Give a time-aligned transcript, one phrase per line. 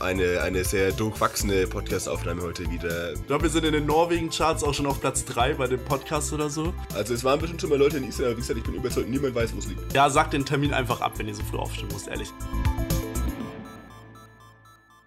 [0.00, 3.12] eine, eine sehr durchwachsene Podcast-Aufnahme heute wieder.
[3.12, 6.32] Ich glaube, wir sind in den Norwegen-Charts auch schon auf Platz 3 bei dem Podcast
[6.32, 6.72] oder so.
[6.94, 9.08] Also es waren bestimmt schon mal Leute in Israel, aber wie gesagt, ich bin überzeugt,
[9.08, 9.92] niemand weiß, wo es liegt.
[9.92, 12.32] Ja, sag den Termin einfach ab, wenn ihr so früh aufstehen musst, ehrlich.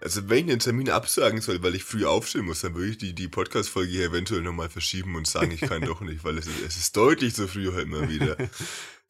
[0.00, 2.98] Also wenn ich einen Termin absagen soll, weil ich früh aufstehen muss, dann würde ich
[2.98, 6.46] die, die Podcast-Folge hier eventuell nochmal verschieben und sagen, ich kann doch nicht, weil es
[6.46, 8.36] ist, es ist deutlich zu früh heute mal wieder.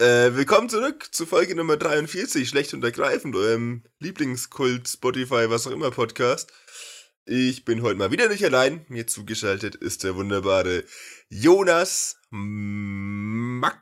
[0.05, 5.71] äh, willkommen zurück zu Folge Nummer 43, schlecht und ergreifend, eurem Lieblingskult, Spotify, was auch
[5.71, 6.53] immer Podcast.
[7.25, 8.85] Ich bin heute mal wieder nicht allein.
[8.89, 10.85] Mir zugeschaltet ist der wunderbare
[11.31, 13.72] Jonas Maximilian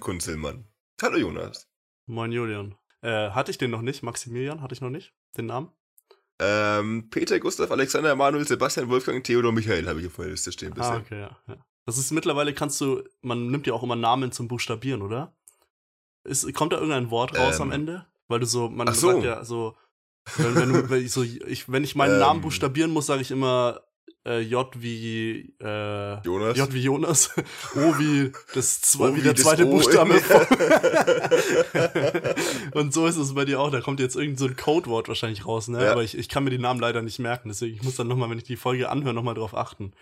[0.00, 0.64] Kunzelmann.
[1.02, 1.68] Hallo Jonas.
[2.06, 2.74] Moin Julian.
[3.02, 4.02] Äh, hatte ich den noch nicht?
[4.02, 5.12] Maximilian hatte ich noch nicht?
[5.36, 5.70] Den Namen?
[6.38, 10.72] Ähm, Peter, Gustav, Alexander, Emanuel, Sebastian, Wolfgang, Theodor, Michael habe ich auf meiner Liste stehen
[10.72, 10.92] bisher.
[10.92, 11.62] Ah, okay, ja, ja.
[11.84, 15.34] Das ist mittlerweile kannst du, man nimmt ja auch immer Namen zum Buchstabieren, oder?
[16.24, 17.62] Ist, kommt da irgendein Wort raus Ähm.
[17.62, 18.06] am Ende?
[18.28, 19.12] Weil du so, man so.
[19.12, 19.76] sagt ja so,
[20.36, 22.20] wenn, wenn, du, wenn, ich, so ich, wenn ich meinen Ähm.
[22.20, 23.80] Namen buchstabieren muss, sage ich immer
[24.24, 26.56] äh, J wie äh, Jonas.
[26.56, 27.30] J wie Jonas,
[27.74, 30.14] O wie das zwei, O wie wie der zweite Buchstabe.
[32.74, 33.70] Und so ist es bei dir auch.
[33.70, 35.84] Da kommt jetzt irgend so ein Codewort wahrscheinlich raus, ne?
[35.84, 35.92] Ja.
[35.92, 37.48] Aber ich, ich kann mir die Namen leider nicht merken.
[37.48, 39.92] Deswegen, ich muss dann nochmal, wenn ich die Folge anhöre, nochmal drauf achten.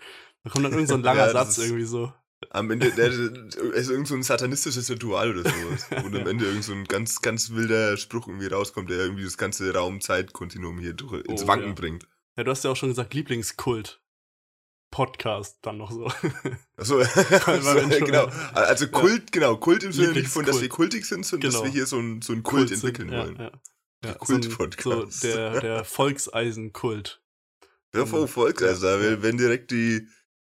[0.43, 2.13] Da kommt dann irgend so ein langer Ja, Satz irgendwie so.
[2.49, 6.03] Am Ende, der, ist irgend so ein satanistisches Ritual oder sowas.
[6.03, 9.37] Und am Ende irgend so ein ganz, ganz wilder Spruch irgendwie rauskommt, der irgendwie das
[9.37, 11.73] ganze Raum-Zeit-Kontinuum hier durch, ins Oh, Wanken ja.
[11.75, 12.07] bringt.
[12.37, 13.99] Ja, du hast ja auch schon gesagt, Lieblingskult.
[14.89, 16.05] Podcast dann noch so.
[16.77, 18.27] Achso, schon- genau.
[18.53, 21.65] Also Kult, genau, Kult im Sinne nicht von, dass wir kultig sind, sondern dass Genau.
[21.65, 23.35] wir hier so ein, so ein Kult, sind, entwickeln ja, wollen.
[23.37, 23.51] Ja,
[24.03, 24.13] ja.
[24.15, 25.21] Kult-Podcast.
[25.21, 27.21] So, so der, der Volkseisenkult.
[27.95, 29.21] Ja, voll Volk, also da Ja.
[29.21, 30.07] werden direkt die,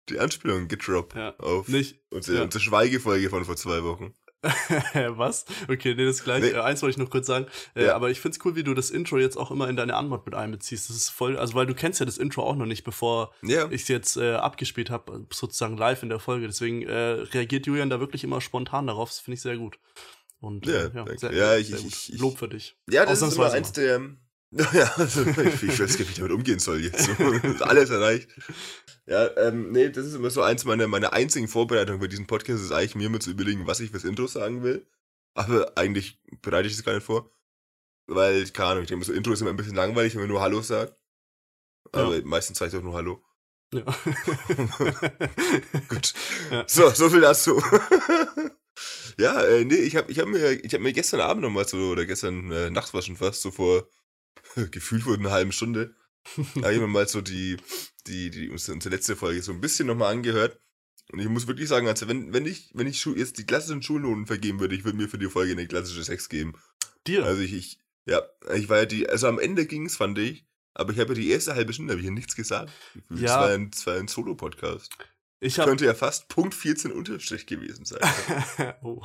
[0.09, 1.35] die Anspielungen gedroppt Ja.
[1.37, 2.43] auf Nicht, unsere, ja.
[2.43, 4.13] unsere Schweigefolge von vor zwei Wochen.
[5.17, 5.45] Was?
[5.67, 6.41] Okay, nee, das gleich.
[6.43, 6.49] Nee.
[6.51, 7.47] Äh, eins wollte ich noch kurz sagen.
[7.73, 7.95] Äh, Ja.
[7.95, 10.35] Aber ich find's cool, wie du das Intro jetzt auch immer in deine Antwort mit
[10.35, 10.87] einbeziehst.
[10.89, 13.65] Das ist voll, also weil du kennst ja das Intro auch noch nicht, bevor Ja,
[13.71, 16.45] ich es jetzt äh, abgespielt habe, sozusagen live in der Folge.
[16.45, 19.09] Deswegen äh, reagiert Julian da wirklich immer spontan darauf.
[19.09, 19.79] Das finde ich sehr gut.
[20.39, 21.87] Und Ja, äh, ja, sehr, Ja, ich- ich- gut.
[21.91, 22.77] ich- ich- Lob für dich.
[22.87, 23.99] Ja, das ist immer eins der.
[24.73, 27.09] Ja, also ich, ich weiß gar nicht, wie ich damit umgehen soll jetzt.
[27.61, 28.29] Alles erreicht.
[29.05, 32.63] Ja, ähm, nee, das ist immer so eins meiner, meiner einzigen Vorbereitungen für diesen Podcast,
[32.63, 34.87] ist eigentlich mir immer zu überlegen, was ich fürs Intro sagen will.
[35.33, 37.31] Aber eigentlich bereite ich das gar nicht vor.
[38.07, 40.41] Weil, keine Ahnung, ich denke, so Intro ist immer ein bisschen langweilig, wenn man nur
[40.41, 40.95] Hallo sagt.
[41.91, 43.21] Aber meistens sage ich doch nur Hallo.
[43.73, 43.83] Ja.
[45.89, 46.13] Gut.
[46.51, 46.63] Ja.
[46.67, 47.61] So, so viel dazu.
[49.17, 51.77] ja, äh, nee, ich habe ich hab mir, ich hab mir gestern Abend nochmal so,
[51.77, 53.89] oder gestern äh, Nacht war schon fast, so vor
[54.71, 55.95] gefühlt vor einer halben Stunde,
[56.37, 57.57] habe ich mir mal so die,
[58.07, 60.59] die, die, unsere, letzte Folge so ein bisschen nochmal angehört.
[61.11, 64.25] Und ich muss wirklich sagen, also wenn, wenn ich, wenn ich jetzt die klassischen Schulnoten
[64.25, 66.53] vergeben würde, ich würde mir für die Folge eine klassische 6 geben.
[67.05, 67.23] Dir?
[67.25, 68.23] Also ich, ich, ja,
[68.55, 71.29] ich war ja die, also am Ende ging's, fand ich, aber ich habe ja die
[71.29, 72.71] erste halbe Stunde, habe ich ja nichts gesagt.
[73.13, 73.39] Es Ja.
[73.39, 74.97] war ein, es war ein Solo-Podcast.
[75.39, 78.01] ich habe Könnte ja fast Punkt 14 Unterstrich gewesen sein.
[78.81, 79.03] oh.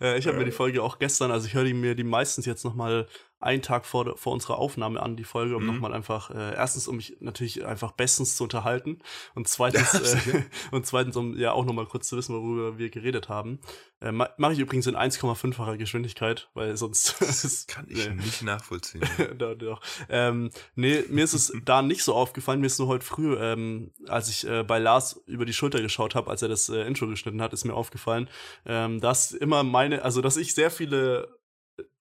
[0.00, 2.46] äh, ich habe mir die Folge auch gestern, also ich höre die mir die meistens
[2.46, 3.06] jetzt nochmal
[3.40, 5.68] einen Tag vor, vor unserer Aufnahme an, die Folge, um Mhm.
[5.74, 8.98] nochmal einfach, äh, erstens, um mich natürlich einfach bestens zu unterhalten
[9.34, 13.28] und zweitens, äh, und zweitens, um ja auch nochmal kurz zu wissen, worüber wir geredet
[13.28, 13.60] haben.
[14.00, 18.14] Äh, ma- Mache ich übrigens in 1,5-facher Geschwindigkeit, weil sonst Das kann ich nee.
[18.14, 19.02] nicht nachvollziehen.
[19.38, 19.80] doch, doch.
[20.08, 22.60] Ähm, nee, mir ist es da nicht so aufgefallen.
[22.60, 26.14] Mir ist nur heute früh, ähm, als ich äh, bei Lars über die Schulter geschaut
[26.14, 28.28] habe, als er das äh, Intro geschnitten hat, ist mir aufgefallen,
[28.66, 31.37] ähm, dass immer meine, also dass ich sehr viele,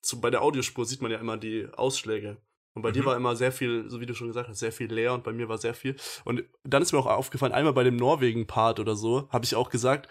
[0.07, 2.37] zu, bei der Audiospur sieht man ja immer die Ausschläge.
[2.73, 3.05] Und bei dir Mhm.
[3.07, 5.33] war immer sehr viel, so wie du schon gesagt hast, sehr viel leer und bei
[5.33, 5.95] mir war sehr viel.
[6.25, 9.69] Und dann ist mir auch aufgefallen, einmal bei dem Norwegen-Part oder so, habe ich auch
[9.69, 10.07] gesagt,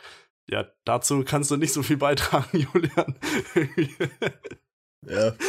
[0.48, 3.18] ja, dazu kannst du nicht so viel beitragen, Julian.
[5.08, 5.34] Ja.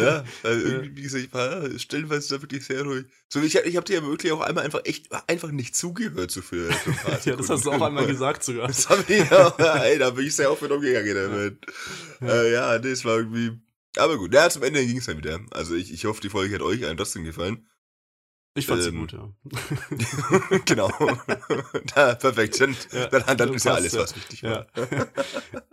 [0.00, 3.04] Ja, also irgendwie, wie gesagt, ich war stellenweise da wirklich sehr ruhig.
[3.28, 6.40] So, ich, ich habe dir ja wirklich auch einmal einfach echt einfach nicht zugehört, so
[6.40, 6.90] für, für
[7.30, 8.68] ja, das hast du auch einmal gesagt sogar.
[8.68, 11.66] Das habe ich auch, ey, da bin ich sehr offen umgegangen damit.
[12.20, 13.60] Ja, äh, ja das war irgendwie.
[13.96, 15.40] Aber gut, ja, zum Ende ging es dann wieder.
[15.50, 17.66] Also ich, ich hoffe, die Folge hat euch allen trotzdem gefallen.
[18.54, 19.32] Ich fand sie Ähm, gut, ja.
[20.64, 20.90] genau.
[21.94, 22.60] da, perfekt.
[22.60, 24.66] Dann, Ja, dann, dann ist ja alles, was wichtig war.
[24.76, 24.84] Ja.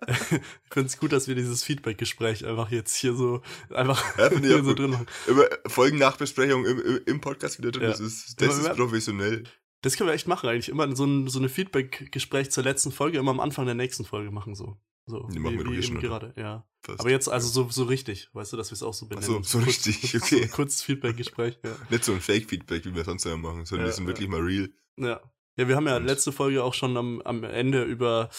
[0.07, 3.41] ich finde es gut, dass wir dieses Feedback-Gespräch einfach jetzt hier so
[3.73, 4.79] einfach Ja, hier so gut.
[4.79, 5.07] drin machen.
[5.25, 7.83] Immer Folgennachbesprechung im, im, im Podcast wieder drin.
[7.83, 7.89] Ja.
[7.89, 9.43] Das ist, das ist professionell.
[9.81, 10.69] Das können wir echt machen eigentlich.
[10.69, 14.29] Immer so ein so eine Feedback-Gespräch zur letzten Folge, immer am Anfang der nächsten Folge
[14.29, 14.77] machen so.
[15.07, 16.67] So, Die machen wir doch eh eben gerade, ja.
[16.81, 16.99] Fast.
[16.99, 19.41] Aber jetzt also so, so richtig, weißt du, dass wir es auch so Ach benennen.
[19.41, 20.43] so, so Kurz- richtig, So okay.
[20.43, 21.75] ein kurzes Feedback-Gespräch, ja.
[21.89, 24.09] Nicht so ein Fake-Feedback, wie wir sonst immer machen, sondern Ja, wir sind ja.
[24.09, 24.69] wirklich mal real.
[24.97, 25.21] Ja,
[25.57, 28.29] Ja, wir haben ja Und- letzte Folge auch schon am, am Ende über,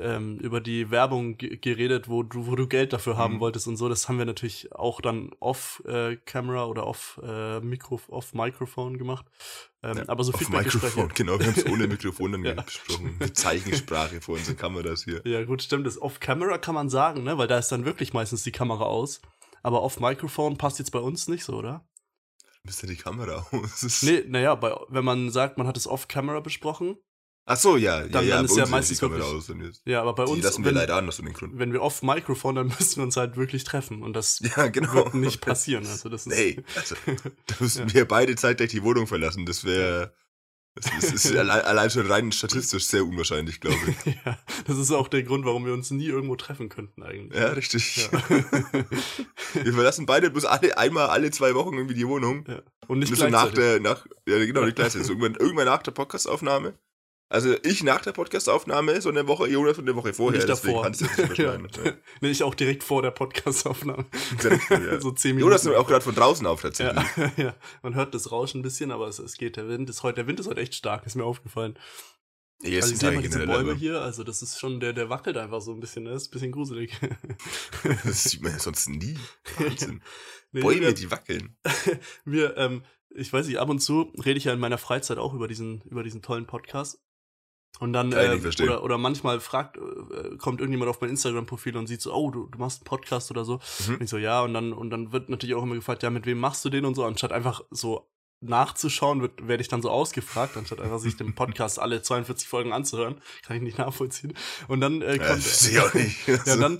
[0.00, 3.40] ähm, über die Werbung ge- geredet, wo du, wo du Geld dafür haben Mhm.
[3.40, 3.88] wolltest und so.
[3.88, 9.26] Das haben wir natürlich auch dann off-Camera oder off, äh, Mikro, off-Mikrofon gemacht.
[9.82, 10.86] Ähm, Ja, aber so Feedbackgespräche.
[10.86, 11.38] Mikrofon, genau.
[11.38, 12.54] Wir haben es ohne Mikrofon dann Ja.
[13.18, 15.20] Mit Zeichensprache vor unseren Kameras hier.
[15.24, 15.86] Ja, gut, stimmt.
[15.86, 17.36] Das Off-Camera kann man sagen, ne?
[17.38, 19.20] Weil da ist dann wirklich meistens die Kamera aus.
[19.62, 21.86] Aber Off-Mikrofon passt jetzt bei uns nicht so, oder?
[22.64, 23.82] Müsste die Kamera aus.
[23.82, 26.96] Ist- Nee, naja, bei, wenn man sagt, man hat es Off-Camera besprochen.
[27.46, 28.00] Ach so, ja.
[28.06, 29.52] Dann- ja, ja, dann ist ja meistens die Kamera aus.
[29.84, 31.58] Ja, aber bei Die uns, lassen wir wenn, leider an, aus den Gründen.
[31.58, 34.02] wenn wir Off-Mikrofon, dann müssen wir uns halt wirklich treffen.
[34.02, 34.94] Und das Ja, genau.
[34.94, 35.86] wird nicht passieren.
[35.86, 36.94] Also das ist, Nee, also,
[37.46, 39.44] da müssen wir beide zeitgleich die Wohnung verlassen.
[39.44, 40.14] Das wäre.
[40.76, 44.14] Das ist, allein, schon rein statistisch sehr unwahrscheinlich, glaube ich.
[44.24, 47.40] ja, das ist auch der Grund, warum wir uns nie irgendwo treffen könnten eigentlich.
[47.40, 48.08] Ja, richtig.
[48.10, 48.22] Ja.
[49.54, 52.44] Wir verlassen beide bloß alle, einmal alle zwei Wochen irgendwie die Wohnung.
[52.48, 52.60] ja.
[52.88, 53.54] Und nicht nach gleichzeitig.
[53.54, 55.06] der, nach, ja genau, nicht gleichzeitig.
[55.06, 56.74] So irgendwann, irgendwann nach der Podcastaufnahme.
[57.34, 60.38] Also ich nach der Podcastaufnahme, so eine Woche, Jonas und eine Woche vorher.
[60.38, 60.88] nicht davor.
[60.88, 61.58] das nicht ja.
[62.20, 64.06] nee, ich auch direkt vor der Podcast-Aufnahme.
[64.70, 65.00] Ja.
[65.00, 65.50] so zehn Minuten.
[65.50, 67.04] Jonas nimmt auch gerade von draußen auf tatsächlich.
[67.16, 69.56] Ja, ja, man hört das Rauschen ein bisschen, aber es, es geht.
[69.56, 71.76] Der Wind ist heute, der Wind ist heute echt stark, ist mir aufgefallen.
[72.62, 74.92] Ja, also sind ich sehe mal diese Bäume aber hier, also das ist schon, der,
[74.92, 76.12] der wackelt einfach so ein bisschen, ne?
[76.12, 76.92] ist ein bisschen gruselig.
[78.04, 79.18] Das sieht man ja sonst nie.
[79.58, 80.02] Wahnsinn.
[80.52, 81.56] Nee, Bäume, wir, die wackeln.
[82.24, 82.84] wir ähm,
[83.16, 85.82] ich weiß nicht, ab und zu rede ich ja in meiner Freizeit auch über diesen,
[85.82, 87.00] über diesen tollen Podcast.
[87.80, 92.00] Und dann, äh, oder, oder manchmal fragt, äh, kommt irgendjemand auf mein Instagram-Profil und sieht
[92.00, 93.60] so, oh, du, du machst einen Podcast oder so.
[93.86, 93.94] Mhm.
[93.94, 96.24] Und ich so, ja, und dann, und dann wird natürlich auch immer gefragt, ja, mit
[96.24, 98.08] wem machst du den und so, anstatt einfach so
[98.40, 102.72] nachzuschauen, wird, werde ich dann so ausgefragt, anstatt einfach sich den Podcast alle 42 Folgen
[102.72, 103.20] anzuhören.
[103.42, 104.34] Kann ich nicht nachvollziehen.
[104.68, 105.44] Und dann äh, Ja, kommt.
[105.46, 106.28] ich auch nicht.
[106.46, 106.78] Ja, dann,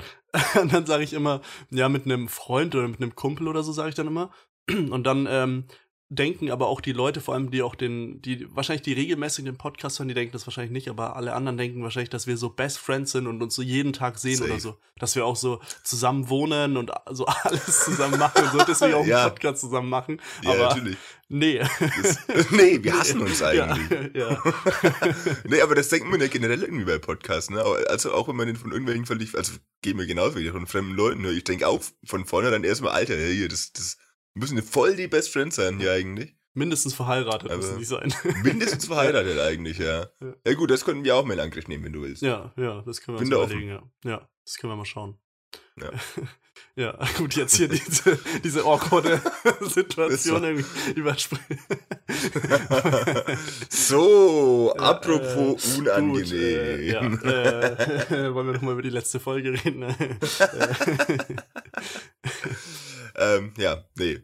[0.61, 3.73] und dann sage ich immer, ja, mit einem Freund oder mit einem Kumpel oder so,
[3.73, 4.31] sage ich dann immer.
[4.69, 5.64] Und dann ähm,
[6.10, 9.56] denken aber auch die Leute, vor allem die auch den, die wahrscheinlich die regelmäßig den
[9.56, 12.50] Podcast hören, die denken das wahrscheinlich nicht, aber alle anderen denken wahrscheinlich, dass wir so
[12.50, 14.50] Best Friends sind und uns so jeden Tag sehen Safe.
[14.50, 14.76] oder so.
[14.98, 19.00] Dass wir auch so zusammen wohnen und so alles zusammen machen und so, deswegen auch
[19.02, 19.28] einen Ja.
[19.28, 20.20] Podcast zusammen machen.
[20.42, 20.96] ja, aber natürlich.
[21.28, 21.58] nee.
[21.58, 22.18] Das,
[22.50, 24.12] nee, wir hassen uns eigentlich.
[24.14, 24.42] Ja, ja.
[25.44, 27.62] nee, aber das denkt man ja generell irgendwie bei Podcasts, ne?
[27.88, 30.94] Also auch wenn man den von irgendwelchen völlig, also geht mir genauso wie von fremden
[30.94, 31.22] Leuten.
[31.22, 31.30] Ne?
[31.32, 33.96] Ich denke auch von vornherein erstmal, Alter, hey, hier, das, das
[34.34, 36.34] müssen voll die Best Friends sein hier eigentlich.
[36.56, 38.14] Mindestens verheiratet Aber- müssen die sein.
[38.44, 40.06] Mindestens verheiratet eigentlich, ja.
[40.20, 40.34] Ja.
[40.46, 42.22] Ja gut, das könnten wir auch mal in Angriff nehmen, wenn du willst.
[42.22, 43.82] Ja, ja, das können wir Bin uns überlegen, ja.
[44.04, 45.19] Ja, das können wir mal schauen.
[45.81, 45.90] Ja.
[46.76, 49.20] Ja, gut, jetzt hier diese, diese awkwarde
[49.60, 51.58] Situation irgendwie überspringen.
[53.69, 56.22] So, apropos äh, unangenehm.
[56.22, 59.84] Gut, äh, ja, äh, wollen wir nochmal über die letzte Folge reden?
[63.16, 64.22] Ähm, ja, nee.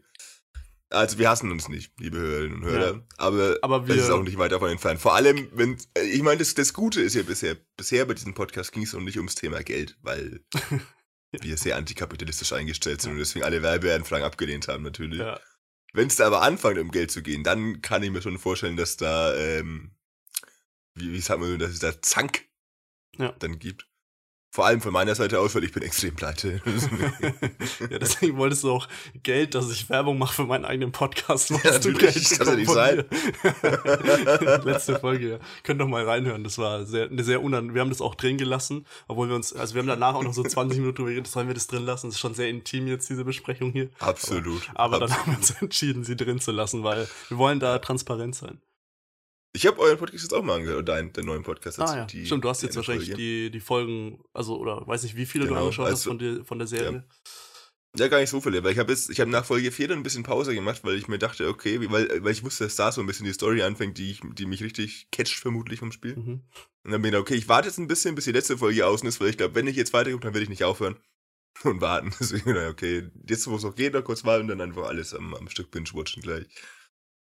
[0.89, 3.01] Also wir hassen uns nicht, liebe Hörerinnen und Hörer, Ja.
[3.17, 4.99] aber, Aber wir- es ist auch nicht weit davon entfernt.
[4.99, 8.33] Vor allem, wenn, äh, ich meine, das, das Gute ist ja bisher, bisher bei diesem
[8.33, 10.43] Podcast ging es noch nicht ums Thema Geld, weil
[11.31, 15.19] wir sehr antikapitalistisch eingestellt sind und deswegen alle Werbeanfragen abgelehnt haben natürlich.
[15.19, 15.39] ja,
[15.93, 18.75] Wenn es da aber anfängt, um Geld zu gehen, dann kann ich mir schon vorstellen,
[18.75, 19.95] dass da, ähm,
[20.95, 22.49] wie, wie sagt man, dass es da Zank
[23.17, 23.31] Ja.
[23.39, 23.87] dann gibt.
[24.53, 26.61] Vor allem von meiner Seite aus, weil ich bin extrem pleite.
[27.89, 28.89] ja, deswegen wolltest du auch
[29.23, 31.51] Geld, dass ich Werbung mache für meinen eigenen Podcast.
[31.51, 33.05] Ja, wolltest du Geld kann ja nicht mir.
[34.65, 35.39] Letzte Folge, ja.
[35.63, 36.43] Könnt doch mal reinhören.
[36.43, 37.73] Das war sehr, eine sehr unan.
[37.73, 40.33] Wir haben das auch drin gelassen, obwohl wir uns, also wir haben danach auch noch
[40.33, 42.07] so 20 Minuten drüber geredet, sollen wir das drin lassen?
[42.07, 43.89] Das ist schon sehr intim jetzt, diese Besprechung hier.
[43.99, 44.69] Absolut.
[44.75, 45.27] Aber dann absolut.
[45.27, 48.59] haben wir uns entschieden, sie drin zu lassen, weil wir wollen da transparent sein.
[49.53, 51.79] Ich habe euren Podcast jetzt auch mal angehört, deinen, den neuen Podcast.
[51.79, 53.21] Ah ja, die- stimmt, du hast jetzt wahrscheinlich Folge.
[53.21, 56.19] die, die Folgen, also oder weiß nicht, wie viele du Genau, angeschaut hast also- von
[56.19, 57.05] der, von der Serie.
[57.97, 59.97] Ja, gar nicht so viele, weil ich habe jetzt, ich habe nach Folge 4 dann
[59.97, 62.77] ein bisschen Pause gemacht, weil ich mir dachte, okay, wie- weil, weil ich wusste, dass
[62.77, 65.91] da so ein bisschen die Story anfängt, die, ich, die mich richtig catcht vermutlich vom
[65.91, 66.15] Spiel.
[66.15, 66.41] Mhm.
[66.83, 68.85] Und dann bin ich gedacht, okay, ich warte jetzt ein bisschen, bis die letzte Folge
[68.87, 70.95] außen ist, weil ich glaube, wenn ich jetzt weiterkomme, dann werde ich nicht aufhören
[71.65, 72.13] und warten.
[72.21, 75.33] Deswegen, okay, jetzt wo es noch geht, noch kurz warten und dann einfach alles am,
[75.35, 76.45] am Stück binge-watchen gleich.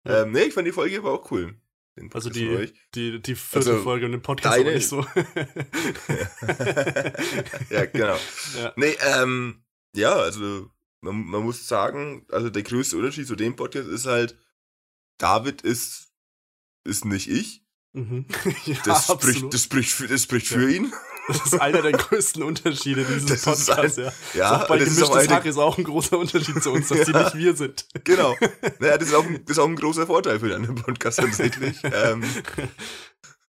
[0.03, 0.23] Ja.
[0.23, 1.55] Ähm, nee, ich fand die Folge aber auch cool.
[1.97, 2.73] Den Also Podcast die, von euch.
[2.93, 4.99] die, die vierte Also, Folge und den Podcast deine- nicht so.
[7.69, 8.17] ja, genau.
[8.57, 8.73] ja.
[8.75, 9.63] Nee, ähm,
[9.95, 10.69] ja, also
[11.01, 14.37] man, man muss sagen, also der größte Unterschied zu dem Podcast ist halt,
[15.17, 16.11] David ist,
[16.83, 17.63] ist nicht ich.
[17.93, 18.25] Mhm.
[18.65, 19.35] ja, Das absolut.
[19.37, 20.91] spricht, das spricht, für, das spricht für ihn.
[21.27, 24.13] Das ist einer der größten Unterschiede dieses Das ist Podcasts, ein- ja.
[24.35, 26.71] Ja, auch bei das ist auch gemischtes eine, Hack ist auch ein großer Unterschied zu
[26.71, 27.23] uns, dass die Ja.
[27.23, 27.87] nicht wir sind.
[28.03, 28.35] genau.
[28.79, 31.19] Naja, das ist, auch, ein- das ist auch ein großer Vorteil für den anderen Podcast
[31.19, 31.77] tatsächlich.
[31.83, 32.23] ähm,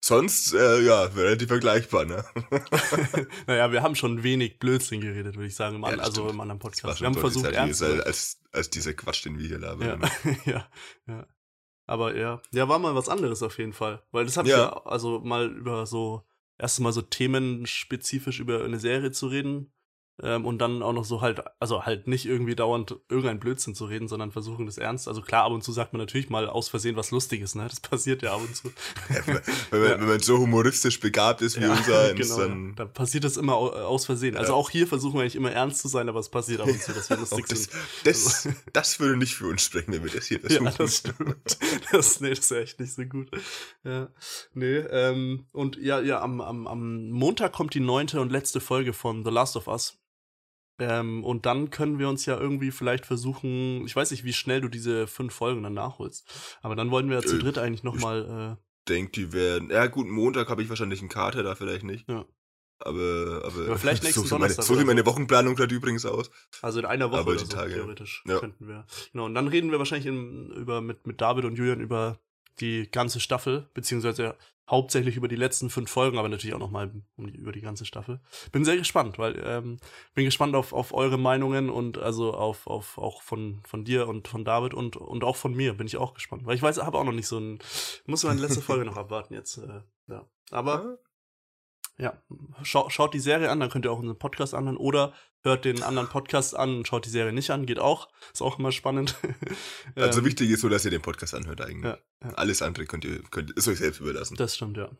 [0.01, 2.25] sonst, äh, ja, relativ vergleichbar, ne?
[3.47, 6.41] naja, wir haben schon wenig Blödsinn geredet, würde ich sagen, im, Ja, an, also im
[6.41, 7.01] anderen Podcast.
[7.01, 10.01] Wir haben versucht, ernst zu als, als dieser Quatsch, den wir hier labern.
[10.25, 10.69] ja, ja,
[11.09, 11.27] ja.
[11.89, 14.03] Aber ja, ja, war mal was anderes auf jeden Fall.
[14.11, 14.55] Weil das habe Ja.
[14.57, 16.26] ich ja, also mal über so,
[16.59, 19.73] erst mal so themenspezifisch über eine Serie zu reden.
[20.23, 23.85] Ähm, und dann auch noch so halt, also halt nicht irgendwie dauernd irgendein Blödsinn zu
[23.85, 25.09] reden, sondern versuchen das ernst.
[25.09, 27.67] Also klar, ab und zu sagt man natürlich mal aus Versehen was Lustiges, ne?
[27.69, 28.73] Das passiert ja ab und zu.
[29.09, 29.35] wenn,
[29.83, 32.39] man, wenn man so humoristisch begabt ist wie Ja, unser genau.
[32.39, 32.75] dann.
[32.77, 34.39] Da passiert das immer au- aus Versehen.
[34.39, 34.59] Also Ja.
[34.59, 36.93] auch hier versuchen wir eigentlich immer ernst zu sein, aber es passiert ab und zu,
[36.95, 37.73] dass wir lustig das, sind.
[38.05, 40.75] das, das würde nicht für uns sprechen, wenn wir das hier Ja, versuchen.
[40.79, 41.59] das stimmt.
[41.93, 43.29] Das, nee, das ist ja echt nicht so gut.
[43.85, 44.09] Ja.
[44.55, 48.95] Nee, ähm, und ja, ja, am, am, am Montag kommt die neunte und letzte Folge
[48.95, 49.99] von The Last of Us.
[50.79, 54.61] Ähm, und dann können wir uns ja irgendwie vielleicht versuchen, ich weiß nicht, wie schnell
[54.61, 56.29] du diese fünf Folgen dann nachholst.
[56.63, 59.71] Aber dann wollen wir ja zu Äh, dritt eigentlich nochmal, denke, die werden.
[59.71, 62.09] Ja, gut, Montag habe ich wahrscheinlich einen Kater, da vielleicht nicht.
[62.09, 62.25] Ja.
[62.79, 64.95] Aber, aber, Aber vielleicht so nächsten meine, Donnerstag so oder sieht so.
[64.95, 66.29] meine Wochenplanung gerade übrigens aus.
[66.29, 66.31] äh,
[66.61, 68.39] also in einer Woche Aber oder so, Tage, theoretisch, Ja.
[68.39, 68.87] könnten wir.
[69.13, 72.21] Genau, und dann reden wir wahrscheinlich in, über, mit, mit David und Julian über
[72.61, 74.37] die ganze Staffel, beziehungsweise
[74.69, 78.21] hauptsächlich über die letzten fünf Folgen, aber natürlich auch nochmal um über die ganze Staffel.
[78.51, 79.79] Bin sehr gespannt, weil ähm,
[80.15, 84.27] bin gespannt auf, auf eure Meinungen und also auf, auf auch von, von dir und
[84.27, 86.47] von David und, und auch von mir bin ich auch gespannt.
[86.47, 87.61] Weil ich weiß, habe auch noch nicht so ein,
[88.07, 89.59] muss meine letzte Folge noch abwarten jetzt.
[89.59, 90.29] Äh, ja.
[90.51, 90.99] Aber
[91.99, 92.21] ja,
[92.63, 95.15] schau, schaut die Serie an, dann könnt ihr auch unseren Podcast anhören oder
[95.47, 98.09] hört den anderen Podcast an und schaut die Serie nicht an, geht auch.
[98.33, 99.17] Ist auch immer spannend.
[99.95, 101.85] Also Ähm, wichtig ist so, dass ihr den Podcast anhört eigentlich.
[101.85, 102.35] Ja, ja.
[102.35, 104.37] Alles andere könnt ihr, könnt, ist euch selbst überlassen.
[104.37, 104.91] Das stimmt, ja.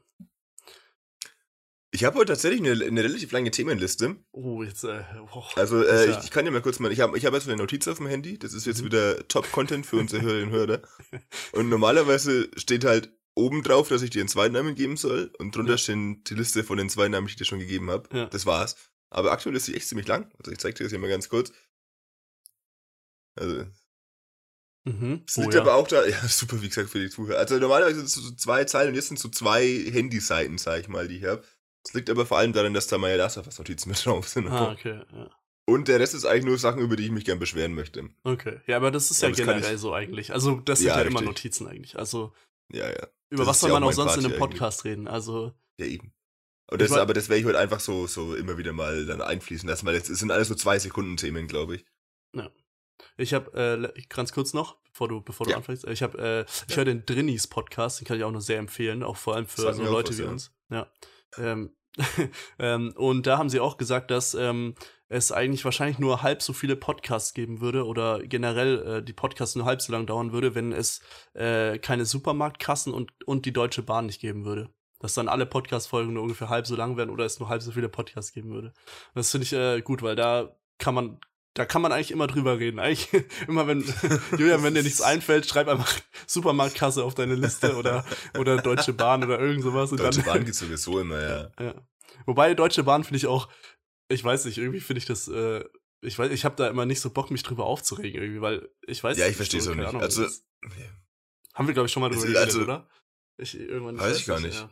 [1.93, 4.17] Ich habe heute tatsächlich eine, eine relativ lange Themenliste.
[4.33, 7.01] Oh, jetzt, äh, oh, Also äh, ja- ich, ich kann dir mal kurz mal, ich
[7.01, 8.87] habe ich hab jetzt eine Notiz auf dem Handy, das ist jetzt Mhm.
[8.87, 10.83] wieder Top-Content für unsere Hörerinnen und Hörer.
[11.53, 15.73] Und normalerweise steht halt oben drauf, dass ich dir einen Zweitnamen geben soll und drunter
[15.73, 15.79] Ja.
[15.79, 18.09] stehen die Liste von den Zweitnamen, die ich dir schon gegeben habe.
[18.17, 18.27] Ja.
[18.27, 18.77] Das war's.
[19.11, 20.31] Aber aktuell ist sie echt ziemlich lang.
[20.39, 21.53] Also ich zeig dir das hier mal ganz kurz.
[23.35, 23.67] Also
[24.85, 25.23] mhm.
[25.27, 25.61] es oh, liegt ja.
[25.61, 27.39] aber auch da, ja super, wie gesagt, für die Zuhörer.
[27.39, 30.89] Also normalerweise sind es so zwei Zeilen und jetzt sind so zwei Handyseiten, sag ich
[30.89, 31.45] mal, die ich habe.
[31.87, 34.29] Es liegt aber vor allem daran, dass da meine Last of Us Notizen mit drauf
[34.29, 34.49] sind.
[34.49, 35.31] Ah, okay, ja.
[35.69, 38.09] Und der Rest ist eigentlich nur Sachen, über die ich mich gern beschweren möchte.
[38.23, 38.61] Okay.
[38.67, 40.33] Ja, aber das ist Ja, ja, das generell so eigentlich.
[40.33, 41.23] Also, das sind Ja, ja, immer.
[41.23, 41.99] Notizen eigentlich.
[41.99, 42.33] Also,
[42.73, 43.09] Ja, ja.
[43.31, 45.09] über Das was soll man auch auch sonst Part in einem Podcast reden?
[45.09, 46.13] Also, Ja, eben.
[46.69, 49.23] Und das, Ich aber das werde ich heute einfach so, so immer wieder mal dann
[49.23, 51.85] einfließen lassen, weil es sind alles so zwei Sekunden Themen, glaube ich.
[53.17, 55.59] ich habe äh, ganz kurz noch, bevor du, bevor du Ja.
[55.59, 58.59] anfängst, ich habe, äh, ich höre den Drinnies Podcast, den kann ich auch nur sehr
[58.59, 60.29] empfehlen, auch vor allem für so Leute was, wie ja.
[60.29, 60.53] uns.
[60.71, 60.91] Ja.
[61.39, 61.77] Ähm,
[62.59, 64.75] ähm, und da haben sie auch gesagt, dass ähm,
[65.09, 69.57] es eigentlich wahrscheinlich nur halb so viele Podcasts geben würde oder generell äh, die Podcasts
[69.57, 71.01] nur halb so lang dauern würde, wenn es
[71.35, 74.69] äh, keine Supermarktkassen und, und die Deutsche Bahn nicht geben würde.
[74.99, 77.73] Dass dann alle Podcast-Folgen nur ungefähr halb so lang werden oder es nur halb so
[77.73, 78.73] viele Podcasts geben würde.
[79.15, 81.21] Das finde ich äh, gut, weil da kann man,
[81.53, 82.79] da kann man eigentlich immer drüber reden.
[82.79, 83.09] Eigentlich
[83.49, 83.85] immer wenn,
[84.39, 85.93] Julian, wenn dir nichts einfällt, schreib einfach
[86.27, 88.05] Supermarktkasse auf deine Liste oder,
[88.39, 89.93] oder Deutsche Bahn oder irgend sowas.
[89.93, 91.51] Und Deutsche dann, Bahn geht sowieso immer, ja.
[91.61, 91.75] ja.
[92.25, 93.49] Wobei Deutsche Bahn finde ich auch,
[94.09, 95.63] ich weiß nicht, irgendwie finde ich das, äh,
[96.01, 99.03] ich weiß, ich habe da immer nicht so Bock, mich drüber aufzuregen irgendwie, weil ich
[99.05, 99.87] weiß Ja, ich verstehe es so, auch nicht.
[99.89, 100.47] Ahnung, Also, das-
[101.53, 102.89] haben wir, glaube ich, schon mal drüber geredet, also- oder?
[103.39, 104.59] Ich, irgendwann, Weiß ich gar nicht.
[104.59, 104.71] Ja.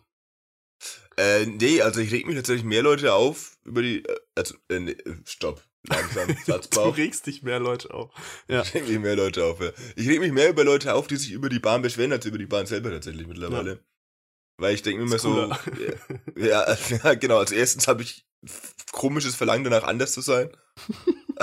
[1.16, 4.80] Äh, nee, also ich reg mich tatsächlich mehr Leute auf über die, äh, also, äh,
[4.80, 5.62] nee, äh, stopp.
[5.86, 6.90] Langsam, Du Satzbau.
[6.90, 8.10] regst dich mehr Leute auf.
[8.48, 8.62] Ja.
[8.62, 9.70] Ich reg mich mehr Leute auf, ja.
[9.96, 12.38] Ich reg mich mehr über Leute auf, die sich über die Bahn beschweren, als über
[12.38, 13.80] die Bahn selber tatsächlich mittlerweile.
[14.56, 15.60] Weil ich denke mir immer so, cooler.
[16.36, 18.26] ja, ja, ja, genau, als erstens habe ich
[18.92, 20.50] komisches Verlangen danach anders zu sein.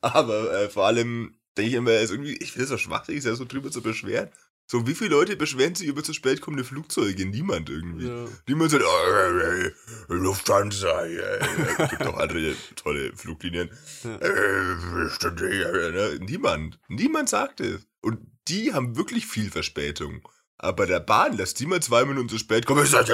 [0.00, 3.22] Aber äh, vor allem denke ich immer, es ist irgendwie, ich finde es so schwachsinnig,
[3.22, 4.30] sich so drüber zu beschweren.
[4.68, 7.24] So, wie viele Leute beschweren sich über zu spät kommende Flugzeuge?
[7.24, 8.08] Niemand irgendwie.
[8.08, 8.26] Ja.
[8.48, 13.70] Niemand sagt, oh, Lufthansa, es gibt auch andere tolle Fluglinien.
[14.02, 14.18] Ja.
[14.18, 16.18] Ne?
[16.20, 16.80] Niemand.
[16.88, 17.86] Niemand sagt es.
[18.00, 18.18] Und
[18.48, 20.28] die haben wirklich viel Verspätung.
[20.58, 22.84] Aber der Bahn lässt die mal zwei Minuten zu spät kommen.
[22.90, 23.04] Ja,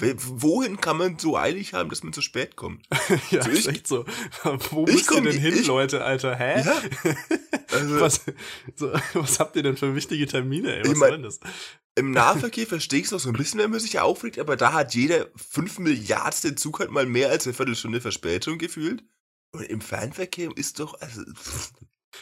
[0.00, 2.86] Wohin kann man so eilig haben, dass man zu spät kommt?
[3.30, 4.04] ja, So, ist ich- echt so.
[4.70, 6.36] Wo ich müsst ihr denn hin, ich- Leute, Alter?
[6.36, 6.62] Hä?
[6.64, 6.82] Ja,
[7.72, 8.20] also Was,
[8.76, 10.82] so, was habt ihr denn für wichtige Termine, ey?
[10.84, 11.40] Was Ich mein- soll denn das?
[11.96, 14.72] im Nahverkehr verstehe ich es noch so ein bisschen, wenn man sich aufregt, aber da
[14.72, 19.02] hat jeder fünf Milliardste Zug halt mal mehr als eine Viertelstunde Verspätung gefühlt.
[19.50, 21.72] Und im Fernverkehr ist doch, also, pff,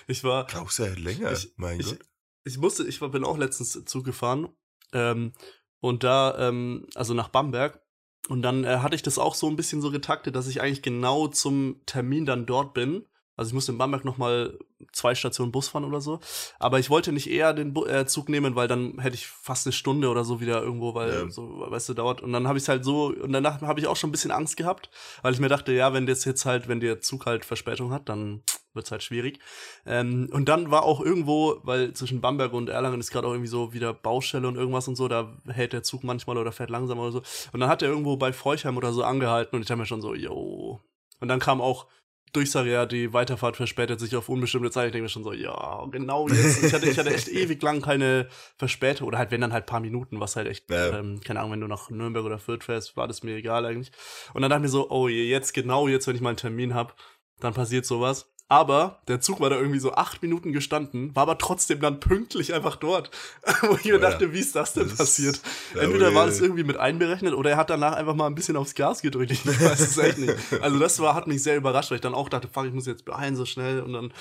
[0.06, 1.98] Ich war, brauchst du halt länger, Ich- mein ich- Gott.
[2.44, 4.48] ich musste, ich war, bin auch letztens Zug gefahren
[4.94, 5.32] ähm,
[5.80, 7.80] und da, ähm, also nach Bamberg
[8.28, 10.82] und dann äh, hatte ich das auch so ein bisschen so getaktet, dass ich eigentlich
[10.82, 13.06] genau zum Termin dann dort bin.
[13.36, 14.58] Also ich musste in Bamberg noch mal
[14.92, 16.20] zwei Stationen Bus fahren oder so.
[16.58, 19.66] Aber ich wollte nicht eher den Bu äh, Zug nehmen, weil dann hätte ich fast
[19.66, 21.30] eine Stunde oder so wieder irgendwo, weil Ja.
[21.30, 22.22] so, weißt du, dauert.
[22.22, 24.30] Und dann habe ich es halt so, und danach habe ich auch schon ein bisschen
[24.30, 24.90] Angst gehabt,
[25.20, 28.08] weil ich mir dachte, ja, wenn das jetzt halt, wenn der Zug halt Verspätung hat,
[28.08, 28.42] dann
[28.76, 29.40] wird's halt schwierig.
[29.86, 33.48] Ähm, und dann war auch irgendwo, weil zwischen Bamberg und Erlangen ist gerade auch irgendwie
[33.48, 36.98] so wieder Baustelle und irgendwas und so, da hält der Zug manchmal oder fährt langsam
[36.98, 37.22] oder so.
[37.52, 40.02] Und dann hat er irgendwo bei Feuchheim oder so angehalten und ich habe mir schon
[40.02, 40.80] so, yo.
[41.18, 41.86] Und dann kam auch
[42.32, 44.86] Durchsage, ja, die Weiterfahrt verspätet sich auf unbestimmte Zeit.
[44.86, 46.62] Ich denke mir schon so, ja, genau jetzt.
[46.62, 48.28] Ich hatte, ich hatte echt ewig lang keine
[48.58, 49.08] Verspätung.
[49.08, 50.98] Oder halt, wenn dann halt paar Minuten, was halt echt, ja.
[50.98, 53.90] ähm, keine Ahnung, wenn du nach Nürnberg oder Fürth fährst, war das mir egal eigentlich.
[54.34, 56.36] Und dann dachte ich mir so, oh je, jetzt, genau jetzt, wenn ich mal einen
[56.36, 56.96] Termin hab,
[57.40, 58.30] dann passiert sowas.
[58.48, 62.54] Aber der Zug war da irgendwie so acht Minuten gestanden, war aber trotzdem dann pünktlich
[62.54, 63.10] einfach dort.
[63.62, 65.40] Wo ich mir oh, dachte, wie ist das denn das passiert?
[65.74, 68.76] Entweder war das irgendwie mit einberechnet oder er hat danach einfach mal ein bisschen aufs
[68.76, 69.32] Gas gedrückt.
[69.32, 70.34] Ich weiß es echt nicht.
[70.60, 72.86] Also das war, hat mich sehr überrascht, weil ich dann auch dachte, fuck, ich muss
[72.86, 74.12] jetzt beeilen so schnell und dann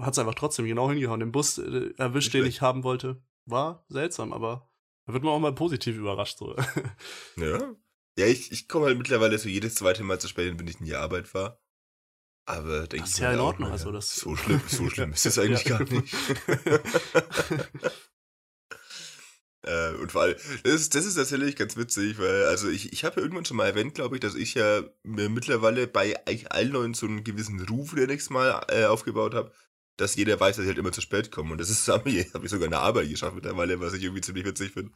[0.00, 1.20] hat es einfach trotzdem genau hingehauen.
[1.20, 3.22] Den Bus äh, erwischt, den ich haben wollte.
[3.44, 4.70] War seltsam, aber
[5.06, 6.38] da wird man auch mal positiv überrascht.
[6.38, 6.56] So.
[7.36, 7.74] Ja.
[8.18, 10.86] Ja, ich, ich komme halt mittlerweile so jedes zweite Mal zu spät, wenn ich in
[10.86, 11.58] die Arbeit fahre.
[12.46, 13.72] Aber denke das ist ja in Ordnung.
[13.72, 16.14] Also das so schlimm, so schlimm ist es eigentlich gar nicht.
[19.62, 23.04] äh, und vor allem, das ist, das ist tatsächlich ganz witzig, weil, also ich, ich
[23.04, 26.14] habe ja irgendwann schon mal erwähnt, glaube ich, dass ich ja mir mittlerweile bei
[26.48, 29.50] allen Leuten so einen gewissen Ruf nächstes Mal äh, aufgebaut habe,
[29.96, 31.50] dass jeder weiß, dass ich halt immer zu spät komme.
[31.50, 34.04] Und das ist habe ich, hab ich sogar in der Arbeit geschafft mittlerweile, was ich
[34.04, 34.92] irgendwie ziemlich witzig finde.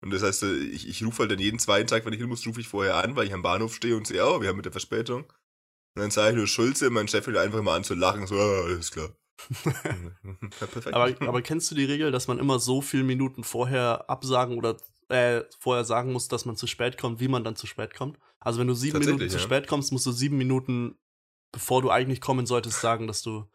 [0.00, 2.28] Und das heißt, äh, ich, ich rufe halt dann jeden zweiten Tag, wenn ich hin
[2.28, 4.56] muss, rufe ich vorher an, weil ich am Bahnhof stehe und sehe, oh, wir haben
[4.56, 5.24] mit der Verspätung.
[5.94, 8.34] Und dann sage ich nur Schulze, mein Chef will einfach mal an zu lachen, so,
[8.36, 9.10] ah, alles klar.
[9.64, 10.94] ja, perfekt.
[10.94, 14.76] Aber, aber kennst du die Regel, dass man immer so viele Minuten vorher absagen oder
[15.08, 18.18] äh, vorher sagen muss, dass man zu spät kommt, wie man dann zu spät kommt?
[18.40, 20.96] Also wenn du sieben Minuten zu spät kommst, musst du sieben Minuten,
[21.52, 23.48] bevor du eigentlich kommen solltest, sagen, dass du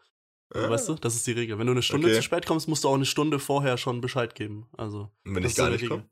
[0.54, 0.68] ja.
[0.68, 1.58] Weißt du, das ist die Regel.
[1.58, 2.16] Wenn du eine Stunde okay.
[2.16, 4.66] zu spät kommst, musst du auch eine Stunde vorher schon Bescheid geben.
[4.76, 6.08] Also, Und wenn ich gar nicht komme?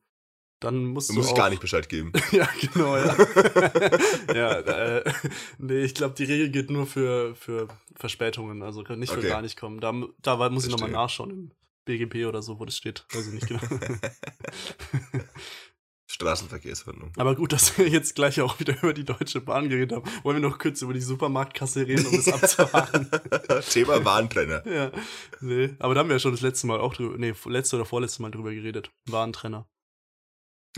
[0.61, 1.15] Dann musst du.
[1.15, 2.13] Du musst gar nicht Bescheid geben.
[2.33, 3.15] ja, genau, ja.
[4.35, 5.13] ja, äh,
[5.59, 9.29] nee, ich glaube, die Regel geht nur für, für Verspätungen, also nicht für okay.
[9.29, 9.81] gar nicht kommen.
[9.81, 11.53] Da, da muss ich nochmal nachschauen im
[11.85, 13.07] BGP oder so, wo das steht.
[13.13, 13.61] Weiß ich nicht genau.
[16.11, 17.13] Straßenverkehrsordnung.
[17.17, 20.11] Aber gut, dass wir jetzt gleich auch wieder über die Deutsche Bahn geredet haben.
[20.25, 23.09] Wollen wir noch kurz über die Supermarktkasse reden, um das abzuhaken?
[23.71, 24.67] Thema Warntrenner.
[24.67, 24.91] ja,
[25.41, 27.85] nee, aber da haben wir ja schon das letzte Mal auch drüber, nee, letzte oder
[27.85, 28.91] vorletzte Mal drüber geredet.
[29.07, 29.69] Warntrenner.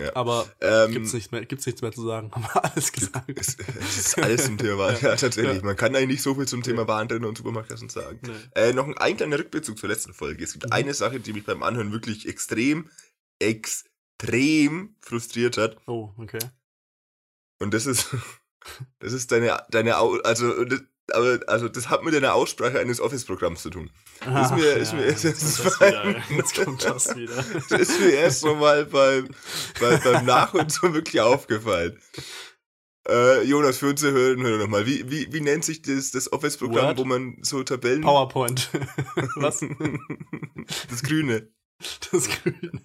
[0.00, 0.16] Ja.
[0.16, 2.30] Aber ähm, gibt's, nicht mehr, gibt's nichts mehr zu sagen.
[2.34, 3.30] Haben wir alles gesagt.
[3.38, 4.92] Es, es ist alles zum Thema.
[5.00, 5.58] ja, tatsächlich.
[5.58, 5.64] Ja.
[5.64, 8.20] Man kann eigentlich nicht so viel zum Thema Warentrenner und Supermarktkassen sagen.
[8.22, 8.32] Nee.
[8.60, 10.42] Äh, noch ein, ein kleiner Rückbezug zur letzten Folge.
[10.42, 10.72] Es gibt mhm.
[10.72, 12.88] eine Sache, die mich beim Anhören wirklich extrem,
[13.38, 15.76] extrem frustriert hat.
[15.86, 16.40] Oh, okay.
[17.58, 18.16] Und das ist,
[19.00, 20.64] das ist deine, deine, also,
[21.14, 23.90] aber also das hat mit einer Aussprache eines Office-Programms zu tun.
[24.24, 24.56] Das ist
[24.92, 27.42] mir, ist das wieder, jetzt kommt das wieder.
[27.70, 29.28] Das ist mir erst mal beim,
[29.80, 31.98] beim, beim Nach- und so wirklich aufgefallen.
[33.08, 36.98] Äh, Jonas, für unsere Hörer hör nochmal, wie, wie, wie nennt sich das, das Office-Programm,
[36.98, 38.02] wo man so Tabellen...
[38.02, 38.70] PowerPoint.
[39.36, 39.64] Was?
[40.90, 41.48] Das Grüne.
[42.12, 42.82] Das Grüne.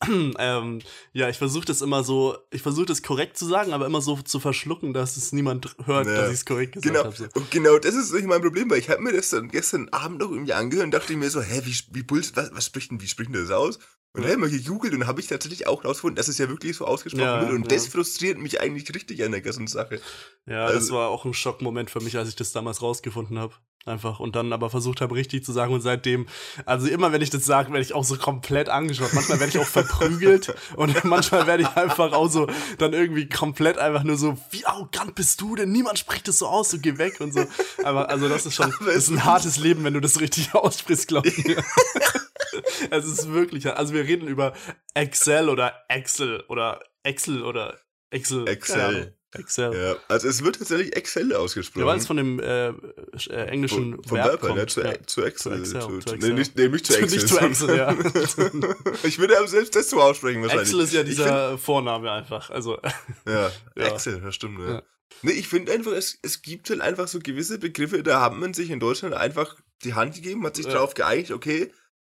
[0.38, 0.80] ähm,
[1.12, 4.16] ja, ich versuche das immer so, ich versuche das korrekt zu sagen, aber immer so
[4.16, 6.14] zu verschlucken, dass es niemand hört, ja.
[6.14, 7.04] dass ich es korrekt gesagt genau.
[7.04, 7.16] habe.
[7.16, 7.24] So.
[7.34, 10.20] Und genau das ist nicht mein Problem, weil ich habe mir das dann gestern Abend
[10.20, 13.00] noch irgendwie angehört und dachte mir so, hä, wie, wie Puls, was, was spricht denn,
[13.00, 13.78] wie spricht denn das aus?
[14.12, 16.76] Und dann habe ich gegoogelt und habe ich tatsächlich auch rausgefunden, dass es ja wirklich
[16.76, 17.52] so ausgesprochen ja, wird.
[17.52, 17.76] Und ja.
[17.76, 20.00] das frustriert mich eigentlich richtig an der ganzen Sache.
[20.46, 23.54] Ja, also, das war auch ein Schockmoment für mich, als ich das damals rausgefunden habe.
[23.86, 25.72] Einfach und dann aber versucht habe, richtig zu sagen.
[25.72, 26.26] Und seitdem,
[26.66, 29.14] also immer wenn ich das sage, werde ich auch so komplett angeschaut.
[29.14, 32.46] Manchmal werde ich auch verprügelt und manchmal werde ich einfach auch so
[32.76, 35.72] dann irgendwie komplett einfach nur so, wie arrogant bist du denn?
[35.72, 37.46] Niemand spricht das so aus, so geh weg und so.
[37.82, 41.08] Aber also das ist schon, das ist ein hartes Leben, wenn du das richtig aussprichst,
[41.08, 41.56] glaube ich.
[42.90, 44.54] es ist wirklich, also wir reden über
[44.94, 47.78] Excel oder Excel oder Excel oder
[48.10, 48.48] Excel.
[48.48, 49.14] Excel.
[49.32, 49.72] Excel.
[49.72, 51.82] Ja, also es wird tatsächlich Excel ausgesprochen.
[51.82, 54.66] Ja, weil es von dem äh, äh, englischen von, von Verb, Verb ne?
[54.66, 54.94] zu, ja.
[55.06, 55.62] zu, Excel.
[55.64, 55.80] Zu Excel.
[55.80, 56.30] Zu, zu, Excel.
[56.30, 57.18] Nee, nicht, nee, nicht zu Excel.
[57.18, 57.92] nicht zu Excel, ja.
[59.04, 60.68] ich würde aber selbst das so aussprechen wahrscheinlich.
[60.68, 62.50] Excel ist ja dieser find, Vorname einfach.
[62.50, 62.80] Also,
[63.24, 63.86] ja, ja.
[63.86, 64.58] Excel, das stimmt.
[64.58, 64.82] Ja.
[65.22, 68.52] Nee, ich finde einfach, es, es gibt halt einfach so gewisse Begriffe, da hat man
[68.52, 71.70] sich in Deutschland einfach die Hand gegeben, hat sich darauf geeinigt, okay,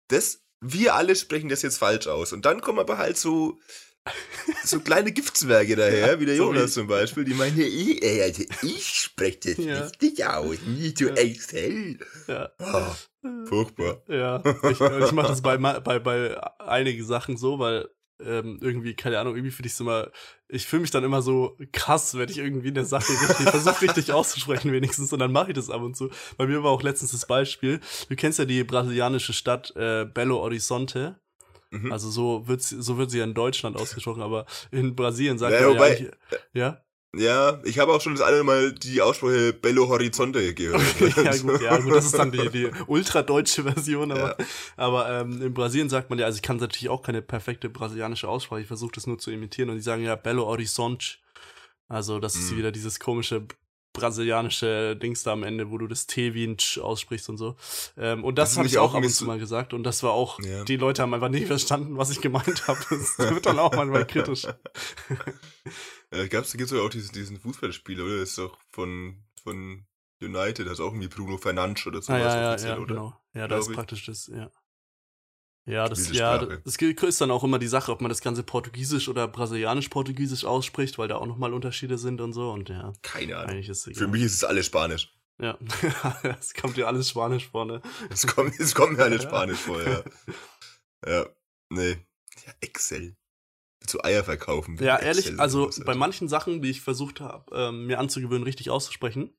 [0.08, 2.32] das, wir alle sprechen das jetzt falsch aus.
[2.32, 3.58] Und dann kommen aber halt so
[4.64, 8.22] so kleine Giftzwerge daher, ja, wie der Jonas so zum Beispiel, die meinen, ich, ey,
[8.22, 9.80] also ich spreche das ja.
[9.84, 11.14] richtig aus, nie zu ja.
[11.14, 11.98] Excel.
[12.26, 12.50] Ja.
[12.58, 14.02] Oh, furchtbar.
[14.08, 17.88] Ja, ich, ich mache das bei, bei, bei einigen Sachen so, weil
[18.20, 20.10] ähm, irgendwie, keine Ahnung, irgendwie finde ich es immer,
[20.54, 24.12] ich fühle mich dann immer so krass, wenn ich irgendwie eine Sache richtig, versuche richtig
[24.12, 26.10] auszusprechen wenigstens und dann mache ich das ab und zu.
[26.36, 30.40] Bei mir war auch letztens das Beispiel, du kennst ja die brasilianische Stadt äh, Belo
[30.40, 31.18] Horizonte.
[31.70, 31.90] Mhm.
[31.90, 35.62] Also so wird, so wird sie ja in Deutschland ausgesprochen, aber in Brasilien sagt ja,
[35.62, 36.10] man wobei,
[36.52, 36.83] ja,
[37.18, 37.60] ja?
[37.64, 40.82] Ich habe auch schon das eine Mal die Aussprache Bello Horizonte gehört.
[41.16, 44.46] ja, gut, ja, gut, das ist dann die, die ultradeutsche Version, aber, ja.
[44.76, 48.28] aber ähm, in Brasilien sagt man ja, also ich kann natürlich auch keine perfekte brasilianische
[48.28, 51.16] Aussprache, ich versuche das nur zu imitieren und die sagen ja Bello Horizonte.
[51.86, 52.56] Also, das ist mm.
[52.56, 53.46] wieder dieses komische
[53.94, 57.56] brasilianische Dings da am Ende, wo du das T wie ein Ch aussprichst und so.
[57.96, 59.72] Ähm, und das, das habe ich auch ab und zu mal gesagt.
[59.72, 60.64] Und das war auch, ja.
[60.64, 62.80] die Leute haben einfach nicht verstanden, was ich gemeint habe.
[62.90, 64.46] Das wird dann auch manchmal kritisch.
[66.14, 68.18] äh, gab's, gibt's ja auch diesen, diesen Fußballspiel, oder?
[68.18, 69.86] Das ist doch von, von
[70.20, 72.12] United, das ist auch irgendwie Bruno Fernandes oder so.
[72.12, 72.86] Ah, ja, ja, ja, oder?
[72.86, 73.20] genau.
[73.34, 74.50] Ja, das ist praktisch das, ja.
[75.66, 79.08] Ja, das, ja, das ist dann auch immer die Sache, ob man das Ganze Portugiesisch
[79.08, 82.50] oder Brasilianisch-Portugiesisch ausspricht, weil da auch nochmal Unterschiede sind und so.
[82.50, 82.92] Und ja.
[83.00, 83.62] Keine Ahnung.
[83.62, 85.10] Für mich ist es alles Spanisch.
[85.40, 85.58] Ja,
[86.38, 87.80] es kommt dir alles Spanisch vor, ne?
[88.10, 90.04] Es kommt, es kommt mir alles Spanisch vor, ja.
[91.06, 91.26] Ja,
[91.70, 91.98] nee.
[92.46, 93.16] Ja, Excel.
[93.86, 94.78] Zu Eier verkaufen.
[94.80, 99.34] Ja, ehrlich, also bei manchen Sachen, die ich versucht habe, ähm, mir anzugewöhnen, richtig auszusprechen,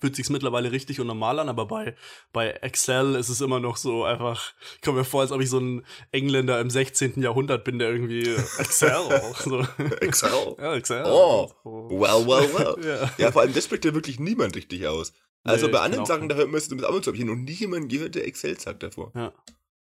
[0.00, 1.96] fühlt sich's mittlerweile richtig und normal an, aber bei,
[2.32, 5.50] bei Excel ist es immer noch so einfach, ich komme mir vor, als ob ich
[5.50, 7.20] so ein Engländer im 16.
[7.22, 9.66] Jahrhundert bin, der irgendwie Excel auch so.
[10.00, 10.30] Excel?
[10.58, 11.04] ja, Excel.
[11.06, 12.76] Oh, well, well, well.
[12.84, 13.10] ja.
[13.18, 15.12] ja, vor allem das spricht ja wirklich niemand richtig aus.
[15.44, 17.52] Also nee, bei anderen Sachen, da hört man es mit Amazon, habe ich noch nie
[17.52, 19.12] jemanden gehört, der Excel sagt davor.
[19.14, 19.32] Ja.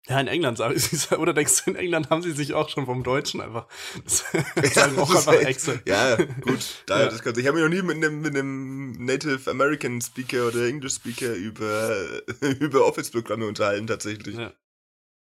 [0.09, 0.59] Ja, in England,
[1.17, 3.67] oder denkst du, in England haben sie sich auch schon vom Deutschen einfach,
[4.05, 5.81] sagen auch einfach Excel.
[5.85, 7.05] Ja, gut, da, ja.
[7.09, 10.65] das kannst, ich habe mich noch nie mit einem, mit einem Native American Speaker oder
[10.65, 12.21] English Speaker über,
[12.59, 14.37] über Office-Programme unterhalten, tatsächlich.
[14.37, 14.53] Ja.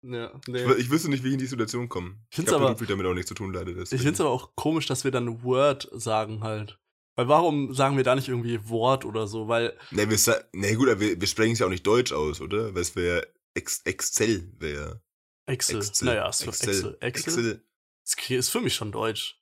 [0.03, 0.63] Ja, nee.
[0.63, 2.15] ich, ich wüsste nicht, wie ich in die Situation komme.
[2.31, 3.71] Ich, ich glaube, beruflich damit auch nichts zu tun, leider.
[3.71, 3.95] Deswegen.
[3.95, 6.79] Ich finde es aber auch komisch, dass wir dann Word sagen halt.
[7.15, 9.47] Weil warum sagen wir da nicht irgendwie Wort oder so?
[9.47, 9.77] Weil.
[9.91, 12.73] Ne, wir, nee, gut, aber wir, wir sprechen es ja auch nicht Deutsch aus, oder?
[12.73, 15.03] Weil es wäre Ex Excel wäre.
[15.45, 15.77] Excel.
[15.77, 16.05] Excel.
[16.05, 16.69] Naja, ist Excel.
[16.69, 16.97] Excel.
[17.01, 17.63] Excel.
[18.03, 18.37] Excel.
[18.37, 19.41] ist für mich schon deutsch.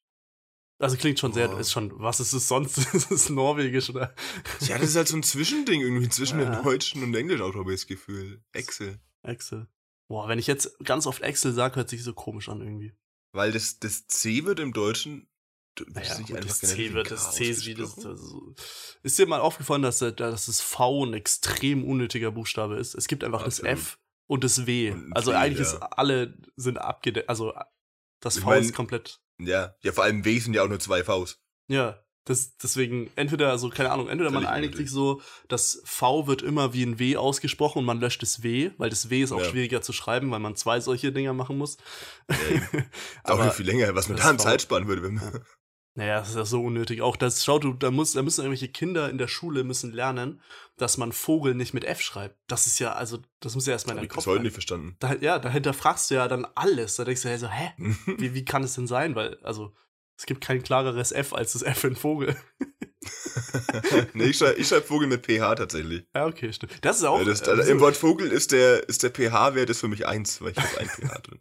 [0.81, 2.77] Also klingt schon sehr, ist schon, was ist es sonst?
[2.93, 4.15] ist es norwegisch oder?
[4.61, 6.49] Ja, das ist halt so ein Zwischending irgendwie zwischen ja.
[6.49, 8.41] dem Deutschen und Englisch auch, habe ich das Gefühl.
[8.53, 8.99] Excel.
[9.23, 9.67] Excel.
[10.07, 12.93] Boah, wenn ich jetzt ganz oft Excel sage, hört sich so komisch an irgendwie.
[13.33, 15.27] Weil das, das C wird im Deutschen
[15.87, 18.53] naja, gut, das C wird, das C ist wie das, also,
[19.03, 22.95] ist dir mal aufgefallen, dass, dass das V ein extrem unnötiger Buchstabe ist?
[22.95, 23.71] Es gibt einfach Absolut.
[23.71, 24.91] das F und das W.
[24.91, 25.75] Und also w, eigentlich ja.
[25.75, 27.53] ist alle sind abgedeckt, also
[28.19, 29.21] das ich V mein, ist komplett.
[29.39, 31.39] Ja, ja, vor allem W sind ja auch nur zwei Vs.
[31.67, 36.43] Ja, das, deswegen, entweder, also keine Ahnung, entweder man einigt sich so, das V wird
[36.43, 39.39] immer wie ein W ausgesprochen und man löscht das W, weil das W ist auch
[39.39, 39.49] ja.
[39.49, 41.77] schwieriger zu schreiben, weil man zwei solche Dinger machen muss.
[42.29, 42.83] Ja,
[43.23, 45.43] auch noch viel länger, was man da an Zeit sparen würde, wenn man.
[45.99, 47.01] Naja, das ist ja so unnötig.
[47.01, 50.41] Auch das, schau, du, da, muss, da müssen irgendwelche Kinder in der Schule müssen lernen,
[50.77, 52.37] dass man Vogel nicht mit F schreibt.
[52.47, 54.23] Das ist ja, also, das muss ja erstmal in deinen Kopf.
[54.23, 54.95] Ich heute nicht verstanden.
[54.99, 56.95] Da, ja, dahinter fragst du ja dann alles.
[56.95, 57.73] Da denkst du ja so, hä?
[58.17, 59.13] wie, wie kann es denn sein?
[59.15, 59.75] Weil, also,
[60.17, 62.37] es gibt kein klareres F als das F in Vogel.
[64.13, 66.05] nee, ich schreibe schreib Vogel mit pH tatsächlich.
[66.15, 66.73] Ja, okay, stimmt.
[66.79, 67.19] Das ist auch.
[67.19, 70.51] Ja, das, äh, Im Wort Vogel ist der, ist der pH-Wert für mich eins, weil
[70.51, 71.39] ich habe ein pH drin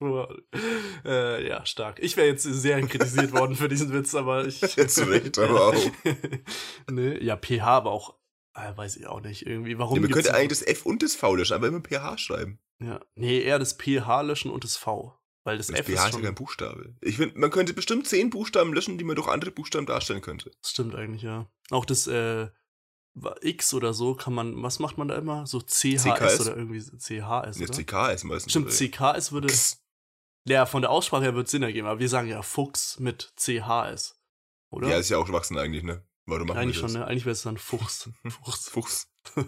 [1.04, 1.98] äh, ja, stark.
[2.00, 4.60] Ich wäre jetzt sehr kritisiert worden für diesen Witz, aber ich.
[4.76, 5.74] Jetzt recht, aber auch.
[6.90, 8.18] ne, ja, pH aber auch,
[8.54, 9.78] äh, weiß ich auch nicht, irgendwie.
[9.78, 9.96] Warum?
[9.96, 12.58] Ja, man könnte eigentlich das F und das V löschen, aber immer pH schreiben.
[12.78, 15.18] Ja, nee, eher das pH löschen und das V.
[15.44, 16.94] Weil das, das F pH ist, ist ja kein Buchstabe.
[17.00, 20.50] Ich finde, man könnte bestimmt zehn Buchstaben löschen, die man durch andere Buchstaben darstellen könnte.
[20.60, 21.48] Das stimmt eigentlich, ja.
[21.70, 22.48] Auch das, äh,
[23.40, 25.46] X oder so kann man, was macht man da immer?
[25.46, 26.40] So CHS, CKS.
[26.40, 27.58] oder irgendwie CHS.
[27.58, 28.52] Ja, CKS meistens.
[28.52, 29.48] Stimmt, CKS würde.
[29.48, 29.82] X.
[30.46, 34.20] Ja, von der Aussprache her wird Sinn ergeben, aber wir sagen ja Fuchs mit CHS.
[34.70, 34.88] Oder?
[34.88, 36.04] Ja, ist ja auch Schwachsinn eigentlich, ne?
[36.26, 37.06] Warum machen eigentlich schon, ne?
[37.06, 38.10] Eigentlich wäre es dann Fuchs.
[38.28, 38.68] Fuchs.
[38.68, 39.08] Fuchs.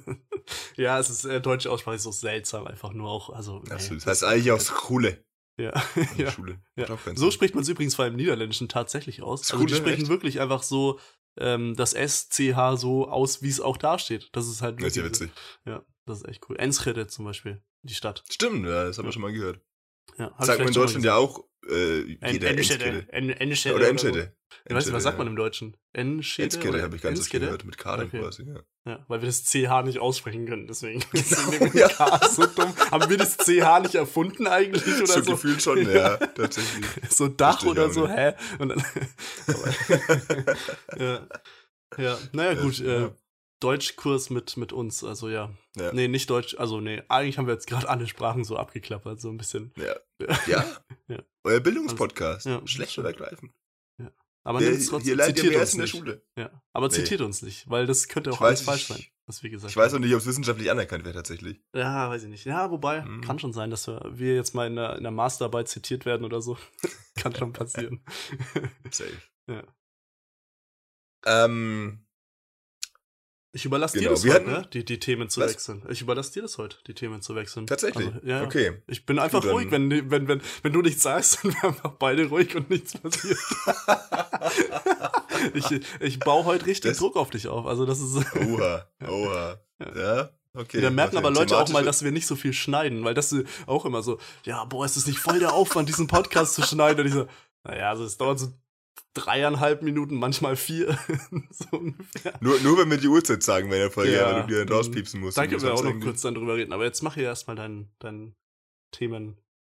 [0.77, 3.63] ja, es ist, äh, deutsche Aussprache ist so seltsam, einfach nur auch, also.
[3.69, 5.25] Ey, das heißt eigentlich auch Schule.
[5.57, 5.73] Ja,
[6.17, 6.31] ja.
[6.31, 6.61] Schule.
[6.77, 6.87] ja.
[7.15, 9.49] So spricht man es übrigens vor allem im Niederländischen tatsächlich aus.
[9.49, 10.11] Schule, also die sprechen echt?
[10.11, 11.01] wirklich einfach so
[11.37, 14.31] ähm, das SCH so aus, wie es auch da steht.
[14.33, 14.81] Das ist halt.
[14.81, 15.31] Das ist ja witzig.
[15.65, 16.57] Ja, das ist echt cool.
[16.57, 18.23] Enschede zum Beispiel, die Stadt.
[18.31, 19.61] Stimmt, ja, das haben wir schon mal gehört.
[20.17, 23.07] Ja, sagt man in Deutschland ja auch äh, jeder Enschede.
[23.13, 23.75] Enschede.
[23.75, 24.33] Oder Enschede.
[24.65, 25.77] Ich weiß nicht, was sagt man im Deutschen?
[25.93, 26.57] Enschede?
[26.57, 28.21] Enschede habe ich ganz oft gehört, mit K okay.
[28.21, 28.61] quasi, ja.
[28.87, 31.03] Ja, weil wir das CH nicht aussprechen können, deswegen.
[31.13, 31.89] Genau, ja.
[31.89, 32.75] K so dumm.
[32.91, 34.87] Haben wir das CH nicht erfunden eigentlich?
[34.87, 35.33] Oder so, so?
[35.33, 36.87] gefühlt schon, ja, tatsächlich.
[37.11, 38.35] So Dach oder so, hä?
[38.59, 38.85] Und dann,
[40.99, 41.27] ja.
[41.99, 42.81] ja, naja, gut.
[42.81, 43.11] Äh,
[43.61, 45.51] Deutschkurs mit, mit uns, also ja.
[45.77, 45.93] ja.
[45.93, 49.31] Nee, nicht Deutsch, also nee, eigentlich haben wir jetzt gerade alle Sprachen so abgeklappert, so
[49.31, 49.73] ein bisschen.
[49.77, 49.95] Ja.
[50.49, 50.65] Ja.
[51.07, 51.23] ja.
[51.45, 52.47] Euer Bildungspodcast.
[52.47, 53.53] Also, ja, Schlecht oder ergreifend.
[53.99, 54.11] Ja.
[54.43, 55.87] Aber hier, trotzdem, hier lernt ihr mehr als in der.
[55.87, 56.27] Schule.
[56.37, 56.51] Ja.
[56.73, 57.27] Aber zitiert nee.
[57.27, 59.99] uns nicht, weil das könnte auch alles falsch sein, was wir gesagt Ich weiß auch
[60.01, 61.61] nicht, ob es wissenschaftlich anerkannt wäre tatsächlich.
[61.75, 62.47] Ja, weiß ich nicht.
[62.47, 63.21] Ja, wobei, mhm.
[63.21, 66.25] kann schon sein, dass wir, wir jetzt mal in der, in der Masterarbeit zitiert werden
[66.25, 66.59] oder so.
[67.17, 68.03] kann schon passieren.
[68.91, 69.23] Safe.
[69.47, 69.63] Ja.
[71.27, 72.08] Ähm,
[73.59, 74.69] ich überlasse Genau, dir das wir heute, ne?
[74.73, 75.51] die, die Themen zu Was?
[75.51, 75.83] wechseln.
[75.89, 77.67] Ich überlasse dir das heute, die Themen zu wechseln.
[77.67, 78.07] tatsächlich.
[78.07, 78.45] Also, ja.
[78.45, 78.81] Okay.
[78.87, 81.91] Ich bin einfach Gut, ruhig, wenn, wenn, wenn, wenn du nichts sagst, dann wir einfach
[81.99, 83.37] beide ruhig und nichts passiert.
[85.55, 87.67] ich, ich baue heute richtig Das- Druck auf dich auf.
[87.67, 88.17] Also das ist.
[88.37, 89.59] Oha, oha.
[89.97, 90.81] Ja, okay.
[90.81, 91.31] da merken aber?
[91.31, 94.19] Leute auch mal, dass wir nicht so viel schneiden, weil das ist auch immer so,
[94.45, 97.01] ja, boah, ist das nicht voll der Aufwand, diesen Podcast zu schneiden?
[97.01, 97.27] Und ich so,
[97.65, 98.53] naja, also es dauert so
[99.19, 100.99] dreieinhalb Minuten, manchmal vier.
[101.51, 101.81] so.
[102.41, 104.69] Nur, nur wenn wir die Uhrzeit sagen bei der Folge, Ja, weil du die dann
[104.69, 105.37] rauspiepsen musst.
[105.39, 106.73] Da und können wir auch noch kurz dann drüber reden.
[106.73, 108.35] Aber jetzt mach hier erstmal deinen dein
[108.93, 109.37] Themen.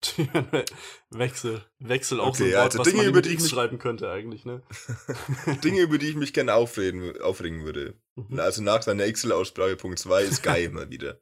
[1.10, 1.62] Themenwechsel.
[1.78, 3.78] Wechsel, auch so Okay, ein Wort, also was Dinge, man über die ich mich- schreiben
[3.78, 4.62] könnte eigentlich, ne?
[5.64, 8.00] Dinge, über die ich mich gerne aufreden, aufregen würde.
[8.16, 8.38] Mhm.
[8.40, 11.20] Also nach seiner Excel-Aussprache Punkt 2 Sky mal wieder.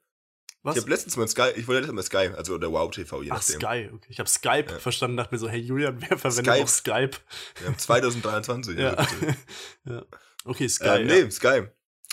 [0.68, 0.76] Was?
[0.76, 3.30] Ich habe letztens mal Sky, ich wollte letztes Mal Sky, also oder Wow TV, je
[3.30, 3.60] Ach, nachdem.
[3.60, 4.06] Sky, okay.
[4.08, 4.78] Ich habe Skype Ja.
[4.78, 6.64] verstanden, dachte mir so, hey Julian, wer verwendet Skype.
[6.64, 7.16] auch Skype?
[7.58, 8.78] Wir haben 2023.
[8.78, 8.94] Ja.
[8.94, 9.36] bitte.
[9.84, 10.02] ja.
[10.44, 10.88] Okay, Sky.
[11.00, 11.62] Ähm, nee, Sky.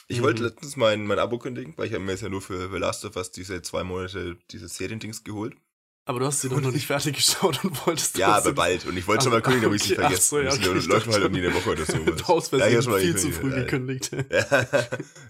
[0.07, 0.23] Ich Mhm.
[0.23, 2.77] wollte letztens mein, mein Abo kündigen, weil ich habe mir jetzt ja nur für The
[2.77, 5.55] Last of Us diese zwei Monate dieses Seriendings geholt.
[6.07, 8.85] Aber du hast sie doch noch nicht fertig geschaut und wolltest Ja, aber bald.
[8.85, 10.21] Und ich wollte schon mal kündigen, aber ich es ach vergessen.
[10.21, 11.97] so, ja, Das okay, ich läuft halt irgendwie eine Woche oder so.
[11.97, 13.55] Du hast Ja, hab's mal viel zu früh ja.
[13.63, 14.11] gekündigt.
[14.31, 14.67] Ja.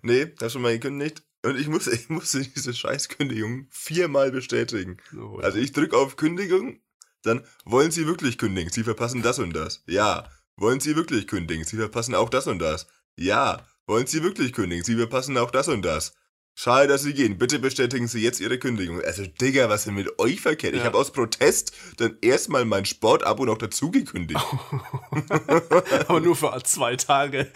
[0.02, 1.24] nee, das schon mal gekündigt.
[1.46, 4.98] Und ich musste, ich musste diese Scheißkündigung viermal bestätigen.
[5.18, 6.80] Oh, Also ich drücke auf Kündigung,
[7.24, 9.84] dann wollen Sie wirklich kündigen, Sie verpassen das und das.
[9.88, 10.28] Ja.
[10.58, 12.88] Wollen Sie wirklich kündigen, Sie verpassen auch das und das.
[13.18, 13.66] Ja.
[13.88, 16.16] Wollen Sie wirklich kündigen, Sie verpassen auch das und das.
[16.58, 17.38] Schade, dass Sie gehen.
[17.38, 19.02] Bitte bestätigen Sie jetzt Ihre Kündigung.
[19.02, 20.74] Also, Digga, was ist denn mit euch verkehrt?
[20.74, 20.86] Ich Ja.
[20.86, 24.40] habe aus Protest dann erstmal mein Sportabo noch dazu gekündigt.
[26.08, 27.48] Aber nur für zwei Tage.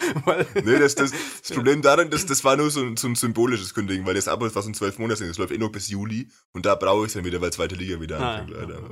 [0.64, 3.72] Nee, das, das, das Problem daran, das, das war nur so ein, so ein symbolisches
[3.74, 6.28] Kündigen, weil das Abo war so ein zwölf Monate, das läuft eh noch bis Juli
[6.52, 8.90] und da brauche ich es dann wieder, weil zweite Liga wieder Ah, anfängt, leider.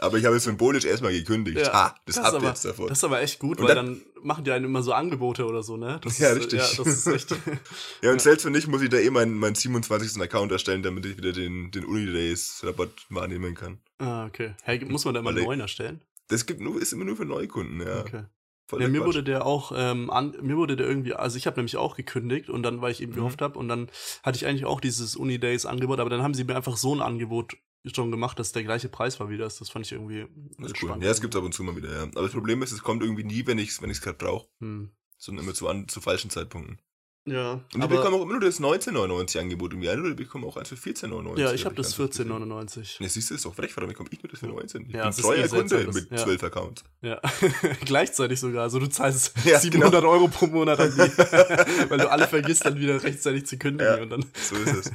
[0.00, 1.58] Aber, ich habe es symbolisch erstmal gekündigt.
[1.58, 2.86] Ja, ha, das, das habt ihr jetzt davon.
[2.88, 5.44] Das ist aber echt gut, Und weil dann- dann, machen die einen immer so Angebote
[5.44, 5.98] oder so, ne?
[6.04, 6.60] Das Ja, ist, richtig.
[6.60, 7.30] Ja, das ist echt.
[8.02, 10.20] ja, und selbst wenn nicht, muss ich da eh meinen, meinen 27.
[10.22, 13.78] Account erstellen, damit ich wieder den, den Unidays-Rabatt wahrnehmen kann.
[13.98, 14.54] ah, okay.
[14.62, 16.00] Hey, muss man da mal Weil einen neuen erstellen?
[16.28, 18.00] Das gibt nur, ist immer nur für Neukunden, ja.
[18.00, 18.24] Okay.
[18.66, 19.06] Voll Ja, mir Quatsch.
[19.06, 22.50] wurde der auch, ähm, an, mir wurde der irgendwie, also ich habe nämlich auch gekündigt
[22.50, 23.16] und dann, weil ich eben Mhm.
[23.16, 23.88] gehofft habe und dann
[24.22, 27.56] hatte ich eigentlich auch dieses Unidays-Angebot, aber dann haben sie mir einfach so ein Angebot
[27.94, 29.58] schon gemacht, dass der gleiche Preis war wie das.
[29.58, 30.26] Das fand ich irgendwie
[30.58, 30.96] das ist cool.
[31.00, 32.02] Ja, es gibt ab und zu mal wieder, ja.
[32.02, 34.48] Aber das Problem ist, es kommt irgendwie nie, wenn ich es wenn ich's gerade brauche,
[34.60, 34.90] Hm.
[35.16, 36.80] sondern immer zu, an, zu falschen Zeitpunkten.
[37.26, 40.44] Ja, Und die bekommen auch immer nur das 19,99 Angebot irgendwie ein oder die bekommen
[40.44, 41.38] auch eins für 14,99.
[41.38, 42.30] ja, ich hab habe das ganz gesehen.
[42.32, 43.02] 14,99.
[43.02, 44.86] Ja, siehst du, ist doch frech, warum bekomme ich nur das für 19?
[44.86, 46.16] Ich Ja, bin treuer Kunde mit ja.
[46.16, 46.84] 12 Accounts.
[47.02, 47.20] Ja,
[47.84, 48.62] gleichzeitig sogar.
[48.62, 50.98] Also du zahlst Ja, 700 Euro pro Monat an die,
[51.90, 54.02] weil du alle vergisst, dann wieder rechtzeitig zu kündigen Ja.
[54.02, 54.24] und dann.
[54.34, 54.92] So ist es.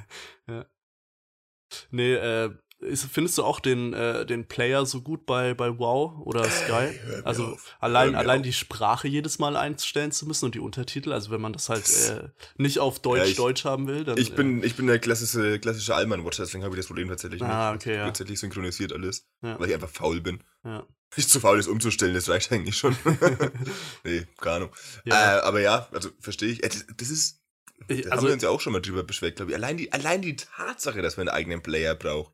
[1.91, 2.51] Nee, äh,
[2.83, 6.99] ist, findest du auch den, äh, den Player so gut bei, bei WoW oder Sky?
[7.07, 7.75] mir Also auf.
[7.79, 8.45] allein, allein auf.
[8.45, 11.89] die Sprache jedes Mal einstellen zu müssen und die Untertitel, also wenn man das halt
[12.09, 14.17] äh, nicht auf Deutsch Ja, ich- Deutsch haben will, dann.
[14.17, 17.49] Ich bin, ich bin der klassische, klassische Allmann-Watcher, deswegen habe ich das Problem tatsächlich nicht.
[17.49, 18.05] Ah, okay, ja.
[18.05, 19.59] Tatsächlich synchronisiert alles, Ja.
[19.59, 20.43] weil ich einfach faul bin.
[20.63, 20.87] Äh, ja.
[21.15, 22.95] Ich zu faul ist umzustellen, das reicht eigentlich schon.
[24.03, 24.69] nee, keine Ahnung.
[25.05, 25.37] Ja.
[25.37, 26.63] Äh, aber ja, also verstehe ich.
[26.63, 27.39] Äh, Das, das ist,
[27.87, 29.55] da also- haben wir uns ja auch schon mal drüber beschwert, glaube ich.
[29.57, 32.33] Allein die, allein die Tatsache, dass man einen eigenen Player braucht.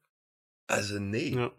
[0.70, 1.36] Also nee.
[1.36, 1.52] Ja.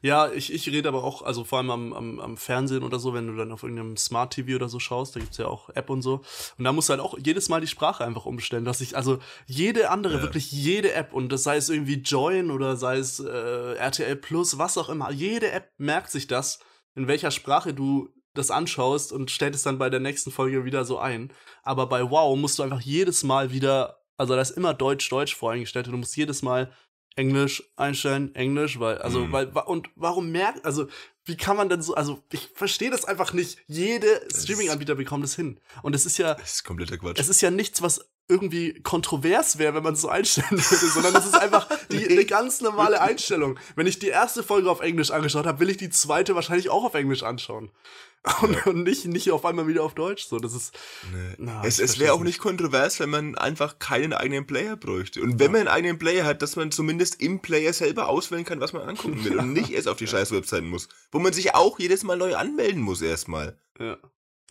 [0.00, 3.12] Ja, ich, ich rede aber auch, also vor allem am, am, am Fernsehen oder so,
[3.12, 5.90] wenn du dann auf irgendeinem Smart TV oder so schaust, da gibt's ja auch App
[5.90, 6.22] und so.
[6.56, 9.18] Und da musst du halt auch jedes Mal die Sprache einfach umstellen, dass ich, also
[9.46, 10.22] jede andere, Ja.
[10.22, 14.56] wirklich jede App, und das sei es irgendwie Join oder sei es äh, RTL Plus,
[14.56, 16.60] was auch immer, jede App merkt sich das,
[16.94, 20.86] in welcher Sprache du das anschaust und stellt es dann bei der nächsten Folge wieder
[20.86, 21.30] so ein.
[21.62, 25.86] Aber bei Wow musst du einfach jedes Mal wieder, also da ist immer Deutsch-Deutsch voreingestellt
[25.88, 26.72] und du musst jedes Mal
[27.16, 29.32] Englisch einstellen, Englisch, weil, also, Mhm.
[29.32, 30.88] weil, und warum merkt, also,
[31.24, 33.58] wie kann man denn so, also, ich verstehe das einfach nicht.
[33.66, 35.60] Jede Streaming-Anbieter bekommt das hin.
[35.82, 37.18] Und es ist ja, Das ist kompletter Quatsch.
[37.18, 41.14] es ist ja nichts, was irgendwie kontrovers wäre, wenn man es so einstellen würde, sondern
[41.16, 43.58] es ist einfach die, eine ganz normale Einstellung.
[43.76, 46.84] Wenn ich die erste Folge auf Englisch angeschaut habe, will ich die zweite wahrscheinlich auch
[46.84, 47.70] auf Englisch anschauen.
[48.40, 50.24] Und, und nicht, nicht auf einmal wieder auf Deutsch.
[50.28, 50.72] So, das ist,
[51.12, 51.34] Nee.
[51.36, 52.38] Na, es es wäre auch nicht.
[52.38, 55.20] kontrovers, wenn man einfach keinen eigenen Player bräuchte.
[55.20, 58.60] Und wenn man einen eigenen Player hat, dass man zumindest im Player selber auswählen kann,
[58.62, 59.36] was man angucken will.
[59.38, 60.88] Und nicht erst auf die scheiß Webseiten muss.
[61.12, 63.58] Wo man sich auch jedes Mal neu anmelden muss erstmal.
[63.78, 63.98] ja.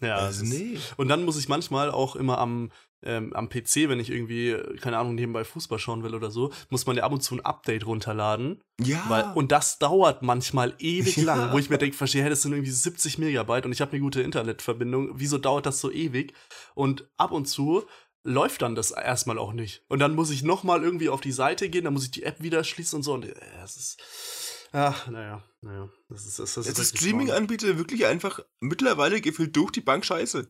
[0.02, 0.78] Ja, also ist- nee.
[0.98, 2.72] Und dann muss ich manchmal auch immer am,
[3.06, 6.52] ähm, am PC, wenn ich irgendwie, äh, keine Ahnung, nebenbei Fußball schauen will oder so,
[6.70, 8.62] muss man ja ab und zu ein Update runterladen.
[8.80, 9.04] Ja.
[9.08, 11.24] Weil, und das dauert manchmal ewig Ja.
[11.24, 13.92] lang, wo ich mir denke, verstehe, hey, das sind irgendwie 70 Megabyte und ich habe
[13.92, 15.12] eine gute Internetverbindung.
[15.16, 16.34] Wieso dauert das so ewig?
[16.76, 17.84] Und ab und zu
[18.24, 19.84] läuft dann das erstmal auch nicht.
[19.90, 22.42] Und dann muss ich nochmal irgendwie auf die Seite gehen, dann muss ich die App
[22.42, 23.14] wieder schließen und so.
[23.14, 24.70] Und äh, es ist.
[24.72, 25.90] Ach, naja, naja.
[26.10, 30.48] Das ist, das ist Jetzt ist Streaming-Anbieter wirklich einfach mittlerweile gefühlt durch die Bank scheiße.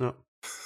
[0.00, 0.16] Ja.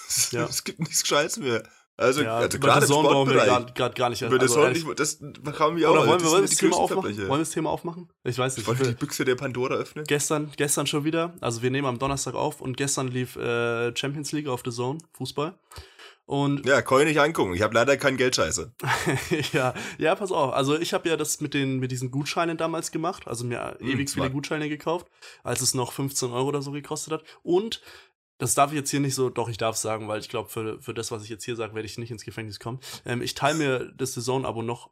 [0.09, 0.45] Es, Ja.
[0.45, 1.63] es gibt nichts Gescheites mehr.
[2.01, 3.75] Also, ja, also gerade im wir Sportbereich.
[3.75, 4.23] gerade gar nicht.
[4.23, 5.19] Über das, also, ehrlich- das
[5.57, 5.95] kam mir auch.
[5.95, 7.17] oder wollen wir, das wollen wir das Thema aufmachen?
[7.19, 8.09] Wollen wir das Thema aufmachen?
[8.23, 8.67] Ich weiß nicht.
[8.69, 10.05] Wollen wir die Büchse der Pandora öffnen?
[10.07, 11.35] Gestern, gestern schon wieder.
[11.41, 14.99] Also wir nehmen am Donnerstag auf und gestern lief äh, Champions League auf The Zone,
[15.15, 15.59] Fußball.
[16.25, 17.55] Und Ja, kann ich nicht angucken.
[17.55, 18.73] Ich habe leider keinen Geldscheiße.
[19.53, 20.53] ja, ja, pass auf.
[20.53, 23.89] Also ich habe ja das mit den mit diesen Gutscheinen damals gemacht, also mir Hm,
[23.89, 24.31] ewig viele.
[24.31, 25.07] Gutscheine gekauft,
[25.43, 27.25] als es noch 15 Euro oder so gekostet hat.
[27.43, 27.81] Und
[28.39, 30.81] das darf ich jetzt hier nicht so, doch ich darf sagen, weil ich glaube, für,
[30.81, 32.81] für das, was ich jetzt hier sage, werde ich nicht ins Gefängnis kommen.
[33.05, 34.91] Ähm, ich teile mir das Saison-Abo noch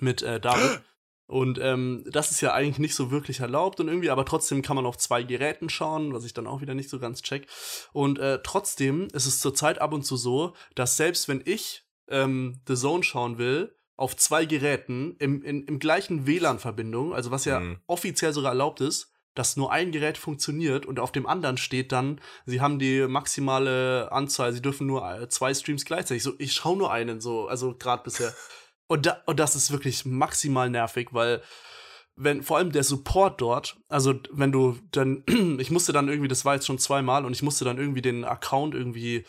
[0.00, 0.82] mit äh, David.
[1.30, 4.76] Und ähm, das ist ja eigentlich nicht so wirklich erlaubt und irgendwie, aber trotzdem kann
[4.76, 7.46] man auf zwei Geräten schauen, was ich dann auch wieder nicht so ganz check.
[7.92, 12.62] Und äh, trotzdem ist es zurzeit ab und zu so, dass selbst wenn ich ähm,
[12.66, 17.60] The Zone schauen will, auf zwei Geräten im, in, im gleichen WLAN-Verbindung, also was ja
[17.60, 17.80] Mhm.
[17.86, 22.20] offiziell sogar erlaubt ist, dass nur ein Gerät funktioniert und auf dem anderen steht dann,
[22.44, 26.24] sie haben die maximale Anzahl, sie dürfen nur äh, zwei Streams gleichzeitig.
[26.24, 28.34] So, ich schaue nur einen, so, also gerade bisher.
[28.88, 31.40] Und, da, und das ist wirklich maximal nervig, weil
[32.16, 35.22] wenn vor allem der Support dort, also wenn du dann,
[35.60, 38.24] ich musste dann irgendwie, das war jetzt schon zweimal und ich musste dann irgendwie den
[38.24, 39.24] Account irgendwie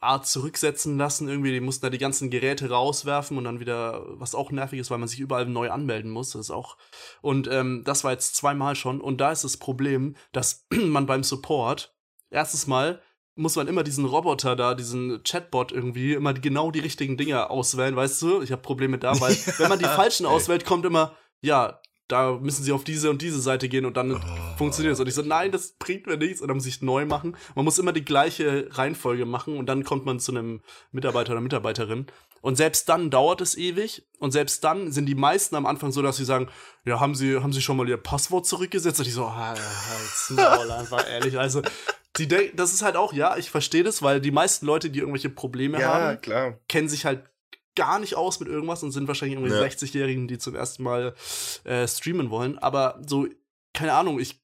[0.00, 4.34] Art zurücksetzen lassen, irgendwie, die mussten da die ganzen Geräte rauswerfen und dann wieder, was
[4.34, 6.76] auch nervig ist, weil man sich überall neu anmelden muss, das ist auch,
[7.20, 9.00] und ähm, das war jetzt zweimal schon.
[9.00, 11.94] Und da ist das Problem, dass man beim Support,
[12.30, 13.02] erstes Mal,
[13.34, 17.94] muss man immer diesen Roboter da, diesen Chatbot irgendwie, immer genau die richtigen Dinge auswählen,
[17.94, 18.42] weißt du?
[18.42, 22.64] Ich habe Probleme da, weil wenn man die falschen auswählt, kommt immer, ja, da müssen
[22.64, 24.18] sie auf diese und diese Seite gehen und dann Oh.
[24.56, 25.00] funktioniert es.
[25.00, 26.40] Und ich so, nein, das bringt mir nichts.
[26.40, 27.36] Und dann muss ich neu machen.
[27.54, 31.40] Man muss immer die gleiche Reihenfolge machen und dann kommt man zu einem Mitarbeiter oder
[31.42, 32.06] Mitarbeiterin.
[32.40, 34.06] Und selbst dann dauert es ewig.
[34.18, 36.48] Und selbst dann sind die meisten am Anfang so, dass sie sagen,
[36.84, 39.00] ja, haben sie, haben sie schon mal ihr Passwort zurückgesetzt?
[39.00, 41.38] Und ich so, ah, ja, halt's Maul, einfach ehrlich.
[41.38, 41.62] Also,
[42.16, 45.00] die denk- das ist halt auch, ja, ich verstehe das, weil die meisten Leute, die
[45.00, 46.54] irgendwelche Probleme haben, klar.
[46.68, 47.24] kennen sich halt
[47.78, 49.68] gar nicht aus mit irgendwas und sind wahrscheinlich irgendwelche Ja.
[49.70, 51.14] 60-Jährigen, die zum ersten Mal
[51.62, 52.58] äh, streamen wollen.
[52.58, 53.28] Aber so,
[53.72, 54.42] keine Ahnung, ich,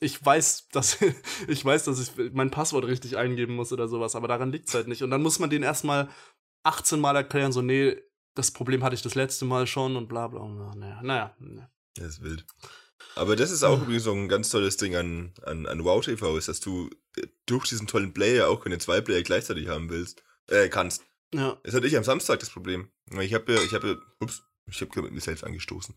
[0.00, 0.98] ich weiß, dass
[1.48, 4.86] ich weiß, dass ich mein Passwort richtig eingeben muss oder sowas, aber daran liegt's halt
[4.86, 5.02] nicht.
[5.02, 6.10] Und dann muss man denen erstmal
[6.64, 7.96] 18 Mal erklären, so, nee,
[8.34, 10.40] das Problem hatte ich das letzte Mal schon und bla bla.
[10.40, 11.34] Und, naja, naja.
[11.94, 12.44] Das ist wild.
[13.16, 16.36] Aber das ist auch übrigens so ein ganz tolles Ding an, an, an Wow TV,
[16.36, 20.22] ist, dass du äh, durch diesen tollen Player auch keine zwei Player gleichzeitig haben willst,
[20.48, 21.02] äh, kannst.
[21.34, 21.58] Ja.
[21.64, 22.88] Das hatte ich am Samstag das Problem.
[23.20, 25.94] Ich habe ja, ich habe ja, ups, ich habe mit mir selbst angestoßen.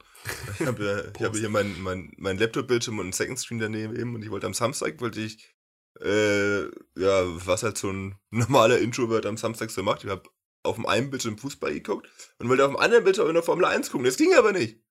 [0.59, 3.95] Ich habe ja, ich habe hier mein, mein, mein Laptop-Bildschirm und einen Second Screen daneben
[3.95, 5.55] eben und ich wollte am Samstag, wollte ich,
[6.01, 10.03] äh, ja, was halt so ein normaler Introvert am Samstag so macht.
[10.03, 10.23] Ich habe
[10.63, 13.65] auf dem einen Bildschirm Fußball geguckt und wollte auf dem anderen Bildschirm in der Formel
[13.65, 14.05] 1 gucken.
[14.05, 14.81] Das ging aber nicht.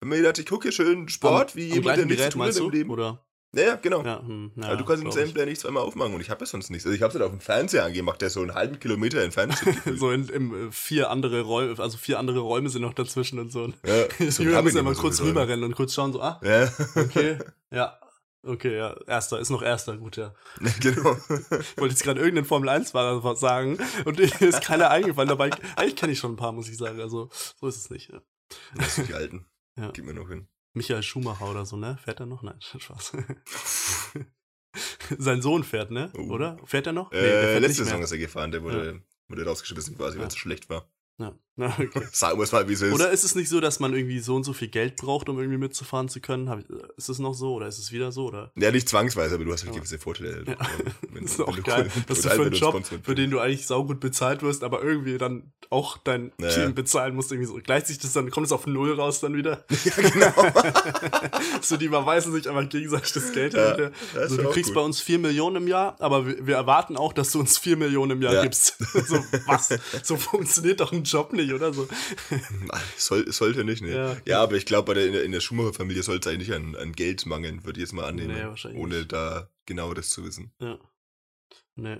[0.00, 2.70] Und mir gedacht, ich gucke hier schön Sport, am, wie jemand, der nichts tun im?
[2.70, 2.90] Leben.
[2.90, 3.26] Oder?
[3.56, 4.04] Ja, ja, genau.
[4.04, 5.34] Ja, hm, ja, aber du kannst den ich.
[5.34, 6.86] Player nicht zweimal aufmachen und ich habe ja sonst nichts.
[6.86, 9.54] Also ich habe es halt auf dem Fernseher angemacht, der so einen halben Kilometer entfernt
[9.84, 9.98] ist.
[9.98, 13.52] so in, im, äh, vier andere Räume, also vier andere Räume sind noch dazwischen und
[13.52, 13.72] so.
[13.86, 16.20] ja, Ich so hab muss ich ja mal so kurz rüberrennen und kurz schauen, so,
[16.20, 17.38] ah, Ja, okay,
[17.70, 17.98] ja,
[18.42, 20.34] okay, ja, erster, ist noch erster, gut, ja.
[20.80, 21.16] genau.
[21.28, 25.96] Ich wollte jetzt gerade irgendeinen Formel-1-Fahrer was sagen und mir ist keiner eingefallen, dabei, eigentlich
[25.96, 28.20] kenne ich schon ein paar, muss ich sagen, also, so ist es nicht, ja.
[28.76, 29.46] Das sind die Alten.
[29.76, 29.90] Ja.
[29.92, 30.46] Gib mir noch hin.
[30.74, 31.96] Michael Schumacher oder so, ne?
[32.02, 32.42] Fährt er noch?
[32.42, 33.12] Nein, Spaß.
[35.18, 36.10] Sein Sohn fährt, ne?
[36.16, 36.30] Oh.
[36.32, 36.58] Oder?
[36.64, 37.12] Fährt er noch?
[37.12, 40.26] Äh, fährt letzte Saison ist er gefahren, der wurde, wurde rausgeschmissen quasi, weil Ja.
[40.28, 40.90] es so schlecht war.
[41.18, 41.38] Ja.
[41.56, 42.02] Na, okay.
[42.10, 42.92] Sagen wir es mal, wie es ist.
[42.92, 45.38] Oder ist es nicht so, dass man irgendwie so und so viel Geld braucht, um
[45.38, 46.46] irgendwie mitzufahren zu können?
[46.58, 48.26] Ich, äh, ist es noch so oder ist es wieder so?
[48.26, 48.50] Oder?
[48.56, 50.44] ja, nicht zwangsweise, aber du hast halt Aber- gewisse Vorteile.
[50.48, 50.56] Ja.
[51.12, 53.38] Wenn- Das ist auch geil, wenn dass du halt, für einen Job, für den du
[53.38, 56.48] eigentlich saugut bezahlt wirst, aber irgendwie dann auch dein Ja.
[56.48, 57.54] Team bezahlen musst, irgendwie so.
[57.62, 59.64] Gleicht sich das dann, kommt es auf Null raus dann wieder?
[59.84, 60.52] Ja, genau.
[61.62, 63.54] so, die überweisen sich einfach gegenseitig das Geld.
[63.54, 63.92] Ja, her.
[64.14, 64.74] das so, du kriegst gut.
[64.74, 67.76] bei uns 4 Millionen im Jahr, aber wir, wir erwarten auch, dass du uns 4
[67.76, 68.42] Millionen im Jahr Ja.
[68.42, 68.76] gibst.
[69.06, 69.68] so, was?
[70.02, 71.86] So funktioniert doch ein Job nicht, oder so?
[72.96, 73.94] Soll, sollte nicht, ne?
[73.94, 76.74] Ja, Ja, aber ich glaube, in der, in der Schumacher-Familie sollte es eigentlich nicht an,
[76.76, 78.34] an Geld mangeln, würde ich jetzt mal annehmen.
[78.34, 79.12] Nee, wahrscheinlich ohne nicht.
[79.12, 80.52] da genaueres zu wissen.
[80.60, 80.78] Ja.
[81.76, 81.98] Nee.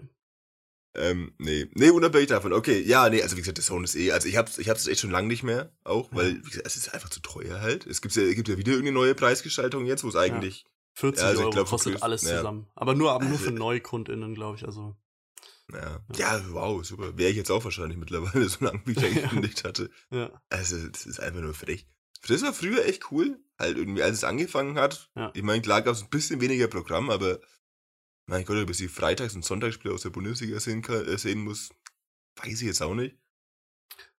[0.96, 1.66] Ähm, nee.
[1.74, 2.52] Nee, unabhängig davon.
[2.52, 4.86] Okay, ja, nee, also wie gesagt, der Sound ist eh, also ich hab's, ich hab's
[4.86, 7.84] echt schon lange nicht mehr, auch, weil, wie gesagt, es ist einfach zu teuer halt.
[7.86, 10.64] Es gibt ja, gibt ja wieder irgendeine neue Preisgestaltung jetzt, wo es eigentlich,
[10.96, 12.36] 40 Ja, also Euro glaub, kostet alles ja.
[12.36, 12.68] zusammen.
[12.76, 14.64] Aber nur, aber nur Also- für NeukundInnen, glaube ich.
[14.64, 14.94] Also,
[15.72, 17.16] ja, ja, wow, super.
[17.16, 19.64] Wäre ich jetzt auch wahrscheinlich mittlerweile, so lange wie ich eigentlich Ja.
[19.64, 19.90] hatte.
[20.10, 20.42] ja.
[20.50, 21.86] Also, das ist einfach nur frech.
[22.26, 25.10] Das war früher echt cool, halt irgendwie, als es angefangen hat.
[25.14, 25.30] Ja.
[25.34, 27.40] Ich meine, klar gab es ein bisschen weniger Programm, aber
[28.26, 31.40] mein Gott, ob ich die Freitags- und Sonntagsspiele aus der Bundesliga sehen, kann, äh, sehen
[31.40, 31.70] muss,
[32.36, 33.18] weiß ich jetzt auch nicht.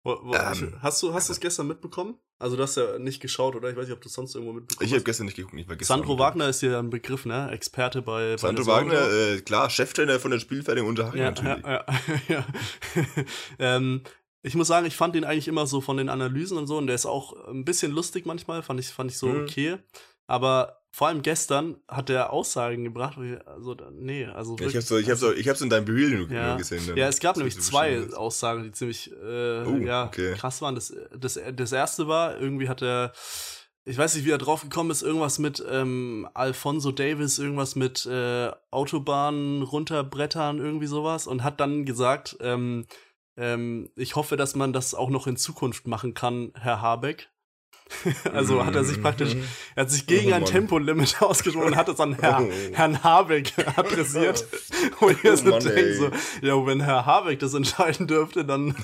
[0.03, 2.18] Wo, wo, ähm, hast du hast du es gestern mitbekommen?
[2.39, 3.70] Also du hast ja nicht geschaut, oder?
[3.70, 5.76] Ich weiß nicht, ob du sonst irgendwo mitbekommen Ich habe gestern nicht geguckt, ich war
[5.76, 7.51] gestern Sandro Wagner ist ja ein Begriff, ne?
[7.51, 11.64] Experte bei Sandro bei Wagner, äh, klar, Cheftrainer von der Spielfertigung Unterhaching ja, natürlich.
[11.64, 11.85] Ja,
[12.28, 12.47] ja, ja.
[13.59, 14.03] ähm,
[14.43, 16.87] ich muss sagen, ich fand ihn eigentlich immer so von den Analysen und so, und
[16.87, 19.43] der ist auch ein bisschen lustig manchmal, fand ich, fand ich so mhm.
[19.43, 19.78] okay.
[20.26, 25.10] Aber vor allem gestern hat er Aussagen gebracht, also nee, also ja, ich hab's ich
[25.10, 26.56] hab's so, ich hab's in deinem Bild ja.
[26.56, 26.96] gesehen.
[26.96, 30.34] Ja, es gab nämlich zwei Aussagen, die ziemlich äh, oh, ja, okay.
[30.34, 30.76] krass waren.
[30.76, 33.12] Das, das, das erste war, irgendwie hat er
[33.86, 38.06] ich weiß nicht, wie er drauf gekommen ist, irgendwas mit ähm, Alfonso Davis, irgendwas mit
[38.06, 42.86] äh, Autobahnen runterbrettern, irgendwie sowas, und hat dann gesagt, ähm,
[43.36, 47.28] ähm, ich hoffe, dass man das auch noch in Zukunft machen kann, Herr Habeck.
[48.32, 49.45] also hat er sich praktisch, mhm.
[49.74, 52.51] er hat sich gegen oh, ein Tempolimit ausgesprochen und hat es an Herr, oh.
[52.72, 54.47] Herrn Habeck adressiert.
[54.99, 56.11] Wo ich oh, so Mann, so,
[56.43, 58.74] ja, wenn Herr Habeck das entscheiden dürfte, dann.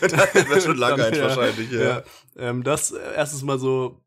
[0.00, 1.80] das wäre schon lange dann, ja, wahrscheinlich, ja.
[1.80, 2.02] ja
[2.36, 4.00] ähm, das erstes Mal so,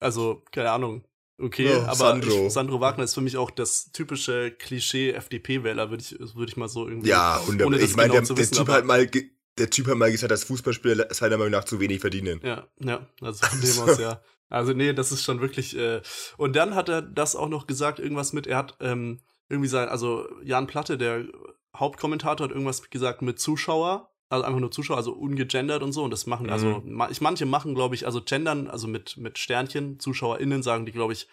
[0.00, 1.04] also, keine Ahnung,
[1.38, 2.46] Okay, oh, aber Sandro.
[2.46, 6.56] Ich, Sandro Wagner ist für mich auch das typische Klischee FDP-Wähler, würde ich, würde ich
[6.56, 7.10] mal so irgendwie.
[7.10, 9.06] Ja, und ohne ich meine, genau der, der Typ hat mal
[9.58, 12.40] der Typ hat mal gesagt, dass Fußballspieler seiner Meinung nach zu wenig verdienen.
[12.42, 14.20] Ja, ja, also von dem aus, ja.
[14.48, 15.76] Also nee, das ist schon wirklich.
[15.76, 16.02] Äh,
[16.36, 19.88] und dann hat er das auch noch gesagt, irgendwas mit, er hat ähm, irgendwie sein,
[19.88, 21.24] also Jan Platte, der
[21.76, 26.04] Hauptkommentator, hat irgendwas gesagt mit Zuschauer, also einfach nur Zuschauer, also ungegendert und so.
[26.04, 27.00] Und das machen, also mhm.
[27.00, 31.12] also manche machen, glaube ich, also gendern, also mit, mit Sternchen, ZuschauerInnen sagen die, glaube
[31.12, 31.28] ich,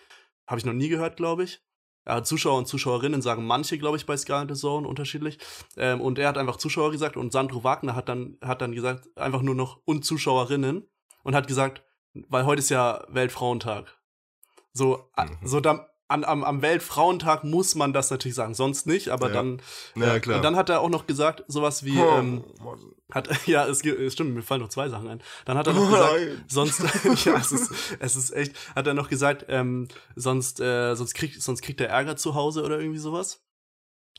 [0.48, 1.62] habe ich noch nie gehört, glaube ich.
[2.06, 5.38] Ja, Zuschauer und Zuschauerinnen sagen manche, glaube ich, bei Sky and the Zone unterschiedlich.
[5.78, 9.08] Ähm, und er hat einfach Zuschauer gesagt und Sandro Wagner hat dann, hat dann gesagt,
[9.18, 10.88] einfach nur noch und Zuschauerinnen
[11.24, 11.84] und hat gesagt,
[12.14, 13.98] weil heute ist ja Weltfrauentag.
[14.74, 15.48] So, mhm.
[15.48, 19.34] so da, an, am, am Weltfrauentag muss man das natürlich sagen, sonst nicht, aber ja.
[19.34, 19.62] dann.
[19.96, 20.38] Ja, klar.
[20.38, 22.44] Und dann hat er auch noch gesagt, sowas wie, oh, ähm,
[23.12, 25.22] hat, ja, es, es stimmt, mir fallen noch zwei Sachen ein.
[25.46, 26.46] Dann hat er noch gesagt, Nein.
[26.48, 26.80] sonst,
[27.26, 31.42] ja, es ist, es ist echt, hat er noch gesagt, ähm, sonst, äh, sonst kriegt,
[31.42, 33.42] sonst kriegt er Ärger zu Hause oder irgendwie sowas.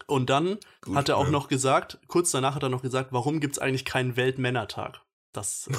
[0.07, 1.30] Und dann Gut, hat er auch ja.
[1.30, 5.01] noch gesagt, kurz danach hat er noch gesagt, warum gibt's eigentlich keinen Weltmännertag?
[5.32, 5.74] Das, äh,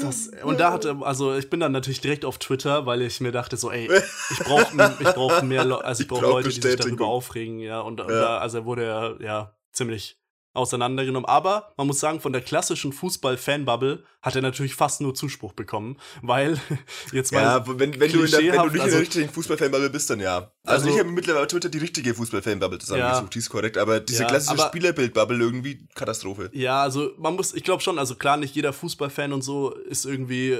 [0.00, 3.32] das, und da hatte, also ich bin dann natürlich direkt auf Twitter, weil ich mir
[3.32, 3.90] dachte so, ey,
[4.30, 7.80] ich brauche ich brauch mehr, also ich brauche brauch Leute, die sich darüber aufregen, ja.
[7.80, 8.06] Und, ja.
[8.06, 10.21] und da, also er wurde ja, ja ziemlich
[10.54, 11.28] auseinandergenommen.
[11.28, 15.96] Aber man muss sagen, von der klassischen Fußball-Fan-Bubble hat er natürlich fast nur Zuspruch bekommen,
[16.20, 16.60] weil
[17.12, 17.42] jetzt mal.
[17.42, 19.90] Ja, wenn, wenn, du, in der, wenn du nicht also, in der also richtigen Fußball-Fan-Bubble
[19.90, 20.52] bist, dann ja.
[20.64, 24.00] Also, also ich habe mittlerweile Twitter die richtige Fußball-Fan-Bubble zusammengesucht, ja, die ist korrekt, aber
[24.00, 26.50] diese ja, klassische Spielerbild-Bubble irgendwie Katastrophe.
[26.52, 30.04] Ja, also man muss, ich glaube schon, also klar, nicht jeder Fußballfan und so ist
[30.04, 30.58] irgendwie,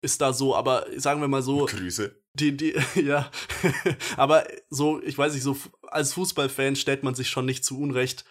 [0.00, 1.66] ist da so, aber sagen wir mal so.
[1.66, 2.14] Grüße.
[2.34, 3.30] Die, die, ja.
[4.16, 8.24] aber so, ich weiß nicht, so als Fußballfan stellt man sich schon nicht zu Unrecht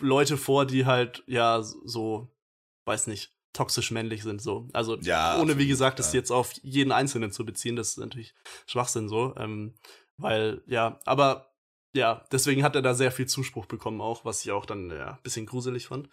[0.00, 2.28] Leute vor, die halt, ja, so,
[2.84, 4.68] weiß nicht, toxisch männlich sind, so.
[4.72, 6.18] Also, ja, ohne, wie gesagt, das ja.
[6.18, 8.34] jetzt auf jeden Einzelnen zu beziehen, das ist natürlich
[8.66, 9.34] Schwachsinn, so.
[9.36, 9.74] Ähm,
[10.16, 11.53] weil, ja, aber,
[11.94, 15.18] ja, deswegen hat er da sehr viel Zuspruch bekommen, auch, was ich auch dann, ja,
[15.22, 16.08] bisschen gruselig fand.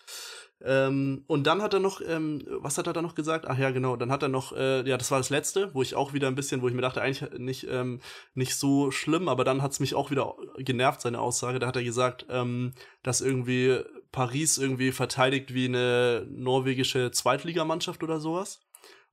[0.64, 3.48] Ähm, und dann hat er noch, ähm, was hat er da noch gesagt?
[3.48, 5.96] Ach ja, genau, dann hat er noch, äh, ja, das war das letzte, wo ich
[5.96, 8.00] auch wieder ein bisschen, wo ich mir dachte, eigentlich nicht, ähm,
[8.36, 11.58] nicht so schlimm, aber dann hat es mich auch wieder genervt, seine Aussage.
[11.58, 13.80] Da hat er gesagt, ähm, dass irgendwie
[14.12, 18.60] Paris irgendwie verteidigt wie eine norwegische Zweitligamannschaft oder sowas.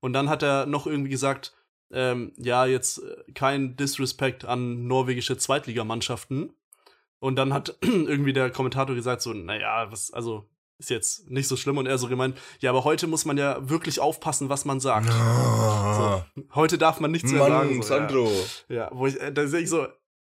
[0.00, 1.54] Und dann hat er noch irgendwie gesagt,
[1.90, 6.52] ähm, ja, jetzt äh, kein Disrespect an norwegische Zweitligamannschaften.
[7.20, 11.56] Und dann hat irgendwie der Kommentator gesagt, so, naja, was, also ist jetzt nicht so
[11.56, 14.78] schlimm und er so gemeint, ja, aber heute muss man ja wirklich aufpassen, was man
[14.78, 15.08] sagt.
[15.10, 16.22] Oh.
[16.36, 17.82] So, heute darf man nichts mehr sagen.
[17.82, 18.30] So, Sandro.
[18.68, 18.76] Ja.
[18.76, 19.88] ja, wo ich, äh, da sehe ich so,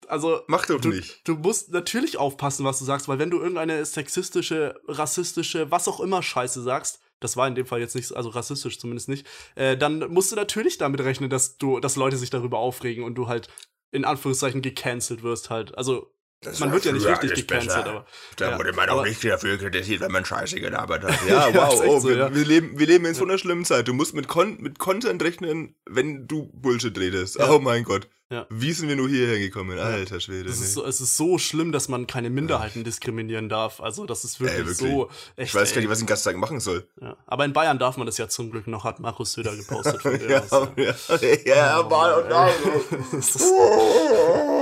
[0.09, 0.41] also.
[0.47, 1.29] Mach doch du, nicht.
[1.29, 6.01] Du musst natürlich aufpassen, was du sagst, weil wenn du irgendeine sexistische, rassistische, was auch
[6.01, 9.77] immer Scheiße sagst, das war in dem Fall jetzt nicht, also rassistisch zumindest nicht, äh,
[9.77, 13.29] dann musst du natürlich damit rechnen, dass du, dass Leute sich darüber aufregen und du
[13.29, 13.49] halt
[13.93, 15.77] in Anführungszeichen gecancelt wirst halt.
[15.77, 16.13] Also
[16.59, 18.07] man wird ja nicht richtig gecancelt, aber.
[18.37, 21.19] Da ja, wurde man auch nicht dafür kritisiert, wenn man Scheiße gelabert hat.
[21.29, 22.35] Ja, wow, oh, so, wir, ja.
[22.35, 23.89] wir, leben, wir leben in so einer schlimmen Zeit.
[23.89, 27.39] Du musst mit, Con mit Content rechnen, wenn du Bullshit redest.
[27.39, 27.51] Ja.
[27.51, 28.09] Oh mein Gott.
[28.33, 28.47] Ja.
[28.49, 29.77] Wie sind wir nur hierher gekommen?
[29.79, 30.45] Alter Schwede.
[30.45, 30.51] Nee.
[30.51, 33.81] ist so, es ist so schlimm, dass man keine Minderheiten diskriminieren darf.
[33.81, 34.93] Also, das ist wirklich, ey, wirklich.
[34.93, 35.11] so.
[35.35, 36.87] Echt, ich weiß gar nicht, was ich den ganzen Tag machen soll.
[37.01, 37.17] Ja.
[37.27, 40.05] Aber in Bayern darf man das ja zum Glück noch, hat Markus Söder gepostet.
[40.29, 40.45] ja,
[40.77, 42.31] ja, ja, ja, mal und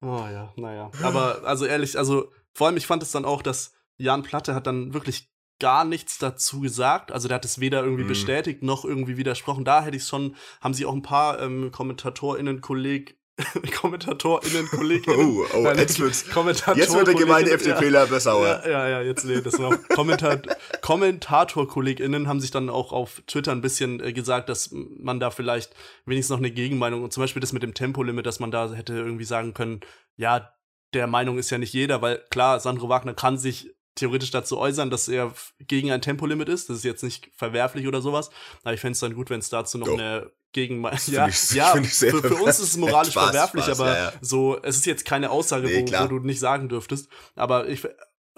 [0.00, 0.90] Oh ja, naja.
[1.02, 4.66] Aber also ehrlich, also vor allem, ich fand es dann auch, dass Jan Platte hat
[4.66, 7.10] dann wirklich gar nichts dazu gesagt.
[7.10, 8.08] Also der hat es weder irgendwie mhm.
[8.08, 9.64] bestätigt noch irgendwie widersprochen.
[9.64, 13.17] Da hätte ich schon, haben sie auch ein paar ähm, KommentatorInnen, Kolleg,
[13.80, 15.38] KommentatorInnen, KollegInnen.
[15.38, 16.28] Oh, oh, Nein, jetzt wird's.
[16.30, 18.62] Kommentator Jetzt wird der gemeine FDPler aber sauer.
[18.64, 20.40] Ja, ja, ja, jetzt nee, das war Kommentar
[20.82, 25.74] Kommentator-KollegInnen haben sich dann auch auf Twitter ein bisschen äh, gesagt, dass man da vielleicht
[26.04, 28.94] wenigstens noch eine Gegenmeinung und zum Beispiel das mit dem Tempolimit, dass man da hätte
[28.94, 29.80] irgendwie sagen können,
[30.16, 30.52] ja,
[30.94, 34.90] der Meinung ist ja nicht jeder, weil klar, Sandro Wagner kann sich theoretisch dazu äußern,
[34.90, 36.70] dass er gegen ein Tempolimit ist.
[36.70, 38.30] Das ist jetzt nicht verwerflich oder sowas.
[38.62, 39.98] Aber ich fände es dann gut, wenn es dazu noch Doch.
[39.98, 40.98] eine Gegenmeinung.
[40.98, 44.04] find Ja, ich- ja für, für uns ist es moralisch Spaß, verwerflich, Spaß, aber ja,
[44.06, 44.12] ja.
[44.20, 47.08] so, es ist jetzt keine Aussage, Nee, wo, wo du nicht sagen dürftest.
[47.34, 47.86] Aber ich,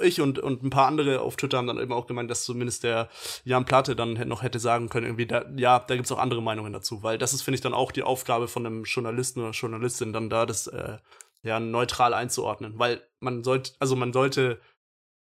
[0.03, 2.85] ich und, und ein paar andere auf Twitter haben dann eben auch gemeint, dass zumindest
[2.85, 3.09] der
[3.45, 6.73] Jan Platte dann noch hätte sagen können, irgendwie, da, ja, da gibt's auch andere Meinungen
[6.73, 10.13] dazu, weil das ist, finde ich, dann auch die Aufgabe von einem Journalisten oder Journalistin,
[10.13, 10.97] dann da das äh,
[11.43, 12.79] ja neutral einzuordnen.
[12.79, 14.61] Weil man sollte, also man sollte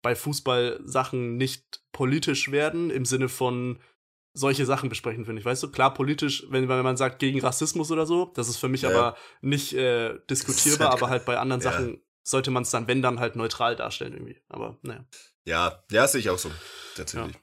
[0.02, 3.80] bei Fußball-Sachen nicht politisch werden, im Sinne von
[4.34, 5.46] solche Sachen besprechen, finde ich.
[5.46, 8.70] Weißt du, klar, politisch, wenn, wenn man sagt gegen Rassismus oder so, das ist für
[8.70, 8.90] mich Ja.
[8.90, 11.72] aber nicht äh, diskutierbar, halt aber halt bei anderen ja.
[11.72, 14.42] Sachen sollte man es dann, wenn dann halt neutral darstellen irgendwie.
[14.50, 15.06] Aber naja.
[15.46, 16.52] Ja, ja, sehe ich auch so.
[16.96, 17.36] Tatsächlich.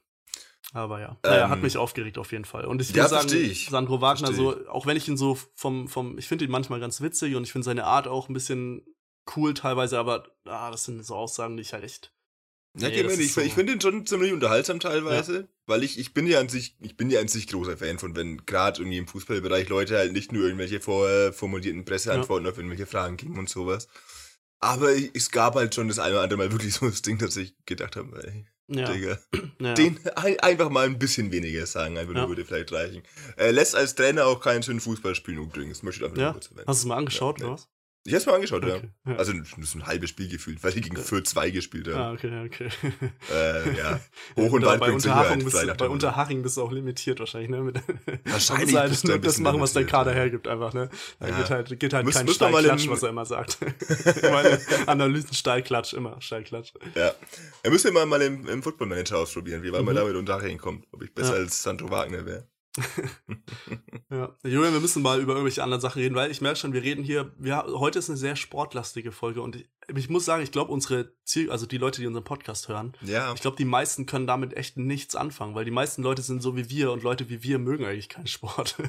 [0.72, 1.16] Aber ja.
[1.24, 2.66] Naja, Ähm, hat mich aufgeregt auf jeden Fall.
[2.66, 3.68] Und ich ja, sagen, ich.
[3.70, 7.01] Sandro Wagner, so, auch wenn ich ihn so vom, vom, ich finde ihn manchmal ganz
[7.01, 8.84] witzig und ich finde seine Art auch ein bisschen
[9.37, 12.12] cool teilweise, aber ah, das sind so Aussagen, die ich halt echt.
[12.79, 13.33] Ja, Nee, mir nicht.
[13.33, 16.77] so- Ich finde ihn schon ziemlich unterhaltsam teilweise, weil ich, ich bin ja an sich,
[16.81, 20.12] ich bin ja an sich großer Fan von, wenn gerade irgendwie im Fußballbereich Leute halt
[20.12, 23.89] nicht nur irgendwelche vorformulierten Presseantworten auf irgendwelche Fragen geben und sowas.
[24.59, 27.18] Aber ich, es gab halt schon das eine oder andere Mal wirklich so das Ding,
[27.18, 28.91] dass ich gedacht habe, ey, Ja.
[28.93, 29.18] Digga,
[29.61, 29.74] ja.
[29.74, 32.20] den ein, einfach mal ein bisschen weniger sagen, einfach Ja.
[32.20, 33.03] nur würde vielleicht reichen.
[33.37, 36.24] Er lässt als Trainer auch keinen schönen Fußball spielen übrigens, möchte ich einfach Ja?
[36.27, 36.66] nur kurz erwähnen.
[36.66, 37.68] Hast du es mal angeschaut, Ja, oder was?
[38.07, 39.12] Ich hab's mal angeschaut, Okay, ja.
[39.12, 39.18] ja.
[39.18, 41.96] Also das ist ein halbes Spiel gefühlt, weil die gegen Fürth 2 gespielt haben.
[41.96, 42.68] Ah, okay, okay.
[43.32, 44.00] Äh, ja.
[44.36, 45.88] Hoch und Ja, weit bei Unterhaching, bist, du- bei.
[45.88, 47.61] Unterhaching bist du auch limitiert wahrscheinlich, ne?
[47.62, 47.80] Mit,
[48.24, 50.18] Wahrscheinlich Du musst bist du halt nur ein das machen, was der Kader ja.
[50.18, 50.88] hergibt, einfach, ne?
[51.18, 51.36] Da Ja.
[51.38, 53.59] geht halt, geht halt Müsst- kein Steilklatsch, was er immer sagt.
[54.22, 56.72] Meine Analysen Steilklatsch, immer Steilklatsch.
[56.94, 57.12] Ja.
[57.62, 59.98] Er müsste mal, mal im, im Football Manager ausprobieren, wie weit man Mhm.
[59.98, 60.86] damit Unterhaching kommt.
[60.92, 62.46] Ob ich besser als Sandro Wagner wäre.
[64.16, 64.34] Ja.
[64.44, 67.04] Julian, wir müssen mal über irgendwelche anderen Sachen reden, weil ich merke schon, wir reden
[67.04, 70.72] hier, wir, heute ist eine sehr sportlastige Folge und ich, ich muss sagen, ich glaube,
[70.72, 73.32] unsere Ziel, also die Leute, die unseren Podcast hören, Ja.
[73.34, 76.56] ich glaube, die meisten können damit echt nichts anfangen, weil die meisten Leute sind so
[76.56, 78.76] wie wir und Leute wie wir mögen eigentlich keinen Sport.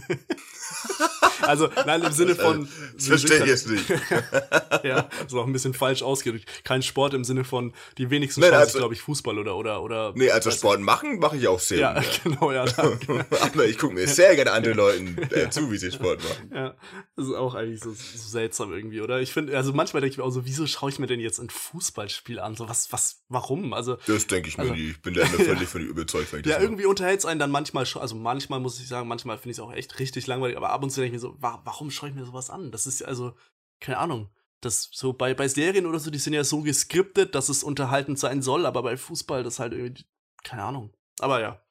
[1.41, 2.67] also, nein, im Sinne von.
[2.95, 3.89] Das verstehe ich jetzt nicht.
[4.83, 6.45] ja, das ist auch ein bisschen falsch ausgedrückt.
[6.63, 9.81] Kein Sport im Sinne von, die wenigsten Nein, schauen also- glaube ich, Fußball oder, oder,
[9.81, 10.13] oder.
[10.15, 11.79] Nee, also Sport machen mache ich auch sehr.
[11.79, 12.05] Ja, ungern.
[12.23, 12.65] genau, ja.
[13.41, 16.51] Aber ich gucke mir sehr gerne andere Leuten äh, zu, wie sie Sport machen.
[16.53, 16.75] Ja,
[17.15, 19.19] das ist auch eigentlich so, so seltsam irgendwie, oder?
[19.21, 21.39] Ich finde, also manchmal denke ich mir auch so, wieso schaue ich mir denn jetzt
[21.39, 22.55] ein Fußballspiel an?
[22.55, 23.73] So, was, was, warum?
[23.73, 24.91] Also, Das denke ich mir Also- nie.
[24.91, 27.85] Ich bin da immer völlig von überzeugt, ich ja, irgendwie unterhält es einen dann manchmal
[27.85, 30.69] schon, also manchmal muss ich sagen, manchmal finde ich es auch echt richtig langweilig, aber
[30.69, 32.71] ab und zu denke ich mir so, wa warum schaue ich mir sowas an?
[32.71, 33.35] Das ist also,
[33.79, 34.29] keine Ahnung.
[34.61, 38.17] Das so bei, bei Serien oder so, die sind ja so geskriptet, dass es unterhaltend
[38.17, 40.05] sein soll, aber bei Fußball das halt irgendwie,
[40.43, 40.93] keine Ahnung.
[41.19, 41.61] Aber ja,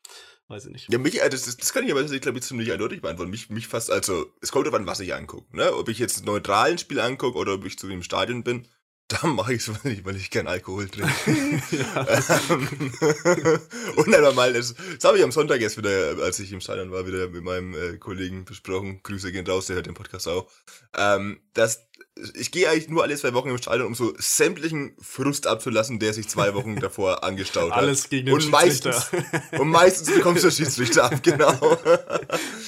[0.48, 0.92] weiß ich nicht.
[0.92, 3.30] Ja, mich, äh, das, das, kann ich aber glaube ich, ziemlich eindeutig beantworten.
[3.30, 5.56] Mich, mich fast, also, es kommt darauf an, was ich angucke.
[5.56, 5.74] Ne?
[5.74, 8.68] Ob ich jetzt neutralen Spiel angucke oder ob ich zu dem Stadion bin,
[9.08, 11.12] da mache ich es, weil ich, weil ich keinen Alkohol trinke.
[13.96, 16.90] Und dann mal, das, das habe ich am Sonntag erst wieder, als ich im Stadion
[16.90, 19.00] war, wieder mit meinem äh, Kollegen besprochen.
[19.02, 20.50] Grüße gehen raus, der hört den Podcast auch.
[20.96, 21.86] Ähm, dass
[22.34, 26.14] ich gehe eigentlich nur alle zwei Wochen im Stadion, um so sämtlichen Frust abzulassen, der
[26.14, 27.78] sich zwei Wochen davor angestaut hat.
[27.78, 29.10] Alles gegen den und meistens,
[29.58, 31.78] und meistens bekommst du Schiedsrichter ab, genau.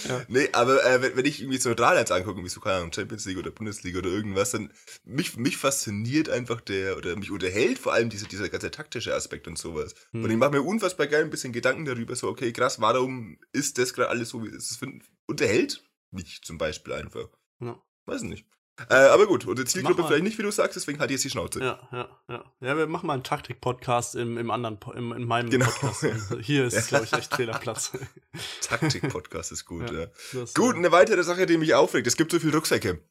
[0.09, 0.23] Ja.
[0.29, 2.93] Nee, aber äh, wenn, wenn ich irgendwie so neutral eins angucke, wie so, keine Ahnung,
[2.93, 4.73] Champions League oder Bundesliga oder irgendwas, dann
[5.05, 9.49] mich, mich fasziniert einfach der, oder mich unterhält vor allem dieser, dieser ganze taktische Aspekt
[9.49, 9.95] und sowas.
[10.13, 10.25] Hm.
[10.25, 13.79] Und ich mache mir unfassbar geil ein bisschen Gedanken darüber, so, okay, krass, warum ist
[13.79, 14.83] das gerade alles so, wie es ist?
[15.27, 17.29] Unterhält mich zum Beispiel einfach.
[17.61, 17.83] Ja.
[18.07, 18.47] Weiß nicht.
[18.89, 21.31] Äh, aber gut, und die Zielgruppe vielleicht nicht, wie du sagst, deswegen halt jetzt die
[21.31, 21.61] Schnauze.
[21.61, 22.45] Ja, ja, ja.
[22.61, 25.67] Ja, wir machen mal einen Taktik-Podcast im, im anderen, im, in meinem Genau.
[25.67, 26.07] Podcast.
[26.41, 27.93] Hier ist, glaube ich, echt Fehlerplatz.
[28.63, 30.01] Taktik-Podcast ist gut, Ja.
[30.01, 30.07] ja.
[30.33, 33.03] Das, Gut, äh, eine weitere Sache, die mich aufregt, es gibt so viel Rucksäcke.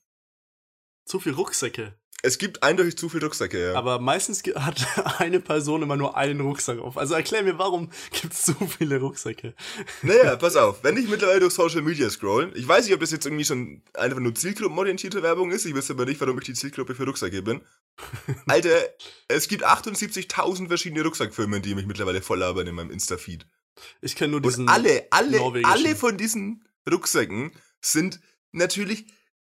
[1.06, 1.98] Zu viel Rucksäcke.
[2.24, 3.76] Es gibt eindeutig zu viel Rucksäcke, ja.
[3.76, 4.86] Aber meistens hat
[5.20, 6.98] eine Person immer nur einen Rucksack auf.
[6.98, 9.54] Also erklär mir, warum gibt es so viele Rucksäcke?
[10.02, 13.12] Naja, pass auf, wenn ich mittlerweile durch Social Media scroll, ich weiß nicht, ob das
[13.12, 16.54] jetzt irgendwie schon einfach nur zielgruppenorientierte Werbung ist, ich weiß aber nicht, warum ich die
[16.54, 17.62] Zielgruppe für Rucksäcke bin.
[18.48, 18.76] Alter,
[19.28, 23.46] es gibt 78.000 verschiedene Rucksackfirmen, die mich mittlerweile voll labern in meinem Insta-Feed.
[24.02, 24.64] Ich kenne nur diesen.
[24.64, 28.20] Und alle, alle, alle von diesen Rucksäcken sind
[28.52, 29.06] natürlich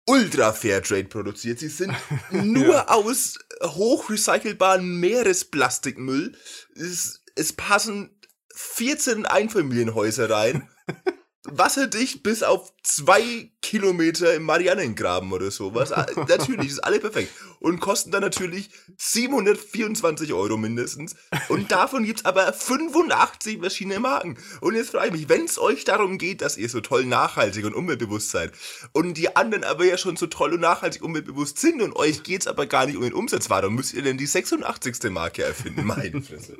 [0.07, 1.59] ultra Fairtrade produziert.
[1.59, 1.93] Sie sind
[2.31, 2.87] nur Ja.
[2.87, 6.35] aus hochrecycelbarem Meeresplastikmüll.
[6.75, 8.09] Es, es passen
[8.55, 10.67] 14 Einfamilienhäuser rein.
[11.49, 15.91] wasserdicht bis auf zwei Kilometer im Marianengraben oder sowas.
[15.91, 17.33] Ah, natürlich, ist alle perfekt.
[17.59, 21.17] Und kosten dann natürlich 724 Euro mindestens.
[21.49, 24.37] Und davon gibt's aber 85 verschiedene Marken.
[24.61, 27.65] Und jetzt frage ich mich, wenn es euch darum geht, dass ihr so toll nachhaltig
[27.65, 28.53] und umweltbewusst seid
[28.93, 32.47] und die anderen aber ja schon so toll und nachhaltig umweltbewusst sind und euch geht's
[32.47, 35.11] aber gar nicht um den Umsatz, warum müsst ihr denn die 86.
[35.11, 35.83] Marke erfinden?
[35.83, 36.57] Meine Fresse.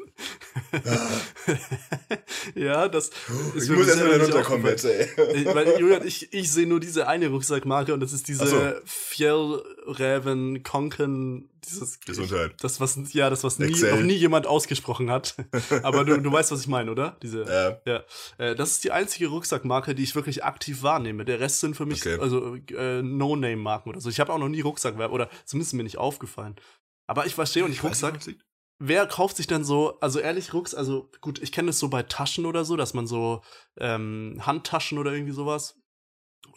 [2.56, 3.12] ja, das
[3.56, 5.08] ist Ich muss erstmal runterkommen jetzt, ey.
[5.36, 8.60] Ich, weil, Julian, ich, ich sehe nur diese eine Rucksackmarke und das ist diese so.
[8.86, 12.56] Fjellräven Konken, dieses Gesundheit.
[12.60, 15.36] Das was ja, das was nie, noch nie jemand ausgesprochen hat.
[15.84, 17.18] Aber du, du weißt, was ich meine, oder?
[17.22, 17.80] Diese ja.
[17.86, 18.04] ja.
[18.38, 21.26] Äh, das ist die einzige Rucksackmarke, die ich wirklich aktiv wahrnehme.
[21.26, 22.18] Der Rest sind für mich okay.
[22.20, 24.10] also äh, No-Name Marken oder so.
[24.10, 26.56] Ich habe auch noch nie Rucksackwerbe oder zumindest mir nicht aufgefallen.
[27.08, 28.20] Aber ich verstehe und ich Rucksack
[28.80, 32.04] wer kauft sich dann so, also ehrlich, Rucks, also gut, ich kenne das so bei
[32.04, 33.42] Taschen oder so, dass man so
[33.80, 35.80] ähm, Handtaschen oder irgendwie sowas,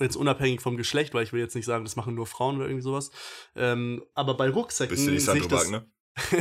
[0.00, 2.66] jetzt unabhängig vom Geschlecht, weil ich will jetzt nicht sagen, das machen nur Frauen oder
[2.66, 3.10] irgendwie sowas,
[3.56, 5.86] ähm, aber bei Rucksäcken Bist du nicht Sandro Wagner?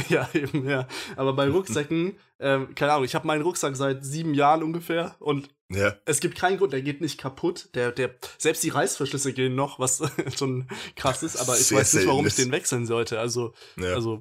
[0.10, 0.88] ja, eben, ja.
[1.16, 5.50] Aber bei Rucksäcken, ähm, keine Ahnung, ich habe meinen Rucksack seit sieben Jahren ungefähr und
[5.70, 5.96] ja.
[6.06, 7.70] es gibt keinen Grund, der geht nicht kaputt.
[7.76, 10.02] Der, der, selbst die Reißverschlüsse gehen noch, was
[10.38, 13.20] schon krass ist, aber ich Sehr weiß nicht, warum ich den wechseln sollte.
[13.20, 13.94] Also, ja.
[13.94, 14.20] also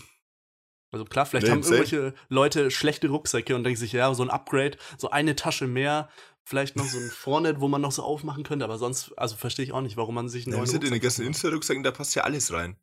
[0.91, 4.30] also klar, vielleicht nee, haben irgendwelche Leute schlechte Rucksäcke und denken sich, ja, so ein
[4.30, 6.09] Upgrade, so eine Tasche mehr,
[6.49, 9.66] vielleicht noch so ein Vornet, wo man noch so aufmachen könnte, aber sonst, also verstehe
[9.66, 12.14] ich auch nicht, warum man sich einen ja, neuen in den ganzen Insta-Rucksäcken, da passt
[12.14, 12.76] ja alles rein.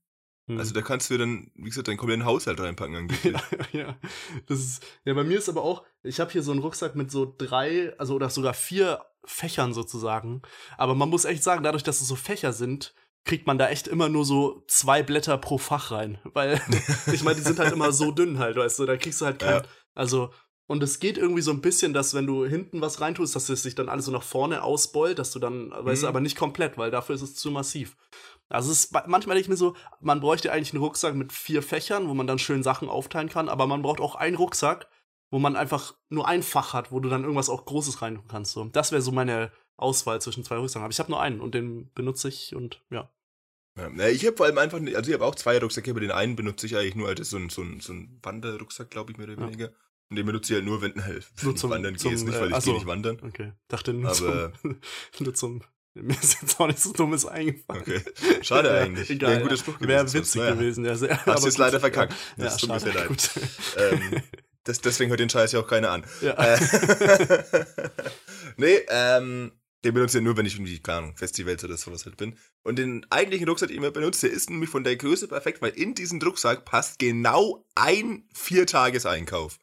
[0.47, 0.59] Hm.
[0.59, 3.33] Also da kannst du dann, wie gesagt, deinen kompletten Haushalt reinpacken angeblich.
[3.33, 3.97] ja, ja,
[4.45, 7.09] das ist, ja, bei mir ist aber auch, ich habe hier so einen Rucksack mit
[7.09, 10.43] so drei, also oder sogar vier Fächern sozusagen,
[10.77, 12.93] aber man muss echt sagen, dadurch, dass es so Fächer sind,
[13.23, 16.19] kriegt man da echt immer nur so zwei Blätter pro Fach rein.
[16.23, 16.61] Weil,
[17.11, 19.39] ich meine, die sind halt immer so dünn halt, weißt du, da kriegst du halt
[19.39, 19.63] kein, ja.
[19.95, 20.31] also,
[20.67, 23.61] und es geht irgendwie so ein bisschen, dass wenn du hinten was reintust, dass es
[23.61, 25.85] sich dann alles so nach vorne ausbeult, dass du dann, mhm.
[25.85, 26.09] weißt du, mhm.
[26.09, 27.95] aber nicht komplett, weil dafür ist es zu massiv.
[28.49, 31.63] Also es ist manchmal denke ich mir so, man bräuchte eigentlich einen Rucksack mit vier
[31.63, 34.87] Fächern, wo man dann schön Sachen aufteilen kann, aber man braucht auch einen Rucksack,
[35.31, 38.53] wo man einfach nur ein Fach hat, wo du dann irgendwas auch Großes rein kannst.
[38.53, 38.65] So.
[38.65, 40.83] Das wäre so meine Auswahl zwischen zwei Rucksacken.
[40.83, 43.11] Aber ich habe nur einen und den benutze ich und ja.
[43.77, 46.37] Ja, ich habe vor allem einfach, also ich habe auch zwei Rucksäcke, aber den einen
[46.37, 49.27] benutze ich eigentlich nur als so ein, so ein, so ein Wanderrucksack, glaube ich, mehr
[49.27, 49.69] oder weniger.
[49.69, 49.75] Ja.
[50.09, 52.53] Und den benutze ich halt nur, wenn halt, nur zum Wandern zum, geht's nicht, weil
[52.53, 53.19] äh, ich gehe nicht wandern.
[53.21, 54.79] Okay, dachte nur aber, zum,
[55.19, 55.61] nur zum
[55.95, 57.81] mir ist jetzt auch nichts so Dummes eingefallen.
[57.81, 58.01] Okay.
[58.41, 59.09] Schade eigentlich.
[59.09, 59.29] Egal.
[59.29, 59.87] Wäre ein guter Spruch gewesen.
[59.87, 60.53] Wäre witzig naja.
[60.53, 60.95] gewesen, ja.
[60.95, 62.13] Sehr, Hast du es leider verkackt.
[62.35, 63.29] Das ja, tut mir sehr leid.
[63.77, 64.21] Ähm,
[64.65, 66.05] das, deswegen hört den Scheiß ja auch keiner an.
[66.21, 66.33] Ja.
[66.33, 67.65] Äh,
[68.57, 69.53] nee, ähm,
[69.85, 72.37] den benutze ich nur, wenn ich irgendwie, keine Ahnung, Festivals oder sowas halt bin.
[72.63, 75.71] Und den eigentlichen Rucksack, den ich immer benutze, ist nämlich von der Größe perfekt, weil
[75.71, 79.59] in diesen Rucksack passt genau ein Viertageseinkauf.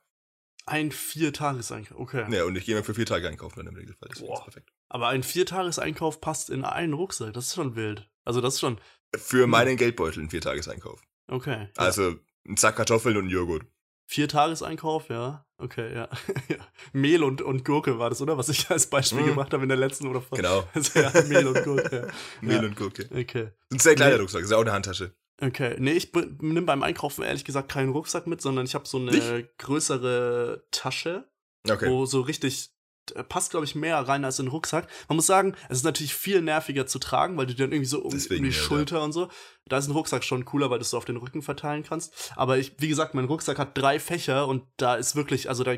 [0.67, 2.25] Ein Viertageseinkauf, okay.
[2.31, 4.09] Ja, und ich gehe immer für vier Tage einkaufen dann im Regelfall.
[4.09, 4.73] Das ist perfekt.
[4.89, 7.33] Aber ein Viertageseinkauf passt in einen Rucksack.
[7.33, 8.09] Das ist schon wild.
[8.25, 8.79] Also das ist schon.
[9.17, 11.03] Für meinen Geldbeutel ein Viertageseinkauf.
[11.27, 11.69] Okay.
[11.77, 13.65] Also ein Sack Kartoffeln und ein Joghurt.
[14.07, 15.47] Vier Tageseinkauf, ja.
[15.57, 16.09] Okay, ja.
[16.93, 18.37] Mehl und, und Gurke war das, oder?
[18.37, 19.27] Was ich als Beispiel mm.
[19.27, 20.37] gemacht habe in der letzten oder vor.
[20.37, 20.69] Genau.
[20.75, 22.09] Also, ja, Mehl und Gurke.
[22.41, 22.63] Mehl ja.
[22.63, 23.09] und Gurke.
[23.11, 23.53] Okay.
[23.71, 24.19] Ein sehr kleiner.
[24.19, 25.15] Rucksack, ist auch eine Handtasche.
[25.41, 28.99] Okay, nee, ich nehme beim Einkaufen ehrlich gesagt keinen Rucksack mit, sondern ich habe so
[28.99, 29.59] eine Nicht?
[29.59, 31.29] größere Tasche,
[31.69, 31.89] okay.
[31.89, 32.71] wo so richtig
[33.15, 34.89] äh, passt, glaube ich, mehr rein als in den Rucksack.
[35.09, 38.01] Man muss sagen, es ist natürlich viel nerviger zu tragen, weil du dann irgendwie so
[38.01, 39.05] um, um die Schulter ja.
[39.05, 39.29] und so.
[39.67, 42.33] Da ist ein Rucksack schon cooler, weil du es so auf den Rücken verteilen kannst.
[42.37, 45.77] Aber ich, wie gesagt, mein Rucksack hat drei Fächer und da ist wirklich, also da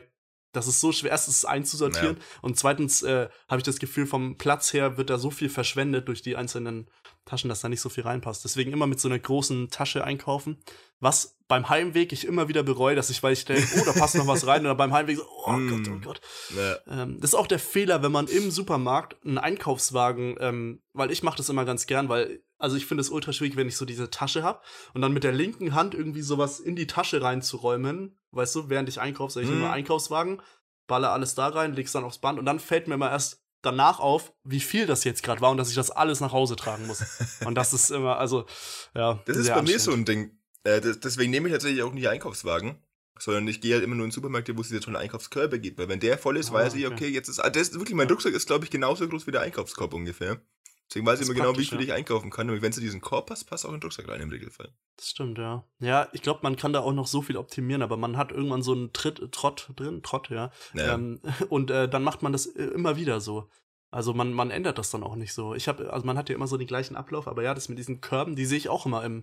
[0.53, 2.23] das ist so schwer, erstens einzusortieren ja.
[2.41, 6.07] und zweitens äh, habe ich das Gefühl, vom Platz her wird da so viel verschwendet
[6.07, 6.89] durch die einzelnen
[7.25, 8.45] Taschen, dass da nicht so viel reinpasst.
[8.45, 10.63] Deswegen immer mit so einer großen Tasche einkaufen.
[11.01, 14.15] Was beim Heimweg ich immer wieder bereue, dass ich, weil ich denke, oh, da passt
[14.15, 15.69] noch was rein, oder beim Heimweg so, oh mm.
[15.69, 16.21] Gott, oh Gott.
[16.57, 17.03] Ja.
[17.03, 21.23] Ähm, das ist auch der Fehler, wenn man im Supermarkt einen Einkaufswagen, ähm, weil ich
[21.23, 23.85] mache das immer ganz gern, weil, also ich finde es ultra schwierig, wenn ich so
[23.85, 24.61] diese Tasche habe
[24.95, 28.89] und dann mit der linken Hand irgendwie sowas in die Tasche reinzuräumen, weißt du, während
[28.89, 29.57] ich einkaufe, sage ich mm.
[29.57, 30.41] immer Einkaufswagen,
[30.87, 34.01] baller alles da rein, leg's dann aufs Band und dann fällt mir immer erst danach
[34.01, 36.87] auf, wie viel das jetzt gerade war und dass ich das alles nach Hause tragen
[36.87, 37.03] muss.
[37.45, 38.47] und das ist immer, also,
[38.95, 39.21] ja.
[39.27, 40.39] Das ist bei mir so ein Ding.
[40.65, 42.79] Äh, deswegen nehme ich tatsächlich auch nicht Einkaufswagen,
[43.19, 45.79] sondern ich gehe halt immer nur in Supermärkte, wo es diese tollen Einkaufskörbe gibt.
[45.79, 47.95] Weil wenn der voll ist, ah, weiß ich, okay, jetzt ist, ah, das ist wirklich,
[47.95, 50.41] mein Rucksack ist, glaube ich, genauso groß wie der Einkaufskorb ungefähr.
[50.89, 51.85] Deswegen weiß ich immer genau, wie viel ja.
[51.85, 52.51] ich einkaufen kann.
[52.51, 54.73] Und wenn in diesen Korb passt, passt auch ein Rucksack rein im Regelfall.
[54.97, 55.65] Das stimmt, ja.
[55.81, 58.63] Ja, ich glaube, man kann da auch noch so viel optimieren, aber man hat irgendwann
[58.63, 60.51] so einen Tritt, Trott drin, Trott, ja.
[60.75, 60.95] ja.
[60.95, 63.49] Ähm, und äh, dann macht man das äh, immer wieder so.
[63.95, 65.55] Also man, man ändert das dann auch nicht so.
[65.55, 67.79] Ich habe, also man hat ja immer so den gleichen Ablauf, aber ja, das mit
[67.79, 69.23] diesen Körben, die sehe ich auch immer im,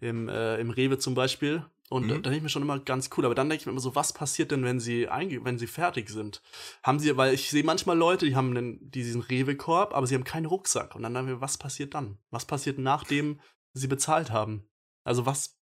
[0.00, 1.66] im, äh, im Rewe zum Beispiel.
[1.90, 2.08] Und mhm.
[2.08, 3.24] da denke ich mir schon immer ganz cool.
[3.24, 5.66] Aber dann denke ich mir immer so, was passiert denn, wenn sie einge wenn sie
[5.66, 6.40] fertig sind?
[6.84, 10.22] Haben sie, weil ich sehe manchmal Leute, die haben einen, diesen Rewe-Korb, aber sie haben
[10.22, 10.94] keinen Rucksack.
[10.94, 12.18] Und dann denke ich mir, was passiert dann?
[12.30, 13.40] Was passiert, nachdem
[13.72, 14.68] sie bezahlt haben?
[15.02, 15.58] Also was.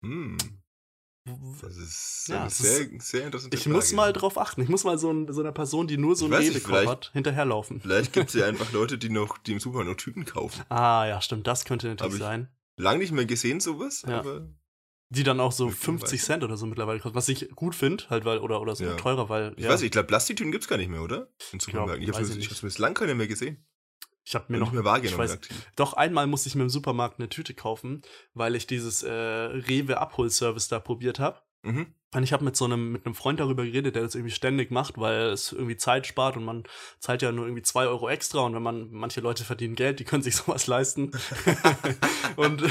[0.00, 0.38] Hm.
[1.60, 3.76] Das ist ja, sehr, ist, sehr interessante Ich Frage.
[3.76, 4.62] muss mal drauf achten.
[4.62, 7.80] Ich muss mal so, ein, so einer Person, die nur so einen Rewe-Korb hat, hinterherlaufen.
[7.80, 10.62] Vielleicht gibt es ja einfach Leute, die noch, die im Supermarkt noch Tüten kaufen.
[10.68, 11.46] Ah, ja, stimmt.
[11.46, 12.48] Das könnte natürlich sein.
[12.76, 14.18] Lang nicht mehr gesehen, sowas, ja.
[14.18, 14.48] aber.
[15.10, 17.16] Die dann auch so 50 Cent oder so mittlerweile kosten.
[17.16, 18.94] Was ich gut finde, halt, weil, oder, oder so ja.
[18.94, 19.54] teurer, weil.
[19.56, 21.28] Ich weiß nicht, ich glaube, Plastiktüten gibt es gar nicht mehr, oder?
[21.52, 22.02] In Supermärkten.
[22.02, 23.66] Ich, ich habe es lange keine mehr gesehen.
[24.28, 25.20] Ich habe mir noch mehr wahrgenommen.
[25.20, 25.38] Weiß,
[25.74, 28.02] doch einmal musste ich mir im Supermarkt eine Tüte kaufen,
[28.34, 31.40] weil ich dieses äh, Rewe Abholservice da probiert habe.
[31.62, 31.94] Mhm.
[32.14, 34.70] Und ich habe mit so einem, mit einem Freund darüber geredet, der das irgendwie ständig
[34.70, 36.64] macht, weil es irgendwie Zeit spart und man
[37.00, 40.04] zahlt ja nur irgendwie zwei Euro extra und wenn man, manche Leute verdienen Geld, die
[40.04, 41.10] können sich sowas leisten.
[42.36, 42.62] und,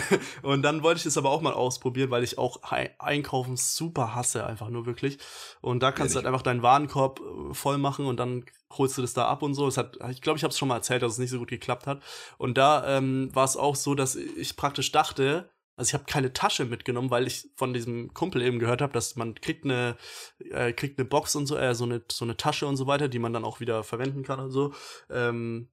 [0.41, 2.61] und dann wollte ich es aber auch mal ausprobieren, weil ich auch
[2.97, 5.19] Einkaufen super hasse, einfach nur wirklich.
[5.61, 8.97] Und da kannst ja, du halt einfach deinen Warenkorb äh, voll machen und dann holst
[8.97, 9.67] du das da ab und so.
[9.67, 11.49] Es hat, ich glaube, ich habe es schon mal erzählt, dass es nicht so gut
[11.49, 12.01] geklappt hat.
[12.39, 15.47] Und da ähm, war es auch so, dass ich praktisch dachte,
[15.77, 19.15] also ich habe keine Tasche mitgenommen, weil ich von diesem Kumpel eben gehört habe, dass
[19.15, 19.95] man kriegt eine
[20.39, 23.07] äh, kriegt eine Box und so, äh, so eine so eine Tasche und so weiter,
[23.07, 24.73] die man dann auch wieder verwenden kann und so.
[25.11, 25.69] Ähm,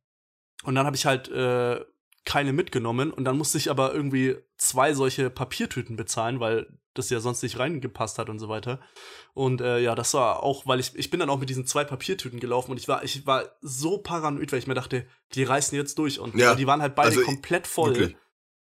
[0.62, 1.82] und dann habe ich halt äh,
[2.26, 7.20] keine mitgenommen und dann musste ich aber irgendwie zwei solche Papiertüten bezahlen, weil das ja
[7.20, 8.80] sonst nicht reingepasst hat und so weiter.
[9.32, 11.84] Und äh, ja, das war auch, weil ich ich bin dann auch mit diesen zwei
[11.84, 15.76] Papiertüten gelaufen und ich war ich war so paranoid, weil ich mir dachte, die reißen
[15.76, 17.96] jetzt durch und ja, die waren halt beide also komplett voll.
[17.96, 18.16] Wirklich?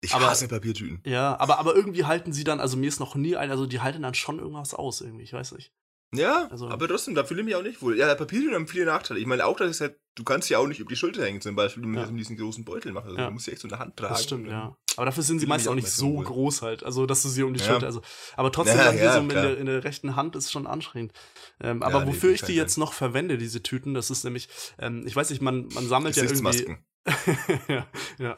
[0.01, 1.01] Ich aber, hasse Papiertüten.
[1.05, 3.81] Ja, aber, aber irgendwie halten sie dann, also mir ist noch nie ein, also die
[3.81, 5.73] halten dann schon irgendwas aus irgendwie, ich weiß nicht.
[6.13, 7.97] Ja, also, aber trotzdem, da fühle ich mich auch nicht wohl.
[7.97, 9.19] Ja, Papiertüten haben viele Nachteile.
[9.19, 11.39] Ich meine auch, dass es halt, du kannst ja auch nicht über die Schulter hängen,
[11.39, 12.05] zum Beispiel, wenn du ja.
[12.07, 13.07] diesen großen Beutel machst.
[13.07, 13.27] Also ja.
[13.27, 14.13] du musst ja echt so eine Hand tragen.
[14.13, 14.75] Das stimmt, ja.
[14.97, 16.25] Aber dafür sind sie meist auch nicht so wohl.
[16.25, 17.67] groß halt, also dass du sie um die ja.
[17.67, 18.01] Schulter, also,
[18.35, 21.13] aber trotzdem ja, dann hier so in der, in der, rechten Hand ist schon anstrengend.
[21.61, 25.03] Ähm, aber wofür nee, ich die jetzt noch verwende, diese Tüten, das ist nämlich, ähm,
[25.07, 26.77] ich weiß nicht, man, man sammelt ja irgendwie
[27.67, 28.37] ja, ja.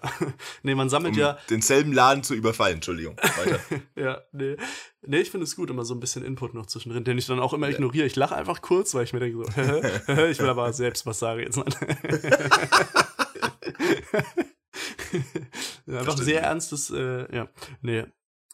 [0.63, 1.37] Nee, man sammelt um ja.
[1.49, 3.17] Denselben Laden zu überfallen, Entschuldigung.
[3.17, 3.59] Weiter.
[3.95, 4.55] ja, nee.
[5.03, 7.39] Nee, ich finde es gut, immer so ein bisschen Input noch zwischendrin, den ich dann
[7.39, 7.73] auch immer ja.
[7.73, 8.05] ignoriere.
[8.05, 9.43] Ich lache einfach kurz, weil ich mir denke so,
[10.29, 11.59] ich will aber selbst was sagen jetzt.
[15.87, 17.47] einfach sehr ernstes, äh, ja.
[17.81, 18.05] Nee,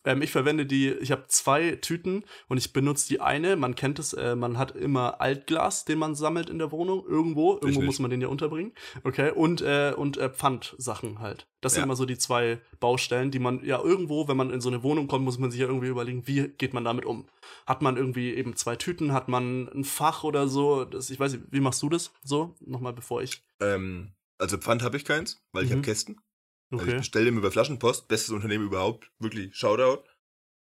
[0.07, 3.57] ähm, ich verwende die, ich habe zwei Tüten und ich benutze die eine.
[3.57, 7.05] Man kennt es, äh, man hat immer Altglas, den man sammelt in der Wohnung.
[7.05, 7.55] Irgendwo.
[7.55, 8.71] Irgendwo muss man den ja unterbringen.
[9.03, 9.31] Okay.
[9.31, 11.45] Und, äh, und äh, Pfandsachen halt.
[11.59, 11.75] Das ja.
[11.75, 14.81] sind immer so die zwei Baustellen, die man ja irgendwo, wenn man in so eine
[14.81, 17.27] Wohnung kommt, muss man sich ja irgendwie überlegen, wie geht man damit um?
[17.65, 19.11] Hat man irgendwie eben zwei Tüten?
[19.11, 20.85] Hat man ein Fach oder so?
[20.85, 22.55] Das, ich weiß nicht, wie machst du das so?
[22.61, 23.43] Nochmal bevor ich.
[23.59, 25.75] Ähm, also Pfand habe ich keins, weil ich mhm.
[25.75, 26.21] habe Kästen.
[26.69, 26.81] Okay.
[26.81, 30.03] Also ich bestelle dem über Flaschenpost, bestes Unternehmen überhaupt, wirklich Shoutout.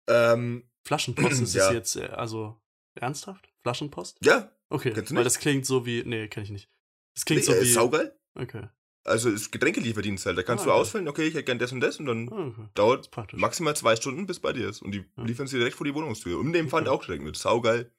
[0.07, 1.71] Ähm, Flaschenpost ist ja.
[1.71, 2.61] jetzt, äh, also
[2.95, 3.49] ernsthaft?
[3.61, 4.17] Flaschenpost?
[4.23, 4.51] Ja.
[4.69, 5.17] Okay, Kennst du nicht?
[5.17, 6.69] weil das klingt so wie, nee, kenn ich nicht.
[7.15, 7.71] Das klingt nee, so äh, wie.
[7.71, 8.15] Saugeil.
[8.35, 8.67] Okay.
[9.03, 10.37] Also ist Getränkelieferdienst halt.
[10.37, 10.79] Da kannst ah, du okay.
[10.81, 12.69] ausfüllen, okay, ich hätte gern das und das und dann ah, okay.
[12.75, 14.81] dauert maximal zwei Stunden, bis bei dir ist.
[14.81, 15.23] Und die ja.
[15.23, 16.37] liefern sie direkt vor die Wohnungstür.
[16.37, 17.35] Und dem Pfand auch direkt mit.
[17.35, 17.91] Saugeil.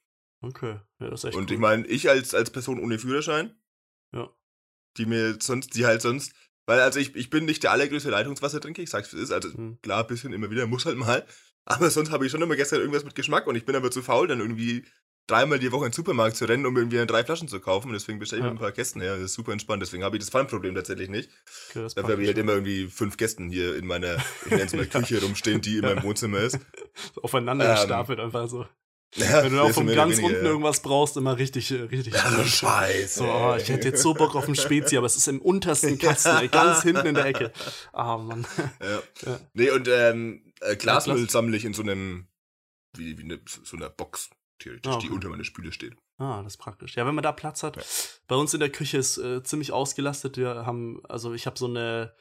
[0.43, 1.55] Okay, ja, das ist echt Und cool.
[1.55, 3.55] ich meine, ich als, als Person ohne Führerschein,
[4.15, 4.31] ja.
[4.97, 6.33] die mir sonst, die halt sonst
[6.71, 9.33] weil also ich, ich bin nicht der allergrößte Leitungswassertrinker, ich sag's wie es ist.
[9.33, 9.79] Also hm.
[9.83, 11.27] klar, ein bisschen immer wieder, muss halt mal.
[11.65, 14.03] Aber sonst habe ich schon immer gestern irgendwas mit Geschmack und ich bin aber zu
[14.03, 14.85] faul, dann irgendwie
[15.27, 17.89] dreimal die Woche in den Supermarkt zu rennen, um irgendwie drei Flaschen zu kaufen.
[17.89, 18.53] Und deswegen bestelle ich ja.
[18.53, 19.17] mir ein paar Kästen her.
[19.17, 19.83] Das ist super entspannt.
[19.83, 21.29] Deswegen habe ich das Pfandproblem tatsächlich nicht.
[21.71, 24.19] Okay, Dafür habe ich halt immer irgendwie fünf Kästen hier in meiner,
[24.49, 26.61] es mal Küche rumstehen, die in meinem Wohnzimmer ist.
[27.21, 28.65] Aufeinander ähm, gestapelt einfach so.
[29.17, 30.51] Ja, Wenn du auch von ganz weniger, unten ja.
[30.51, 32.15] irgendwas brauchst, immer richtig, äh, richtig.
[32.15, 33.19] Ja, Scheiße.
[33.19, 35.99] So, oh, ich hätte jetzt so Bock auf einen Spezi, aber es ist im untersten
[35.99, 37.53] Kasten, ey, ganz hinten in der Ecke.
[37.93, 38.47] Ah, oh, Mann.
[38.81, 39.03] Ja.
[39.27, 39.41] ja.
[39.53, 42.29] Nee, und ähm, äh, Glasmüll sammle ich in so einem,
[42.97, 44.31] wie, wie eine, so einer Box,
[44.61, 45.07] theoretisch, okay.
[45.09, 45.97] die unter meiner Spüle steht.
[46.19, 46.97] Ah, das ist praktisch.
[46.97, 47.85] Ja, wenn man da Platz hat.
[48.29, 50.37] Bei uns in der Küche ist äh, ziemlich ausgelastet.
[50.37, 52.15] Wir haben, also ich habe so eine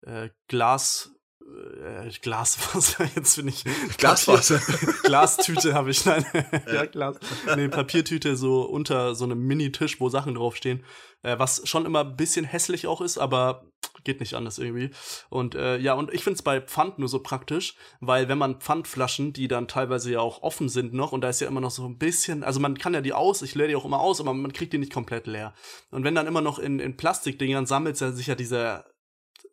[0.00, 1.14] äh, Glas
[1.46, 3.64] äh, Glaswasser, jetzt bin ich.
[3.98, 4.60] Glaswasser.
[5.04, 6.24] Glastüte habe ich, nein.
[6.72, 7.16] ja, Glas.
[7.56, 10.84] Nee, Papiertüte so unter so einem Mini-Tisch, wo Sachen draufstehen.
[11.22, 13.66] Äh, was schon immer ein bisschen hässlich auch ist, aber
[14.04, 14.90] geht nicht anders irgendwie.
[15.30, 18.60] Und äh, ja, und ich finde es bei Pfand nur so praktisch, weil wenn man
[18.60, 21.70] Pfandflaschen, die dann teilweise ja auch offen sind noch, und da ist ja immer noch
[21.70, 24.20] so ein bisschen, also man kann ja die aus, ich leere die auch immer aus,
[24.20, 25.54] aber man kriegt die nicht komplett leer.
[25.90, 28.84] Und wenn dann immer noch in, in Plastikdingern sammelt sich ja dieser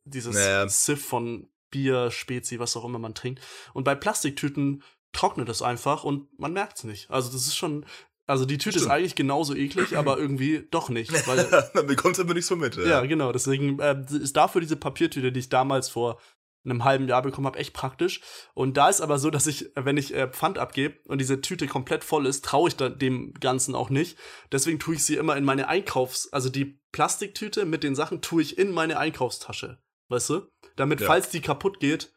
[0.03, 0.67] dieses naja.
[0.67, 3.41] Siff von Bier, Spezi, was auch immer man trinkt.
[3.73, 7.09] Und bei Plastiktüten trocknet es einfach und man merkt es nicht.
[7.09, 7.85] Also das ist schon,
[8.27, 8.85] Also die Tüte Stimmt.
[8.85, 11.11] ist eigentlich genauso eklig, aber irgendwie doch nicht.
[11.27, 12.75] Weil, Man bekommt es aber nicht so mit.
[12.77, 13.31] ja, genau.
[13.31, 16.19] Deswegen äh, ist dafür diese Papiertüte, die ich damals vor
[16.63, 18.21] einem halben Jahr bekommen habe, echt praktisch.
[18.53, 21.65] Und da ist aber so, dass ich, wenn ich äh, Pfand abgebe und diese Tüte
[21.65, 24.15] komplett voll ist, traue ich dem Ganzen auch nicht.
[24.51, 28.43] Deswegen tue ich sie immer in meine Einkaufs-, also die Plastiktüte mit den Sachen tue
[28.43, 29.79] ich in meine Einkaufstasche.
[30.09, 30.41] Weißt du?
[30.81, 31.07] Damit, Ja.
[31.07, 32.11] falls die kaputt geht,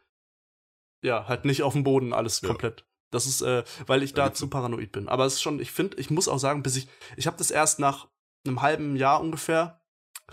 [1.03, 2.49] ja, halt nicht auf dem Boden alles Ja.
[2.49, 2.87] komplett.
[3.11, 5.09] Das ist, äh, weil ich da Ja, zu paranoid bin.
[5.09, 7.51] Aber es ist schon, ich finde, ich muss auch sagen, bis ich, ich habe das
[7.51, 8.09] erst nach
[8.47, 9.81] einem halben Jahr ungefähr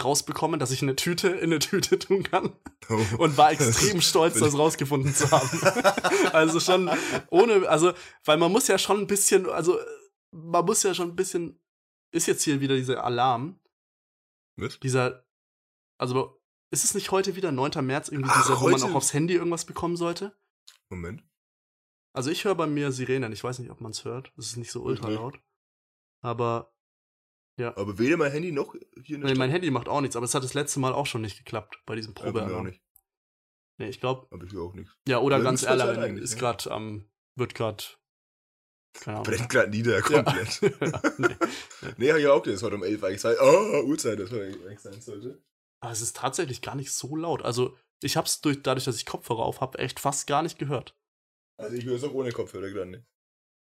[0.04, 2.56] rausbekommen, dass ich eine Tüte in eine Tüte tun kann
[2.90, 3.00] Oh.
[3.20, 5.50] und war extrem stolz, das rausgefunden zu haben.
[6.34, 6.90] also schon
[7.30, 7.94] ohne, also,
[8.26, 9.78] weil man muss ja schon ein bisschen, also
[10.32, 11.60] man muss ja schon ein bisschen,
[12.12, 13.60] ist jetzt hier wieder dieser Alarm,
[14.56, 14.80] Was?
[14.80, 15.26] dieser,
[16.00, 16.41] also
[16.72, 17.86] ist es nicht heute wieder 9.
[17.86, 20.36] März irgendwie Ach, dieser, wo man auch aufs Handy irgendwas bekommen sollte?
[20.90, 21.24] Moment.
[22.14, 24.58] Also ich höre bei mir Sirenen, ich weiß nicht, ob man es hört, es ist
[24.58, 25.40] nicht so ultra laut,
[26.22, 26.74] aber
[27.58, 29.50] Aber weder mein Handy noch hier in der nee, mein?
[29.50, 31.96] Handy macht auch nichts, aber es hat das letzte Mal auch schon nicht geklappt bei
[31.96, 32.66] diesem Ja, auch Probealarm.
[32.66, 32.82] nicht.
[33.78, 34.94] Nee, ich glaube, Aber ich auch nichts.
[35.08, 36.40] ja, oder Ja, ganz es Erlangen halt ist ne?
[36.40, 37.84] gerade am, wird gerade,
[38.94, 39.32] keine Ahnung.
[39.34, 40.62] Brennt gerade nieder, komplett.
[40.82, 41.36] Ja, nee.
[41.98, 43.40] nee, hab ich auch das heute um 11 eigentlich.
[43.42, 45.42] Oh, Uhrzeit, das heute eigentlich sein sollte.
[45.82, 47.42] Aber es ist tatsächlich gar nicht so laut.
[47.42, 50.96] Also, ich hab's durch, dadurch, dass ich Kopfhörer auf habe, echt fast gar nicht gehört.
[51.58, 53.06] Also ich höre es auch ohne Kopfhörer gerade nicht.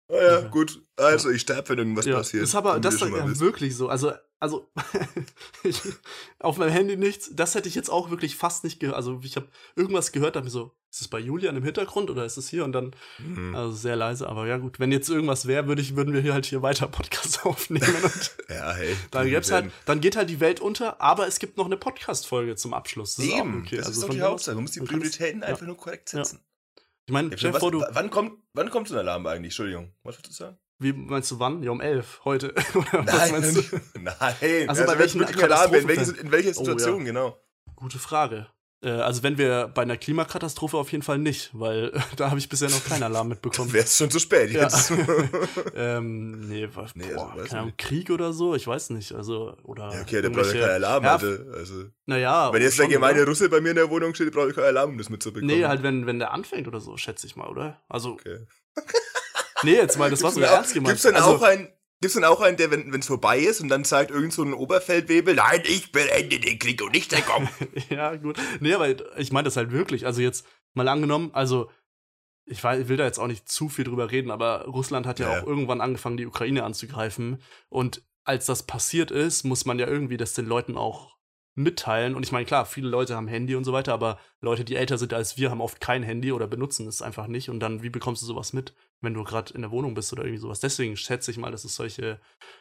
[0.10, 0.50] Ah ja, Okay.
[0.50, 0.82] gut.
[0.96, 2.44] Also ich sterbe, wenn irgendwas ja, passiert.
[2.44, 3.90] ist aber das ist ja wirklich so.
[3.90, 4.70] Also, also
[5.64, 5.82] ich,
[6.40, 7.30] auf meinem Handy nichts.
[7.34, 8.96] Das hätte ich jetzt auch wirklich fast nicht gehört.
[8.98, 12.10] Also, ich habe irgendwas gehört, da hab ich so, ist es bei Julian im Hintergrund
[12.10, 12.64] oder ist es hier?
[12.66, 13.54] Und dann, Mhm.
[13.56, 14.28] also sehr leise.
[14.28, 16.88] Aber ja, gut, wenn jetzt irgendwas wäre, würde ich, würden wir hier halt hier weiter
[16.88, 17.86] Podcast aufnehmen.
[18.04, 18.96] Und Ja, hey.
[19.12, 22.56] dann, gäb's halt, dann geht halt die Welt unter, aber es gibt noch eine Podcast-Folge
[22.56, 23.16] zum Abschluss.
[23.16, 23.78] Das ist Eben, okay.
[23.78, 24.56] das Also ist doch von die Hauptsache.
[24.56, 25.48] Man muss die Prioritäten ja.
[25.50, 26.24] einfach nur korrekt Ja.
[27.10, 29.46] Ich meine, Ja, was, vor, du, wann, kommt, wann kommt so ein Alarm eigentlich?
[29.48, 30.58] Entschuldigung, was wolltest du sagen?
[30.78, 31.64] wie meinst du wann?
[31.64, 32.54] Ja, um elf heute.
[32.76, 33.32] Oder Nein,
[34.00, 34.70] nein.
[34.70, 37.36] Also bei wenn welchen Alarm in, welche, in welcher Oh, Situation, genau.
[37.76, 38.46] Gute Frage.
[38.82, 42.48] Äh, also wenn wir bei einer Klimakatastrophe auf jeden Fall nicht, weil da habe ich
[42.48, 43.72] bisher noch keinen Alarm mitbekommen.
[43.74, 44.64] Wäre es schon zu spät Ja.
[44.64, 44.92] jetzt.
[45.76, 47.74] ähm, nee, was, Nee, also, boah, Ahnung.
[47.78, 49.12] Krieg oder so, ich weiß nicht.
[49.14, 49.94] Also, oder.
[49.94, 51.46] ja, okay, der braucht ja keinen Alarm, ja, Alter.
[51.56, 52.54] Also, Naja.
[52.54, 53.30] wenn jetzt der schon, gemeine oder?
[53.30, 55.54] Russe bei mir in der Wohnung steht, brauche ich keinen Alarm, um das mitzubekommen.
[55.56, 57.82] Nee, halt, wenn, wenn der anfängt oder so, schätze ich mal, oder?
[57.90, 58.46] Also, Okay.
[59.64, 60.90] nee, jetzt mal, das war so ernst gemeint.
[60.96, 61.68] gibt's dann also, auch einen,
[62.02, 64.54] gibt's dann auch einen, der, wenn es vorbei ist und dann sagt irgend so ein
[64.54, 67.50] Oberfeldwebel, nein, ich beende den Krieg und nicht der Kopf.
[67.90, 68.40] ja, gut.
[68.60, 70.06] Nee, aber ich meine das halt wirklich.
[70.06, 71.70] Also jetzt mal angenommen, also
[72.46, 75.42] ich will da jetzt auch nicht zu viel drüber reden, aber Russland hat ja, Ja.
[75.42, 77.42] auch irgendwann angefangen, die Ukraine anzugreifen.
[77.70, 81.18] Und als das passiert ist, muss man ja irgendwie das den Leuten auch
[81.56, 82.16] mitteilen.
[82.16, 84.98] Und ich meine, klar, viele Leute haben Handy und so weiter, aber Leute, die älter
[84.98, 87.50] sind als wir, haben oft kein Handy oder benutzen es einfach nicht.
[87.50, 90.24] Und dann, wie bekommst du sowas mit, wenn du gerade in der Wohnung bist oder
[90.24, 90.60] irgendwie sowas?
[90.60, 92.20] Deswegen schätze ich mal, dass es solche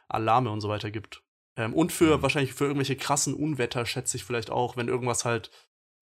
[0.08, 1.22] Alarme und so weiter gibt.
[1.56, 2.22] Ähm, und für Mhm.
[2.22, 5.50] wahrscheinlich für irgendwelche krassen Unwetter schätze ich vielleicht auch, wenn irgendwas halt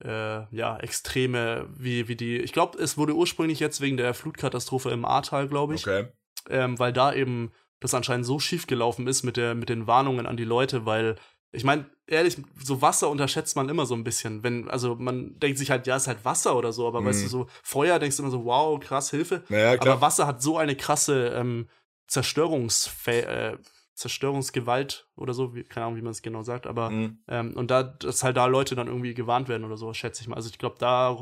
[0.05, 4.91] äh, ja, extreme, wie, wie die, ich glaube, es wurde ursprünglich jetzt wegen der Flutkatastrophe
[4.91, 6.09] im Ahrtal, glaube ich, Okay.
[6.51, 10.27] ähm, weil da eben das anscheinend so schief gelaufen ist mit, der, mit den Warnungen
[10.27, 11.17] an die Leute, weil
[11.53, 14.43] ich meine, ehrlich, so Wasser unterschätzt man immer so ein bisschen.
[14.43, 17.25] Wenn, also man denkt sich halt, ja, ist halt Wasser oder so, aber weißt Mhm.
[17.25, 19.43] du, so Feuer denkst du immer so, wow, krass, Hilfe.
[19.49, 19.81] Naja.
[19.81, 21.69] Aber Wasser hat so eine krasse ähm,
[22.09, 23.59] Zerstörungsfä äh,
[23.97, 27.19] Zerstörungsgewalt oder so, wie, keine Ahnung, wie man es genau sagt, aber Mhm.
[27.29, 30.29] ähm, und da, dass halt da Leute dann irgendwie gewarnt werden oder so, schätze ich
[30.29, 30.37] mal.
[30.37, 31.17] Also ich glaube, da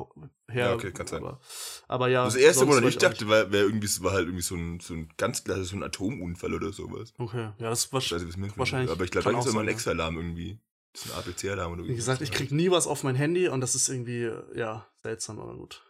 [0.48, 0.66] her.
[0.66, 1.22] Ja, okay, kann sein.
[1.22, 1.40] Aber,
[1.86, 2.24] aber ja.
[2.24, 5.08] Das erste, woran ich dachte, war, wär irgendwie, war halt irgendwie so ein, so ein
[5.16, 7.14] ganz klassischer so ein Atomunfall oder sowas.
[7.16, 8.90] Okay, ja, das ist Ich wahrscheinlich.
[8.90, 9.72] Aber ich glaube, kann da ist immer ein sein, ja.
[9.72, 10.58] extra Alarm irgendwie.
[10.92, 13.60] Das ist ein ABC-Alarm oder Wie gesagt, ich krieg nie was auf mein Handy und
[13.60, 15.82] das ist irgendwie, ja, seltsam, aber gut.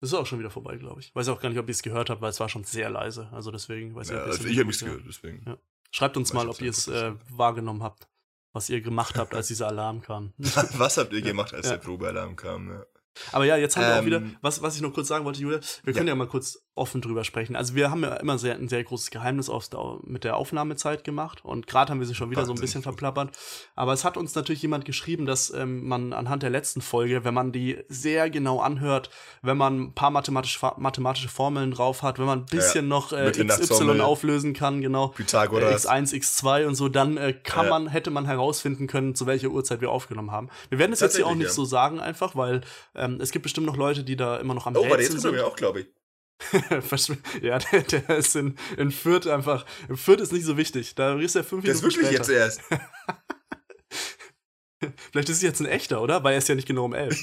[0.00, 1.14] Das ist auch schon wieder vorbei, glaube ich.
[1.14, 3.28] Weiß auch gar nicht, ob ihr es gehört habt, weil es war schon sehr leise.
[3.30, 5.44] Also deswegen weiß ich Ja, also ich habe nichts gehört, deswegen.
[5.46, 5.58] Ja.
[5.92, 8.08] Schreibt uns mal, ob ihr es äh, wahrgenommen habt,
[8.52, 10.32] was ihr gemacht habt, als dieser Alarm kam.
[10.38, 11.72] Was habt ihr gemacht, als Ja.
[11.76, 12.70] der Probealarm kam?
[12.70, 12.84] Ja.
[13.30, 15.40] Aber ja, jetzt haben wir auch Ähm, wieder, was, was ich noch kurz sagen wollte,
[15.40, 16.14] Julia, wir können ja.
[16.14, 17.54] mal kurz offen drüber sprechen.
[17.54, 21.04] Also wir haben ja immer sehr, ein sehr großes Geheimnis aus der, mit der Aufnahmezeit
[21.04, 23.36] gemacht und gerade haben wir sie schon wieder so ein bisschen verplappert.
[23.74, 27.34] Aber es hat uns natürlich jemand geschrieben, dass ähm, man anhand der letzten Folge, wenn
[27.34, 29.10] man die sehr genau anhört,
[29.42, 33.30] wenn man ein paar mathematische, mathematische Formeln drauf hat, wenn man ein bisschen noch äh,
[33.30, 35.86] XY auflösen kann, genau, äh, Pythagoras.
[35.86, 37.70] X1, X2 und so, dann äh, kann Ja.
[37.70, 40.48] man, hätte man herausfinden können, zu welcher Uhrzeit wir aufgenommen haben.
[40.70, 41.52] Wir werden es jetzt hier auch nicht ja.
[41.52, 42.62] so sagen, einfach, weil
[42.94, 45.22] ähm, es gibt bestimmt noch Leute, die da immer noch am Oh, warte, Rätseln jetzt
[45.22, 45.40] kommt er sind.
[45.40, 45.86] mir auch, glaube ich.
[47.42, 49.64] Ja, der, der ist in, in Fürth einfach.
[49.88, 50.94] In Fürth ist nicht so wichtig.
[50.94, 52.44] Da ist er fünf Der ist Minuten wirklich später.
[52.44, 52.82] jetzt erst.
[55.12, 56.24] Vielleicht ist es jetzt ein echter, oder?
[56.24, 57.16] Weil er ist ja nicht genau um elf.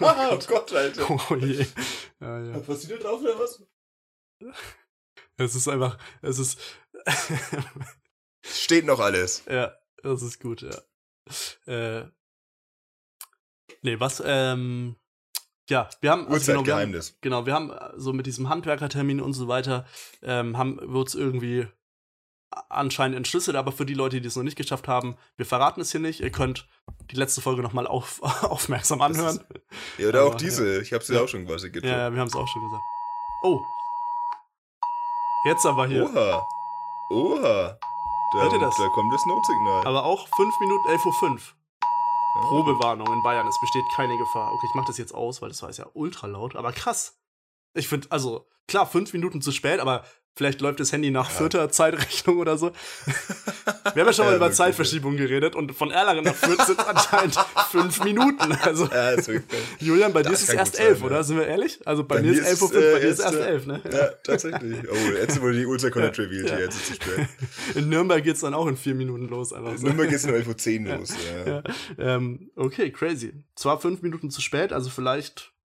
[0.00, 1.10] oh Gott, Alter.
[1.10, 1.66] Oh je.
[2.20, 2.58] Ja, ja.
[2.60, 3.62] Passiert da drauf oder was?
[5.36, 6.58] Es ist einfach, es ist.
[8.42, 9.44] Steht noch alles.
[9.50, 10.80] Ja, das ist gut, ja.
[11.66, 12.08] Äh,
[13.82, 14.96] nee, was, ähm,
[15.68, 19.32] ja, wir haben, also genau, wir haben, genau, wir haben so mit diesem Handwerkertermin und
[19.32, 19.84] so weiter,
[20.22, 21.66] ähm, haben wir uns irgendwie
[22.68, 25.90] anscheinend entschlüsselt, aber für die Leute, die es noch nicht geschafft haben, wir verraten es
[25.90, 26.20] hier nicht.
[26.20, 26.68] Ihr könnt
[27.10, 29.36] die letzte Folge nochmal auf, aufmerksam anhören.
[29.36, 29.62] Ist,
[29.98, 30.76] ja, oder aber, auch diese.
[30.76, 30.80] Ja.
[30.80, 31.90] Ich hab's ja auch schon quasi getan.
[31.90, 32.82] Ja, ja, wir haben es auch schon gesagt.
[33.42, 33.60] Oh.
[35.46, 36.04] Jetzt aber hier.
[36.04, 36.46] Oha.
[37.10, 37.78] Oha.
[38.32, 38.76] Da, Hört ihr das?
[38.76, 39.86] Da kommt das Notsignal.
[39.86, 41.40] Aber auch 5 Minuten 11.05 Uhr.
[42.42, 44.52] Probewarnung in Bayern, es besteht keine Gefahr.
[44.52, 47.18] Okay, ich mach das jetzt aus, weil das war ja ultra laut, aber krass.
[47.74, 50.04] Ich finde, also, klar, fünf Minuten zu spät, aber
[50.36, 51.36] Vielleicht läuft das Handy nach ja.
[51.36, 52.70] vierter Zeitrechnung oder so.
[53.94, 56.78] Wir haben ja schon mal ja, über Zeitverschiebung geredet und von Erlangen nach Fürth sind
[56.86, 57.38] anscheinend
[57.70, 58.52] fünf Minuten.
[58.52, 59.16] Also, ja,
[59.80, 61.24] Julian, bei das dir ist es erst sein, elf, oder?
[61.24, 61.80] Sind wir ehrlich?
[61.86, 63.66] Also bei, bei mir ist elf Uhr, fünf, äh, bei dir ist es erst elf,
[63.66, 63.80] ne?
[63.90, 64.76] Ja, tatsächlich.
[64.90, 67.28] Oh, jetzt wurde die Uhrzeit komplett revealed hier, jetzt ist es spät.
[67.74, 69.54] In Nürnberg geht es dann auch in vier Minuten los.
[69.54, 69.86] Einfach in so.
[69.86, 71.14] Nürnberg geht es nur elf Uhr zehn los,
[71.46, 71.62] ja.
[71.98, 73.32] Ähm, okay, crazy.
[73.54, 75.55] Zwar fünf Minuten zu spät, also vielleicht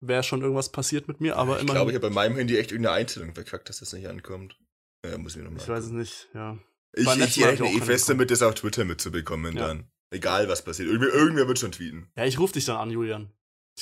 [0.00, 1.72] wäre schon irgendwas passiert mit mir, aber ich immer.
[1.72, 4.58] Ich glaube, ich habe bei meinem Handy echt irgendeine Einstellung verkackt, dass das nicht ankommt.
[5.04, 5.60] Ja, muss ich nochmal.
[5.60, 6.58] Ich weiß es nicht, ja.
[6.94, 9.68] Ich, ich rechne eh fest damit, das auf Twitter mitzubekommen ja.
[9.68, 9.90] dann.
[10.10, 10.88] Egal, was passiert.
[10.88, 12.10] Irgendwer, irgendwer wird schon tweeten.
[12.16, 13.30] Ja, ich rufe dich dann an, Julian.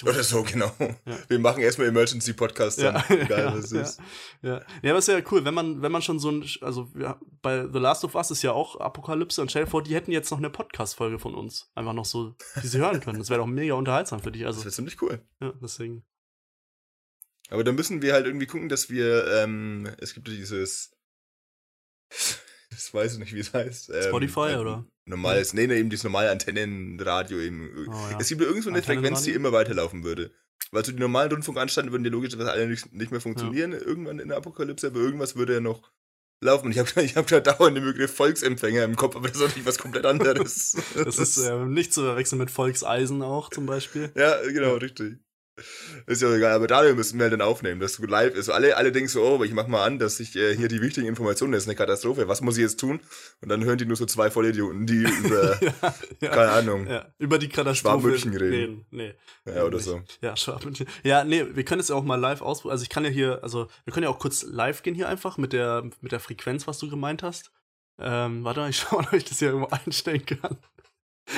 [0.02, 0.72] Oder so, genau.
[0.78, 1.18] Ja.
[1.28, 3.04] Wir machen erstmal Emergency Podcast dann, ja.
[3.16, 4.00] egal was ja, ist.
[4.42, 4.62] Ja.
[4.82, 7.66] ja, aber ist ja cool, wenn man, wenn man schon so ein, also ja, bei
[7.66, 10.50] The Last of Us ist ja auch Apokalypse und vor, die hätten jetzt noch eine
[10.50, 11.70] Podcast-Folge von uns.
[11.74, 13.18] Einfach noch so, die sie hören können.
[13.18, 14.44] Das wäre doch mega unterhaltsam für dich.
[14.44, 15.22] Also, das wäre ziemlich cool.
[15.40, 16.04] Ja, deswegen.
[17.48, 20.96] Aber da müssen wir halt irgendwie gucken, dass wir, ähm, es gibt dieses,
[22.70, 23.90] das weiß ich nicht, wie es heißt.
[23.90, 24.86] Ähm, Spotify ähm, oder?
[25.08, 27.88] Normales, nee, nee, eben dieses normale Antennenradio eben.
[27.88, 28.18] Oh, ja.
[28.20, 30.32] Es gibt ja irgendwo eine Frequenz, die immer weiterlaufen würde.
[30.72, 33.78] Weil so die normalen Rundfunkanstalten würden ja logischerweise alle nicht, nicht mehr funktionieren, ja.
[33.78, 35.92] irgendwann in der Apokalypse, aber irgendwas würde ja noch
[36.40, 36.66] laufen.
[36.66, 39.42] Und ich habe ich hab da dauernd den Begriff Volksempfänger im Kopf, aber das ist
[39.42, 40.76] natürlich was komplett anderes.
[40.94, 44.10] das ist äh, nicht zu verwechseln mit Volkseisen auch zum Beispiel.
[44.16, 44.74] Ja, genau, ja.
[44.74, 45.18] richtig.
[46.06, 48.50] Ist ja egal, aber dadurch müssen wir halt dann aufnehmen, dass du live ist.
[48.50, 51.06] Alle, alle denken so, oh, ich mach mal an, dass ich äh, hier die wichtigen
[51.06, 53.00] Informationen, das ist eine Katastrophe, was muss ich jetzt tun?
[53.40, 57.06] Und dann hören die nur so zwei Vollidioten, die über, ja, ja, keine Ahnung, ja,
[57.18, 58.36] über die Katastrophe reden.
[58.36, 58.86] reden.
[58.90, 59.14] Nee.
[59.46, 60.02] Ja, oder so.
[60.20, 60.86] Ja, Schwabmünchen.
[61.02, 62.72] Ja, nee, wir können es ja auch mal live ausprobieren.
[62.72, 65.38] Also ich kann ja hier, also wir können ja auch kurz live gehen hier einfach
[65.38, 67.50] mit der, mit der Frequenz, was du gemeint hast.
[67.98, 70.58] Ähm, warte mal, ich schau mal, ob ich das hier irgendwo einstellen kann.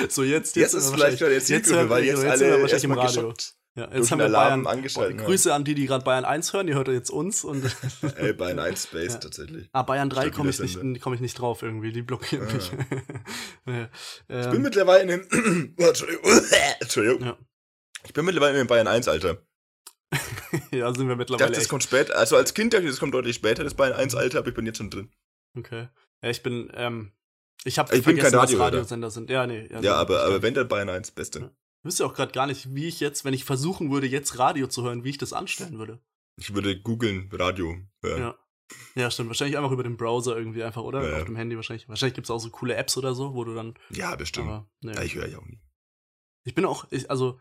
[0.09, 2.91] So, jetzt, jetzt, jetzt ist vielleicht gerade jetzt, jetzt, weil jetzt, jetzt alle wahrscheinlich im
[2.91, 3.21] Radio.
[3.21, 3.58] Geschockt.
[3.75, 5.17] Ja, jetzt haben wir Alarm Bayern angeschaltet.
[5.17, 7.43] Boah, Grüße an die, die gerade Bayern 1 hören, ihr hört jetzt uns.
[7.43, 7.63] Und
[8.17, 9.19] Ey, Bayern 1 Space ja.
[9.19, 9.69] tatsächlich.
[9.71, 12.53] Ah, Bayern 3 komme ich, nicht, komm ich nicht drauf irgendwie, die blockieren ah.
[12.53, 12.71] mich.
[13.67, 13.89] ja,
[14.27, 15.75] ähm, ich bin mittlerweile in dem.
[16.79, 17.23] Entschuldigung.
[17.23, 17.37] Ja.
[18.05, 19.37] Ich bin mittlerweile in Bayern 1, Alter.
[20.71, 21.45] ja, sind wir mittlerweile.
[21.45, 22.17] Ich dachte, das kommt später.
[22.17, 24.55] Also als Kind dachte ich, das kommt deutlich später, das Bayern 1 Alter, aber ich
[24.55, 25.11] bin jetzt schon drin.
[25.57, 25.87] Okay.
[26.21, 27.11] Ja, ich bin, ähm,
[27.63, 29.29] ich habe bin kein Radio, Radiosender sind.
[29.29, 29.67] Ja, nee.
[29.71, 31.51] Ja, ja aber, aber wenn, dann Bayern 1, beste.
[31.79, 34.67] Ich wüsste auch gerade gar nicht, wie ich jetzt, wenn ich versuchen würde, jetzt Radio
[34.67, 36.01] zu hören, wie ich das anstellen würde.
[36.37, 38.21] Ich würde googeln, Radio hören.
[38.21, 38.39] Ja.
[38.95, 39.29] Ja, stimmt.
[39.29, 41.07] Wahrscheinlich einfach über den Browser irgendwie einfach, oder?
[41.09, 41.89] Ja, Auf dem Handy wahrscheinlich.
[41.89, 43.73] Wahrscheinlich gibt es auch so coole Apps oder so, wo du dann.
[43.89, 44.47] Ja, bestimmt.
[44.47, 44.93] Aber, nee.
[44.93, 45.59] ja, ich höre ja auch nie.
[46.43, 47.39] Ich bin auch, ich, also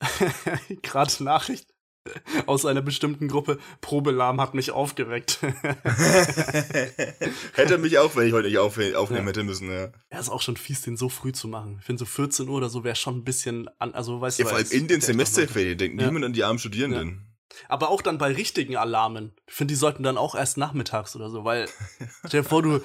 [0.82, 1.72] gerade Nachricht
[2.46, 3.58] aus einer bestimmten Gruppe.
[3.80, 5.40] Probelahm hat mich aufgeweckt.
[7.54, 9.28] hätte mich auch, wenn ich heute nicht auf, aufnehmen ja.
[9.28, 9.88] hätte müssen, ja.
[10.10, 11.76] Ja, ist auch schon fies, den so früh zu machen.
[11.80, 14.44] Ich finde so 14 Uhr oder so wäre schon ein bisschen, an, also weißt ja,
[14.44, 14.50] du.
[14.50, 16.06] Vor allem in den Semesterferien denkt ja.
[16.06, 17.26] niemand an die armen Studierenden.
[17.68, 19.32] Aber auch dann bei richtigen Alarmen.
[19.46, 21.68] Ich finde, die sollten dann auch erst nachmittags oder so, weil
[22.26, 22.80] stell dir vor, du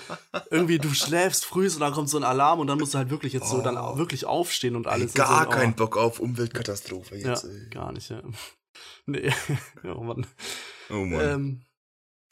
[0.50, 3.10] irgendwie, du schläfst früh und dann kommt so ein Alarm und dann musst du halt
[3.10, 3.58] wirklich jetzt oh.
[3.58, 3.98] so dann oh.
[3.98, 5.14] wirklich aufstehen und alles.
[5.14, 5.78] Gar so, keinen oh.
[5.78, 7.44] Bock auf Umweltkatastrophe jetzt.
[7.44, 7.70] Ja, ey.
[7.70, 8.22] gar nicht, ja.
[9.06, 9.32] Nee.
[9.84, 10.26] oh Mann.
[10.90, 11.22] Oh Mann.
[11.22, 11.66] Ähm,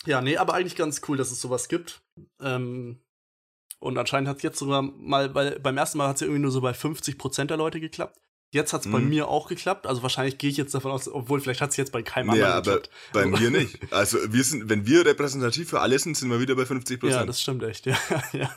[0.05, 2.01] ja, nee, aber eigentlich ganz cool, dass es sowas gibt.
[2.41, 3.01] Ähm,
[3.79, 6.41] und anscheinend hat es jetzt sogar mal, weil beim ersten Mal hat es ja irgendwie
[6.41, 8.19] nur so bei 50% der Leute geklappt.
[8.53, 8.91] Jetzt hat es mhm.
[8.91, 9.87] bei mir auch geklappt.
[9.87, 12.51] Also wahrscheinlich gehe ich jetzt davon aus, obwohl vielleicht hat es jetzt bei keinem anderen
[12.51, 12.91] ja, geklappt.
[13.11, 13.91] Bei mir nicht.
[13.91, 17.25] Also wir sind, wenn wir repräsentativ für alles sind, sind wir wieder bei 50% Ja,
[17.25, 17.87] das stimmt echt.
[17.93, 17.97] Ja,
[18.31, 18.55] ja.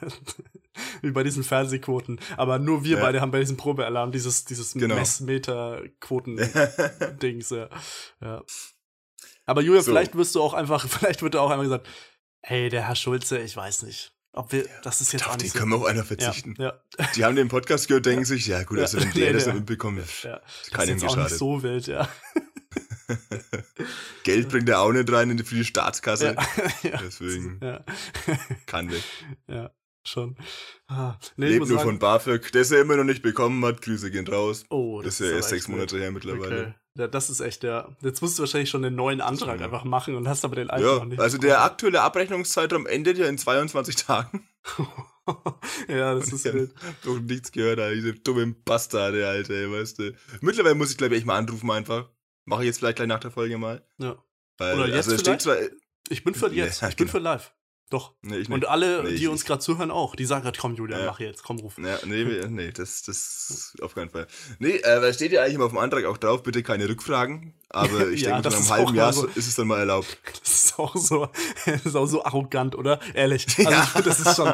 [1.00, 2.20] Wie bei diesen Fernsehquoten.
[2.36, 3.02] Aber nur wir ja.
[3.02, 4.96] beide haben bei diesem Probealarm dieses, dieses genau.
[4.96, 7.50] Messmeter-Quoten-Dings.
[7.56, 7.70] ja.
[8.20, 8.44] ja.
[9.46, 9.92] Aber Julia, so.
[9.92, 11.88] vielleicht wirst du auch einfach, vielleicht wird da auch einmal gesagt,
[12.42, 14.12] hey, der Herr Schulze, ich weiß nicht.
[14.36, 15.58] Ob wir, das ist jetzt Doch, auch nicht den so.
[15.58, 16.54] können wir auch einer verzichten.
[16.58, 17.08] Ja, ja.
[17.16, 20.04] Die haben den Podcast gehört, denken sich, ja gut, also wenn der nee, das mitbekommen,
[20.22, 20.40] ja.
[20.72, 21.18] keinem geschadet.
[21.18, 22.06] Auch nicht so wild, ja.
[24.24, 26.36] Geld bringt er auch nicht rein für die Staatskasse.
[26.82, 26.98] Ja.
[27.02, 27.60] Deswegen
[28.66, 29.02] kann weg.
[29.48, 29.70] Ja.
[30.06, 30.36] Schon.
[30.88, 33.82] Ah, nee, Lebt nur sagen, von BAföG, es ja immer noch nicht bekommen hat.
[33.82, 34.64] Grüße gehen raus.
[34.70, 36.60] Oh, das, das ist ja erst sechs Monate her mittlerweile.
[36.60, 36.74] Okay.
[36.98, 37.94] Ja, das ist echt der.
[38.00, 40.86] Jetzt musst du wahrscheinlich schon einen neuen Antrag einfach machen und hast aber den alten
[40.86, 41.20] ja, noch nicht.
[41.20, 44.48] Also der aktuelle Abrechnungszeitraum endet ja in 22 Tagen.
[45.88, 46.72] ja, das ist wild.
[47.04, 47.94] Doch nichts gehört, Alter.
[47.94, 50.14] Diese dummen Bastarde, Alter, weißt du.
[50.40, 52.08] Mittlerweile muss ich, glaube ich, echt mal anrufen einfach.
[52.46, 53.84] Mache ich jetzt vielleicht gleich nach der Folge mal.
[53.98, 54.16] Ja.
[54.56, 55.42] Weil, Oder jetzt also, vielleicht?
[55.42, 55.56] Zwar,
[56.08, 56.80] ich bin für jetzt.
[56.80, 57.18] Nee, ich bin genau.
[57.18, 57.52] für live.
[57.88, 58.14] Doch.
[58.20, 60.16] Nee, und alle, nee, die uns gerade zuhören, auch.
[60.16, 61.06] Die sagen gerade, komm, Julian, ja.
[61.06, 61.78] mach jetzt, komm, ruf.
[61.78, 64.26] Ja, nee, nee, das, das auf keinen Fall.
[64.58, 67.54] Nee, äh, weil steht ja eigentlich immer auf dem Antrag auch drauf, bitte keine Rückfragen.
[67.68, 70.18] Aber ich ja, denke, nach einem halben Jahr so, ist es dann mal erlaubt.
[70.42, 71.28] Das ist auch so,
[71.64, 72.98] das ist auch so arrogant, oder?
[73.14, 73.46] Ehrlich.
[73.58, 73.88] Also ja.
[73.96, 74.52] ich das ist schon.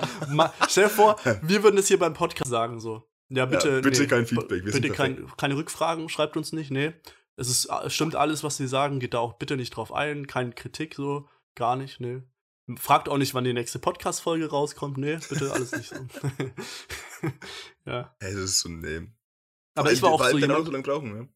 [0.68, 3.08] stell dir vor, wir würden es hier beim Podcast sagen, so.
[3.30, 3.68] Ja, bitte.
[3.68, 4.64] Ja, bitte nee, kein Feedback.
[4.64, 6.92] bitte kein, keine Rückfragen, schreibt uns nicht, nee.
[7.36, 10.52] Es ist, stimmt alles, was sie sagen, geht da auch bitte nicht drauf ein, keine
[10.52, 12.22] Kritik, so, gar nicht, nee.
[12.76, 14.96] Fragt auch nicht, wann die nächste Podcast-Folge rauskommt.
[14.96, 15.96] Nee, bitte alles nicht so.
[17.86, 18.14] ja.
[18.20, 19.12] Hey, das ist so ein Name.
[19.74, 20.66] Aber ich war auch so jemand...
[20.66, 21.28] so lange brauchen, ne?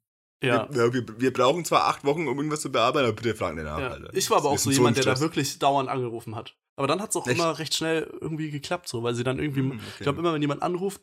[0.43, 0.69] Ja.
[0.71, 3.65] Wir, wir, wir, brauchen zwar acht Wochen, um irgendwas zu bearbeiten, aber bitte fragen den
[3.65, 3.89] nach, ja.
[3.89, 4.15] Alter.
[4.15, 6.57] Ich war aber auch so jemand, so der da wirklich dauernd angerufen hat.
[6.77, 7.39] Aber dann hat es auch Echt?
[7.39, 9.81] immer recht schnell irgendwie geklappt, so, weil sie dann irgendwie, hm, okay.
[9.95, 11.01] ich glaube, immer wenn jemand anruft,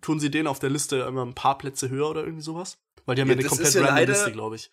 [0.00, 2.78] tun sie den auf der Liste immer ein paar Plätze höher oder irgendwie sowas.
[3.04, 4.70] Weil die haben ja, ja eine komplett ja random leider, Liste, glaube ich.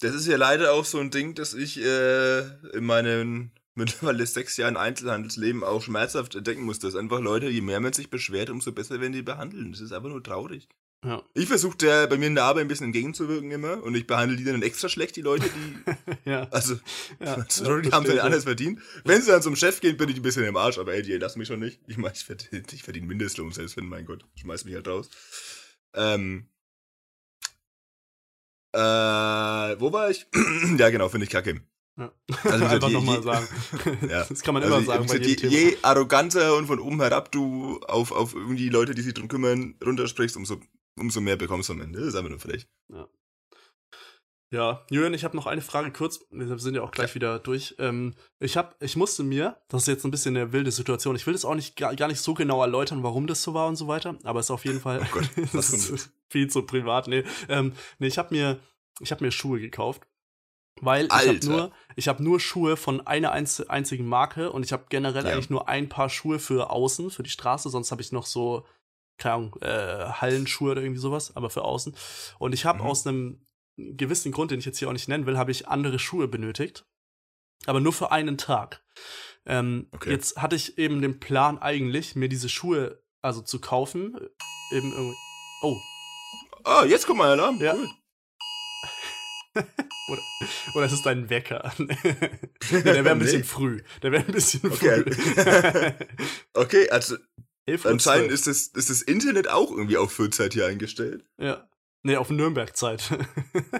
[0.00, 4.56] Das ist ja leider auch so ein Ding, dass ich äh, in meinen mittlerweile sechs
[4.56, 8.72] Jahren Einzelhandelsleben auch schmerzhaft entdecken muss, dass einfach Leute, je mehr man sich beschwert, umso
[8.72, 9.72] besser werden die behandeln.
[9.72, 10.68] Das ist einfach nur traurig.
[11.04, 11.22] Ja.
[11.34, 14.38] Ich versuche der bei mir in der Arbeit ein bisschen entgegenzuwirken immer und ich behandle
[14.38, 15.92] die dann extra schlecht, die Leute, die.
[16.30, 16.48] ja.
[16.50, 16.78] Also,
[17.20, 17.36] ja,
[17.82, 18.80] die haben dann alles verdient.
[19.04, 21.12] Wenn sie dann zum Chef gehen, bin ich ein bisschen im Arsch, aber ey, die
[21.18, 21.80] lass mich schon nicht.
[21.86, 25.10] Ich meine, ich verdiene ich verdien Mindestlohn, selbst wenn, mein Gott, schmeiß mich halt raus.
[25.94, 26.48] Ähm.
[28.72, 30.26] Äh, wo war ich?
[30.78, 31.60] ja, genau, finde ich kacke.
[31.96, 32.12] Ja.
[32.44, 33.46] Also Einfach nochmal sagen.
[34.08, 34.24] ja.
[34.24, 35.06] Das kann man also immer sagen.
[35.06, 39.14] Bei je, je arroganter und von oben herab du auf, auf irgendwie Leute, die sich
[39.14, 40.60] drum kümmern, runtersprichst, umso,
[40.98, 42.00] umso mehr bekommst du am Ende.
[42.00, 42.66] Das ist einfach nur frech.
[42.92, 43.08] Ja.
[44.50, 46.20] Ja, Julian, ich habe noch eine Frage kurz.
[46.30, 47.74] Wir sind ja auch gleich wieder durch.
[47.80, 51.16] Ähm, ich hab, ich musste mir, das ist jetzt ein bisschen eine wilde Situation.
[51.16, 53.66] Ich will das auch nicht gar, gar nicht so genau erläutern, warum das so war
[53.66, 54.16] und so weiter.
[54.22, 55.28] Aber es ist auf jeden Fall oh Gott,
[56.30, 57.08] viel zu privat.
[57.08, 58.60] Nee, ähm, nee ich habe mir,
[59.00, 60.02] ich habe mir Schuhe gekauft
[60.80, 61.22] weil Alter.
[61.22, 65.24] ich habe nur, ich hab nur Schuhe von einer einzigen Marke und ich habe generell
[65.24, 65.32] ja.
[65.32, 68.66] eigentlich nur ein paar Schuhe für außen, für die Straße, sonst habe ich noch so,
[69.18, 71.94] keine Ahnung, äh, Hallenschuhe oder irgendwie sowas, aber für außen.
[72.38, 72.86] Und ich habe mhm.
[72.86, 73.46] aus einem
[73.76, 76.86] gewissen Grund, den ich jetzt hier auch nicht nennen will, habe ich andere Schuhe benötigt.
[77.66, 78.84] Aber nur für einen Tag.
[79.46, 80.10] Ähm, okay.
[80.10, 84.14] Jetzt hatte ich eben den Plan eigentlich, mir diese Schuhe also zu kaufen.
[84.14, 85.16] Äh, eben irgendwie.
[85.62, 85.76] Oh.
[86.64, 87.60] Ah, jetzt kommt mein Alarm.
[87.60, 87.74] Ja.
[87.74, 87.88] Cool.
[90.08, 90.22] oder,
[90.74, 91.72] oder es ist dein Wecker.
[91.78, 93.46] der wäre ein bisschen nee.
[93.46, 93.82] früh.
[94.02, 95.02] Der wäre ein bisschen okay.
[95.02, 96.06] früh.
[96.54, 97.16] okay, also
[97.84, 101.24] anscheinend ist das, ist das Internet auch irgendwie auf Frühzeit hier eingestellt.
[101.38, 101.68] Ja.
[102.02, 103.10] Nee, auf Nürnberg-Zeit.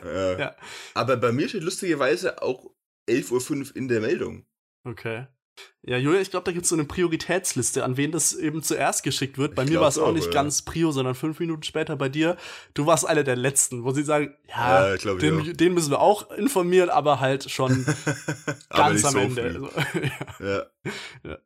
[0.03, 0.39] ja.
[0.39, 0.57] ja.
[0.95, 2.71] Aber bei mir steht lustigerweise auch
[3.09, 4.47] 11.05 Uhr in der Meldung.
[4.85, 5.27] Okay.
[5.83, 9.03] Ja, Julia, ich glaube, da gibt es so eine Prioritätsliste, an wen das eben zuerst
[9.03, 9.55] geschickt wird.
[9.55, 10.33] Bei ich mir war es auch nicht ja.
[10.33, 12.37] ganz Prio, sondern fünf Minuten später bei dir.
[12.73, 16.31] Du warst einer der Letzten, wo sie sagen, ja, ja den, den, müssen wir auch
[16.31, 17.85] informieren, aber halt schon
[18.71, 19.43] ganz am so Ende.
[19.45, 19.71] Also,
[20.45, 20.67] ja.
[21.23, 21.39] ja.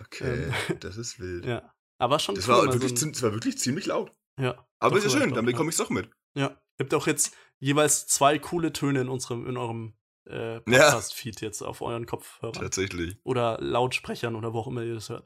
[0.00, 1.44] Okay, ähm, das ist wild.
[1.44, 1.74] Ja.
[1.98, 4.12] Aber schon das, cool, war wirklich, so ein, das war wirklich ziemlich laut.
[4.38, 4.66] Ja.
[4.78, 6.08] Aber ist ja schön, dann bekomme ich es doch mit.
[6.34, 6.50] Ja.
[6.78, 9.94] Ihr habt auch jetzt jeweils zwei coole Töne in unserem, in eurem
[10.30, 11.48] äh, Podcast-Feed ja.
[11.48, 12.54] jetzt auf euren Kopfhörern.
[12.54, 13.16] Tatsächlich.
[13.24, 15.24] Oder Lautsprechern oder wo auch immer ihr das hört.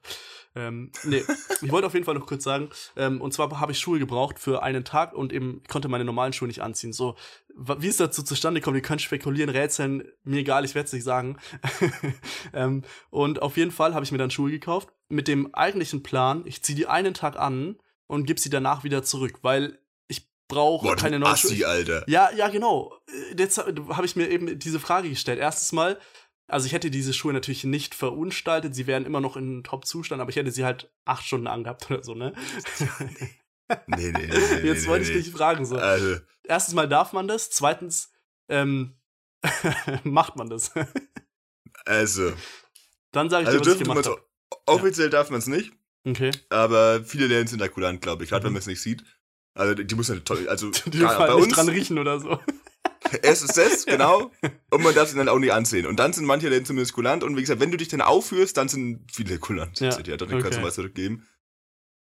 [0.57, 1.22] Ähm, nee,
[1.62, 4.38] ich wollte auf jeden Fall noch kurz sagen, ähm, und zwar habe ich Schuhe gebraucht
[4.38, 6.92] für einen Tag und eben konnte meine normalen Schuhe nicht anziehen.
[6.92, 7.16] So,
[7.57, 11.05] wie es dazu zustande kommt, ihr könnt spekulieren, rätseln, mir egal, ich werde es nicht
[11.05, 11.38] sagen.
[12.52, 16.42] ähm, und auf jeden Fall habe ich mir dann Schuhe gekauft mit dem eigentlichen Plan,
[16.46, 17.76] ich ziehe die einen Tag an
[18.07, 19.78] und gebe sie danach wieder zurück, weil
[20.49, 21.68] brauche keine neuen Assi, Schuhe.
[21.68, 22.05] Alter.
[22.09, 22.92] Ja, ja, genau.
[23.36, 25.38] Jetzt habe ich mir eben diese Frage gestellt.
[25.38, 25.99] Erstes Mal,
[26.47, 30.30] also ich hätte diese Schuhe natürlich nicht verunstaltet, sie wären immer noch in Top-Zustand, aber
[30.30, 32.34] ich hätte sie halt acht Stunden angehabt oder so, ne?
[33.86, 34.26] nee, nee, nee.
[34.62, 35.76] Jetzt nee, wollte nee, ich dich fragen, so.
[35.76, 36.18] Also.
[36.47, 38.12] Erstens mal darf man das, zweitens,
[38.49, 38.99] ähm,
[40.05, 40.72] macht man das.
[41.86, 42.32] also.
[43.12, 44.22] Dann sage ich also dir, was ich gemacht habe.
[44.66, 45.11] Offiziell ja.
[45.11, 45.72] darf man es nicht.
[46.07, 46.30] Okay.
[46.51, 48.30] Aber viele Läden sind da kulant, glaube ich.
[48.30, 48.47] Gerade mhm.
[48.49, 49.05] wenn man es nicht sieht.
[49.55, 52.39] Also die muss ja toll, also die gar, bei uns dran riechen oder so.
[53.22, 54.31] SSS, genau.
[54.70, 55.86] Und man darf sie dann auch nicht ansehen.
[55.86, 57.22] Und dann sind manche Läden zumindest kulant.
[57.22, 59.78] Und wie gesagt, wenn du dich dann aufführst, dann sind viele kulant.
[59.81, 60.43] Ja, ja dann okay.
[60.43, 61.26] kannst du mal zurückgeben.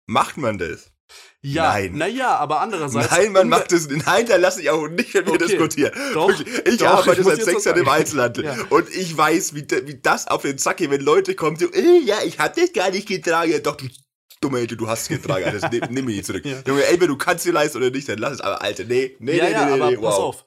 [0.06, 0.92] Macht man das?
[1.42, 1.96] Ja, Nein.
[1.96, 3.10] naja, aber andererseits.
[3.10, 3.88] Nein, man macht das.
[3.88, 5.46] Nein, da lasse ich auch nicht mit mir Okay.
[5.46, 5.92] diskutieren.
[6.12, 7.88] Doch, ich doch, arbeite ich seit sechs Jahren im.
[7.88, 8.44] Einzelhandel.
[8.44, 8.56] Ja.
[8.68, 12.00] Und ich weiß, wie, wie das auf den Sack geht, wenn Leute kommen, so, äh,
[12.04, 13.50] ja, ich hab das gar nicht getragen.
[13.50, 13.88] Ja, doch, du
[14.40, 15.44] dumme Ente, du hast es getragen.
[15.44, 16.44] Alter, das nimm, nimm mich nicht zurück.
[16.50, 16.62] Ja.
[16.66, 18.40] Junge, entweder du kannst dir leisten oder nicht, dann lass es.
[18.40, 20.24] Aber Alter, nee, nee, ja, nee, ja, nee, aber nee, pass wow.
[20.24, 20.46] auf.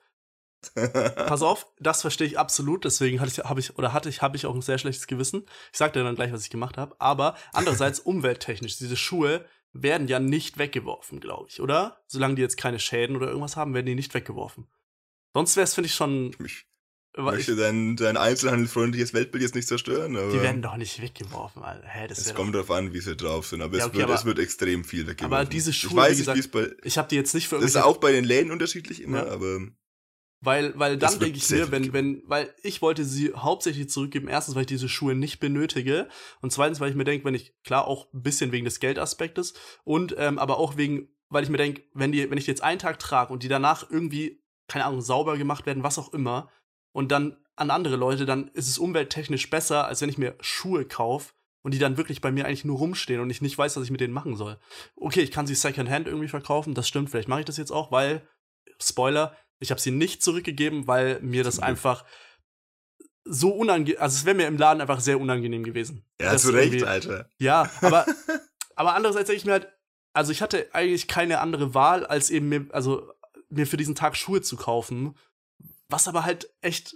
[1.15, 4.37] pass auf, das verstehe ich absolut, deswegen hatte ich, habe ich, oder hatte ich, habe
[4.37, 5.45] ich auch ein sehr schlechtes Gewissen.
[5.71, 6.95] Ich sag dir dann gleich, was ich gemacht habe.
[6.99, 12.03] Aber andererseits, umwelttechnisch, diese Schuhe werden ja nicht weggeworfen, glaube ich, oder?
[12.07, 14.67] Solange die jetzt keine Schäden oder irgendwas haben, werden die nicht weggeworfen.
[15.33, 16.35] Sonst wäre es, finde ich, schon.
[16.45, 16.67] Ich
[17.15, 21.01] weil möchte Ich, dein, dein einzelhandelsfreundliches Weltbild jetzt nicht zerstören, aber die werden doch nicht
[21.01, 21.87] weggeworfen, Alter.
[21.87, 23.61] Hä, das es kommt darauf an, wie sie drauf sind.
[23.61, 25.33] Aber, Ja, es, okay, wird, aber- es wird extrem viel weggeworfen.
[25.33, 26.71] aber diese Schuhe, ich weiß nicht, wie es bei...
[26.83, 29.31] Ich habe die jetzt nicht für Das ist auch bei den Läden unterschiedlich immer, Ja.
[29.31, 29.59] aber...
[30.45, 34.27] Weil, weil dann denke ich mir, wenn, wenn, weil ich wollte sie hauptsächlich zurückgeben.
[34.27, 36.09] Erstens, weil ich diese Schuhe nicht benötige.
[36.41, 39.53] Und zweitens, weil ich mir denke, wenn ich, klar, auch ein bisschen wegen des Geldaspektes
[39.85, 42.61] und ähm, aber auch wegen, weil ich mir denke, wenn die, wenn ich die jetzt
[42.61, 46.49] einen Tag trage und die danach irgendwie, keine Ahnung, sauber gemacht werden, was auch immer,
[46.93, 50.85] und dann an andere Leute, dann ist es umwelttechnisch besser, als wenn ich mir Schuhe
[50.85, 53.83] kaufe und die dann wirklich bei mir eigentlich nur rumstehen und ich nicht weiß, was
[53.83, 54.57] ich mit denen machen soll.
[54.95, 57.91] Okay, ich kann sie Secondhand irgendwie verkaufen, das stimmt, vielleicht mache ich das jetzt auch,
[57.91, 58.27] weil,
[58.81, 62.05] Spoiler, ich habe sie nicht zurückgegeben, weil mir das einfach
[63.25, 66.05] so unangenehm, also es wäre mir im Laden einfach sehr unangenehm gewesen.
[66.19, 67.29] Ja, zu Recht, Alter.
[67.37, 68.05] Ja, aber,
[68.75, 69.71] aber andererseits denke ich mir halt,
[70.11, 73.11] also ich hatte eigentlich keine andere Wahl, als eben mir, also
[73.49, 75.15] mir für diesen Tag Schuhe zu kaufen,
[75.93, 76.95] was aber halt echt,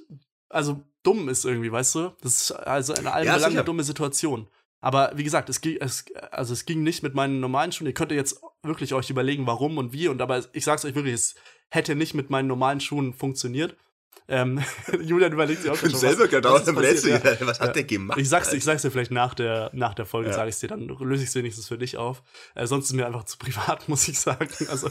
[0.50, 2.12] also dumm ist irgendwie, weißt du?
[2.22, 4.48] Das ist also in allem Ja, Belangen eine dumme Situation.
[4.82, 7.88] Aber wie gesagt, es ging, es, also es ging nicht mit meinen normalen Schuhen.
[7.88, 10.08] Ihr könnt jetzt wirklich euch überlegen, warum und wie.
[10.08, 11.36] Und aber ich sag's euch wirklich, es
[11.70, 13.76] hätte nicht mit meinen normalen Schuhen funktioniert.
[14.28, 14.62] Ähm,
[15.02, 17.22] Julian überlegt sich auch Ich bin schon, selber gerade aus dem Rätsel.
[17.42, 18.20] Was hat der gemacht?
[18.20, 20.36] Ich sag's, ich sag's dir vielleicht nach der, nach der Folge, Ja.
[20.36, 22.24] sage ich's dir, dann löse ich's wenigstens für dich auf.
[22.56, 24.50] Äh, sonst ist mir einfach zu privat, muss ich sagen.
[24.70, 24.90] Also,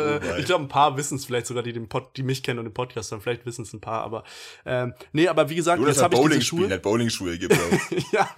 [0.00, 0.38] äh, wei.
[0.38, 2.64] ich glaube, ein paar wissen es vielleicht sogar, die, den Pod, die mich kennen und
[2.66, 4.24] den Podcast dann, vielleicht wissen es ein paar, aber
[4.64, 6.74] ähm, nee, aber wie gesagt, Du, jetzt habe ich diese spielen, Schuhe.
[6.74, 7.80] hat Bowling-Schuhe gebraucht.
[8.12, 8.28] ja.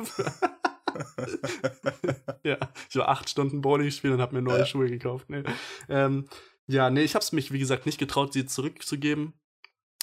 [2.44, 2.58] ja,
[2.90, 4.66] ich war acht Stunden Bowling spielen und habe mir neue Ja.
[4.66, 5.28] Schuhe gekauft.
[5.30, 5.42] Nee.
[5.88, 6.28] Ähm,
[6.66, 9.32] ja, nee, ich habe es mich, wie gesagt, nicht getraut, sie zurückzugeben.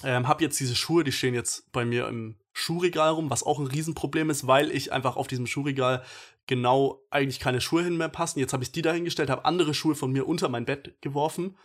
[0.03, 3.57] Ähm, hab jetzt diese Schuhe, die stehen jetzt bei mir im Schuhregal rum, was auch
[3.60, 6.03] ein Riesenproblem ist, weil ich einfach auf diesem Schuhregal
[6.45, 8.40] genau eigentlich keine Schuhe hin mehr passen.
[8.40, 11.56] Jetzt habe ich die dahingestellt, habe andere Schuhe von mir unter mein Bett geworfen.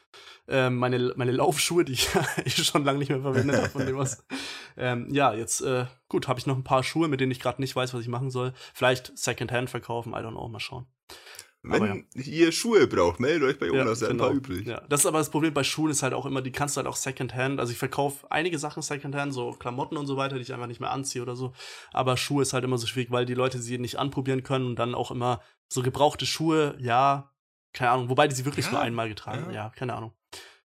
[0.47, 2.11] Ähm, meine, meine Laufschuhe, die ich
[2.67, 4.25] schon lange nicht mehr verwendet habe, von dem was.
[4.77, 7.63] Ähm, ja, jetzt, äh, gut, habe ich noch ein paar Schuhe, mit denen ich gerade
[7.63, 8.53] nicht weiß, was ich machen soll.
[8.73, 10.85] Vielleicht Secondhand verkaufen, I don't know, mal schauen.
[11.67, 14.67] Wenn Aber ihr Schuhe braucht, meldet euch bei Jonas, ja, ein paar übrig.
[14.67, 16.79] Ja, das ist aber das Problem bei Schuhen ist halt auch immer, die kannst du
[16.79, 17.59] halt auch Secondhand.
[17.59, 20.81] Also ich verkaufe einige Sachen Secondhand, so Klamotten und so weiter, die ich einfach nicht
[20.81, 21.55] mehr anziehe oder so.
[21.93, 24.79] Aber Schuhe ist halt immer so schwierig, weil die Leute sie nicht anprobieren können und
[24.79, 27.31] dann auch immer so gebrauchte Schuhe, ja,
[27.73, 29.73] keine Ahnung, wobei die sie wirklich Ja, nur einmal getragen, ja, ja.
[29.75, 30.13] keine Ahnung.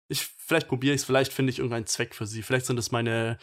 [0.10, 2.42] Ich, vielleicht probiere ich es, vielleicht finde ich irgendeinen Zweck für sie.
[2.42, 3.38] Vielleicht sind es meine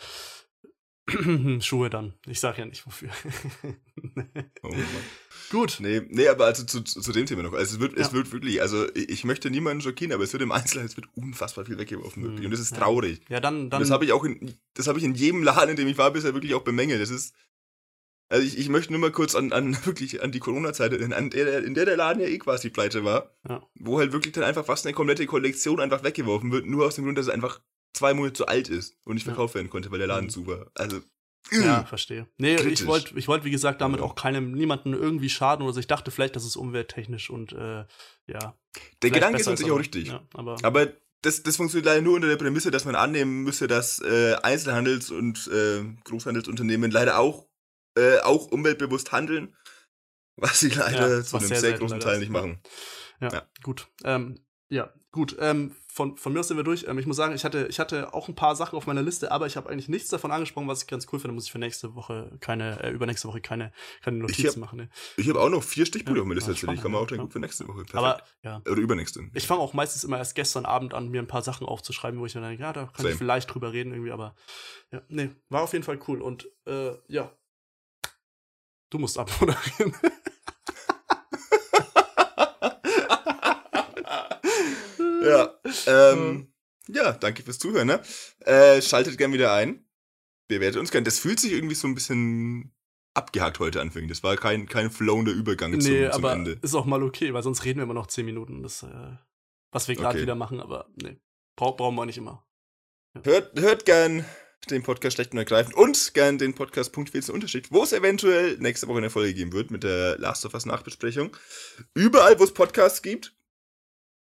[1.61, 2.15] Schuhe dann.
[2.27, 3.11] Ich sage ja nicht wofür.
[4.62, 4.74] Oh.
[5.51, 5.78] Gut.
[5.81, 7.53] Nee, nee, aber also zu, zu, dem Thema noch.
[7.53, 8.12] Also es wird, es Ja.
[8.15, 11.65] wird wirklich, also ich, möchte niemanden schockieren, aber es wird im Einzelnen, es wird unfassbar
[11.65, 12.23] viel weggeworfen.
[12.24, 12.45] wirklich.
[12.45, 13.20] Und das ist traurig.
[13.28, 13.81] Ja, dann, Und dann.
[13.81, 16.11] das habe ich auch in, das habe ich in jedem Laden, in dem ich war,
[16.11, 17.01] bisher wirklich auch bemängelt.
[17.01, 17.35] Das ist,
[18.28, 21.74] also ich, ich möchte nur mal kurz an, an wirklich an die Corona-Zeit, in, in
[21.74, 23.62] der der Laden ja eh quasi pleite war, Ja.
[23.77, 27.05] wo halt wirklich dann einfach fast eine komplette Kollektion einfach weggeworfen wird, nur aus dem
[27.05, 27.61] Grund, dass es einfach
[27.97, 29.32] zwei Monate zu alt ist und nicht Ja.
[29.32, 30.31] verkauft werden konnte, weil der Laden Mhm.
[30.31, 30.70] zu war.
[30.74, 31.01] Also,
[31.52, 32.27] Ja, verstehe.
[32.39, 32.81] Nee, Kritisch.
[32.81, 34.06] ich wollte, ich wollt, wie gesagt, damit Ja.
[34.06, 35.81] auch keinem, niemanden irgendwie schaden oder so.
[35.81, 37.85] Ich dachte vielleicht, das ist umwelttechnisch und äh,
[38.27, 38.59] ja.
[39.02, 40.09] der Gedanke ist an sich auch richtig.
[40.09, 40.93] Ja, aber Aber
[41.23, 45.10] das, das funktioniert leider nur unter der Prämisse, dass man annehmen müsste, dass äh, Einzelhandels-
[45.12, 47.48] und äh, Großhandelsunternehmen leider auch,
[47.97, 49.56] äh, auch umweltbewusst handeln,
[50.36, 52.40] was sie leider Ja, zu einem sehr sehr, großen Teil ist, nicht ja.
[52.40, 52.60] machen.
[53.20, 53.48] ja, ja.
[53.62, 53.89] gut.
[54.05, 55.36] Ähm, ja, gut.
[55.39, 56.85] Ähm, von, von mir aus sind wir durch.
[56.86, 59.32] Ähm, ich muss sagen, ich hatte, ich hatte auch ein paar Sachen auf meiner Liste,
[59.32, 61.32] aber ich habe eigentlich nichts davon angesprochen, was ich ganz cool finde.
[61.35, 64.77] Muss ich für nächste Woche keine, äh, übernächste Woche keine, keine Notizen hab- machen.
[64.77, 64.90] Ne?
[65.16, 66.82] Ich habe auch noch vier Stichpunkte Ja, auf meiner Liste tatsächlich.
[66.82, 67.16] Kann man auch ja.
[67.16, 67.85] dann gut für nächste Woche.
[67.85, 67.94] Perfekt.
[67.94, 68.60] Aber ja.
[68.70, 69.23] Oder übernächste.
[69.32, 72.27] Ich fange auch meistens immer erst gestern Abend an, mir ein paar Sachen aufzuschreiben, wo
[72.27, 73.12] ich dann denke, ja, da kann Same.
[73.12, 74.35] ich vielleicht drüber reden irgendwie, aber
[74.93, 76.20] ja, nee, war auf jeden Fall cool.
[76.20, 77.32] Und äh, ja,
[78.90, 79.94] du musst abmoderieren.
[85.27, 86.53] Ja, ähm,
[86.89, 87.86] ja, danke fürs Zuhören.
[87.89, 88.01] Ne?
[88.40, 89.85] Äh, schaltet gern wieder ein.
[90.48, 91.05] Bewertet uns gern.
[91.05, 92.73] Das fühlt sich irgendwie so ein bisschen
[93.15, 94.09] abgehakt heute anfing.
[94.09, 96.59] Das war kein, kein flowender Übergang zum, nee, zum aber Ende.
[96.62, 98.62] ist auch mal okay, weil sonst reden wir immer noch 10 Minuten.
[98.62, 99.16] Das, äh,
[99.73, 100.23] was wir gerade Okay.
[100.23, 101.19] wieder machen, aber nee,
[101.57, 102.47] Brau brauchen wir nicht immer.
[103.24, 104.24] Hört, hört gern
[104.70, 108.89] den Podcast schlecht und ergreifend und gern den Podcast Punkt Unterschied, wo es eventuell nächste
[108.89, 111.36] Woche eine Folge geben wird mit der Last of Us Nachbesprechung.
[111.94, 113.35] Überall, wo es Podcasts gibt.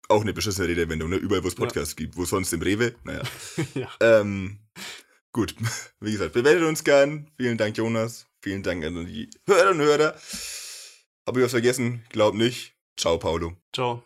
[0.08, 1.16] Auch eine beschissene Redewendung, ne?
[1.16, 2.04] Überall, wo es Podcasts ja.
[2.04, 2.16] gibt.
[2.16, 2.94] Wo sonst im Rewe?
[3.04, 3.22] Naja.
[3.74, 3.88] ja.
[4.00, 4.58] Ähm,
[5.32, 5.54] gut,
[6.00, 7.30] wie gesagt, bewertet uns gern.
[7.36, 8.26] Vielen Dank, Jonas.
[8.42, 10.14] Vielen Dank an die Hörer und Hörer.
[11.26, 12.04] Habe ich was vergessen?
[12.10, 12.74] Glaub nicht.
[12.96, 13.56] Ciao, Paulo.
[13.72, 14.04] Ciao.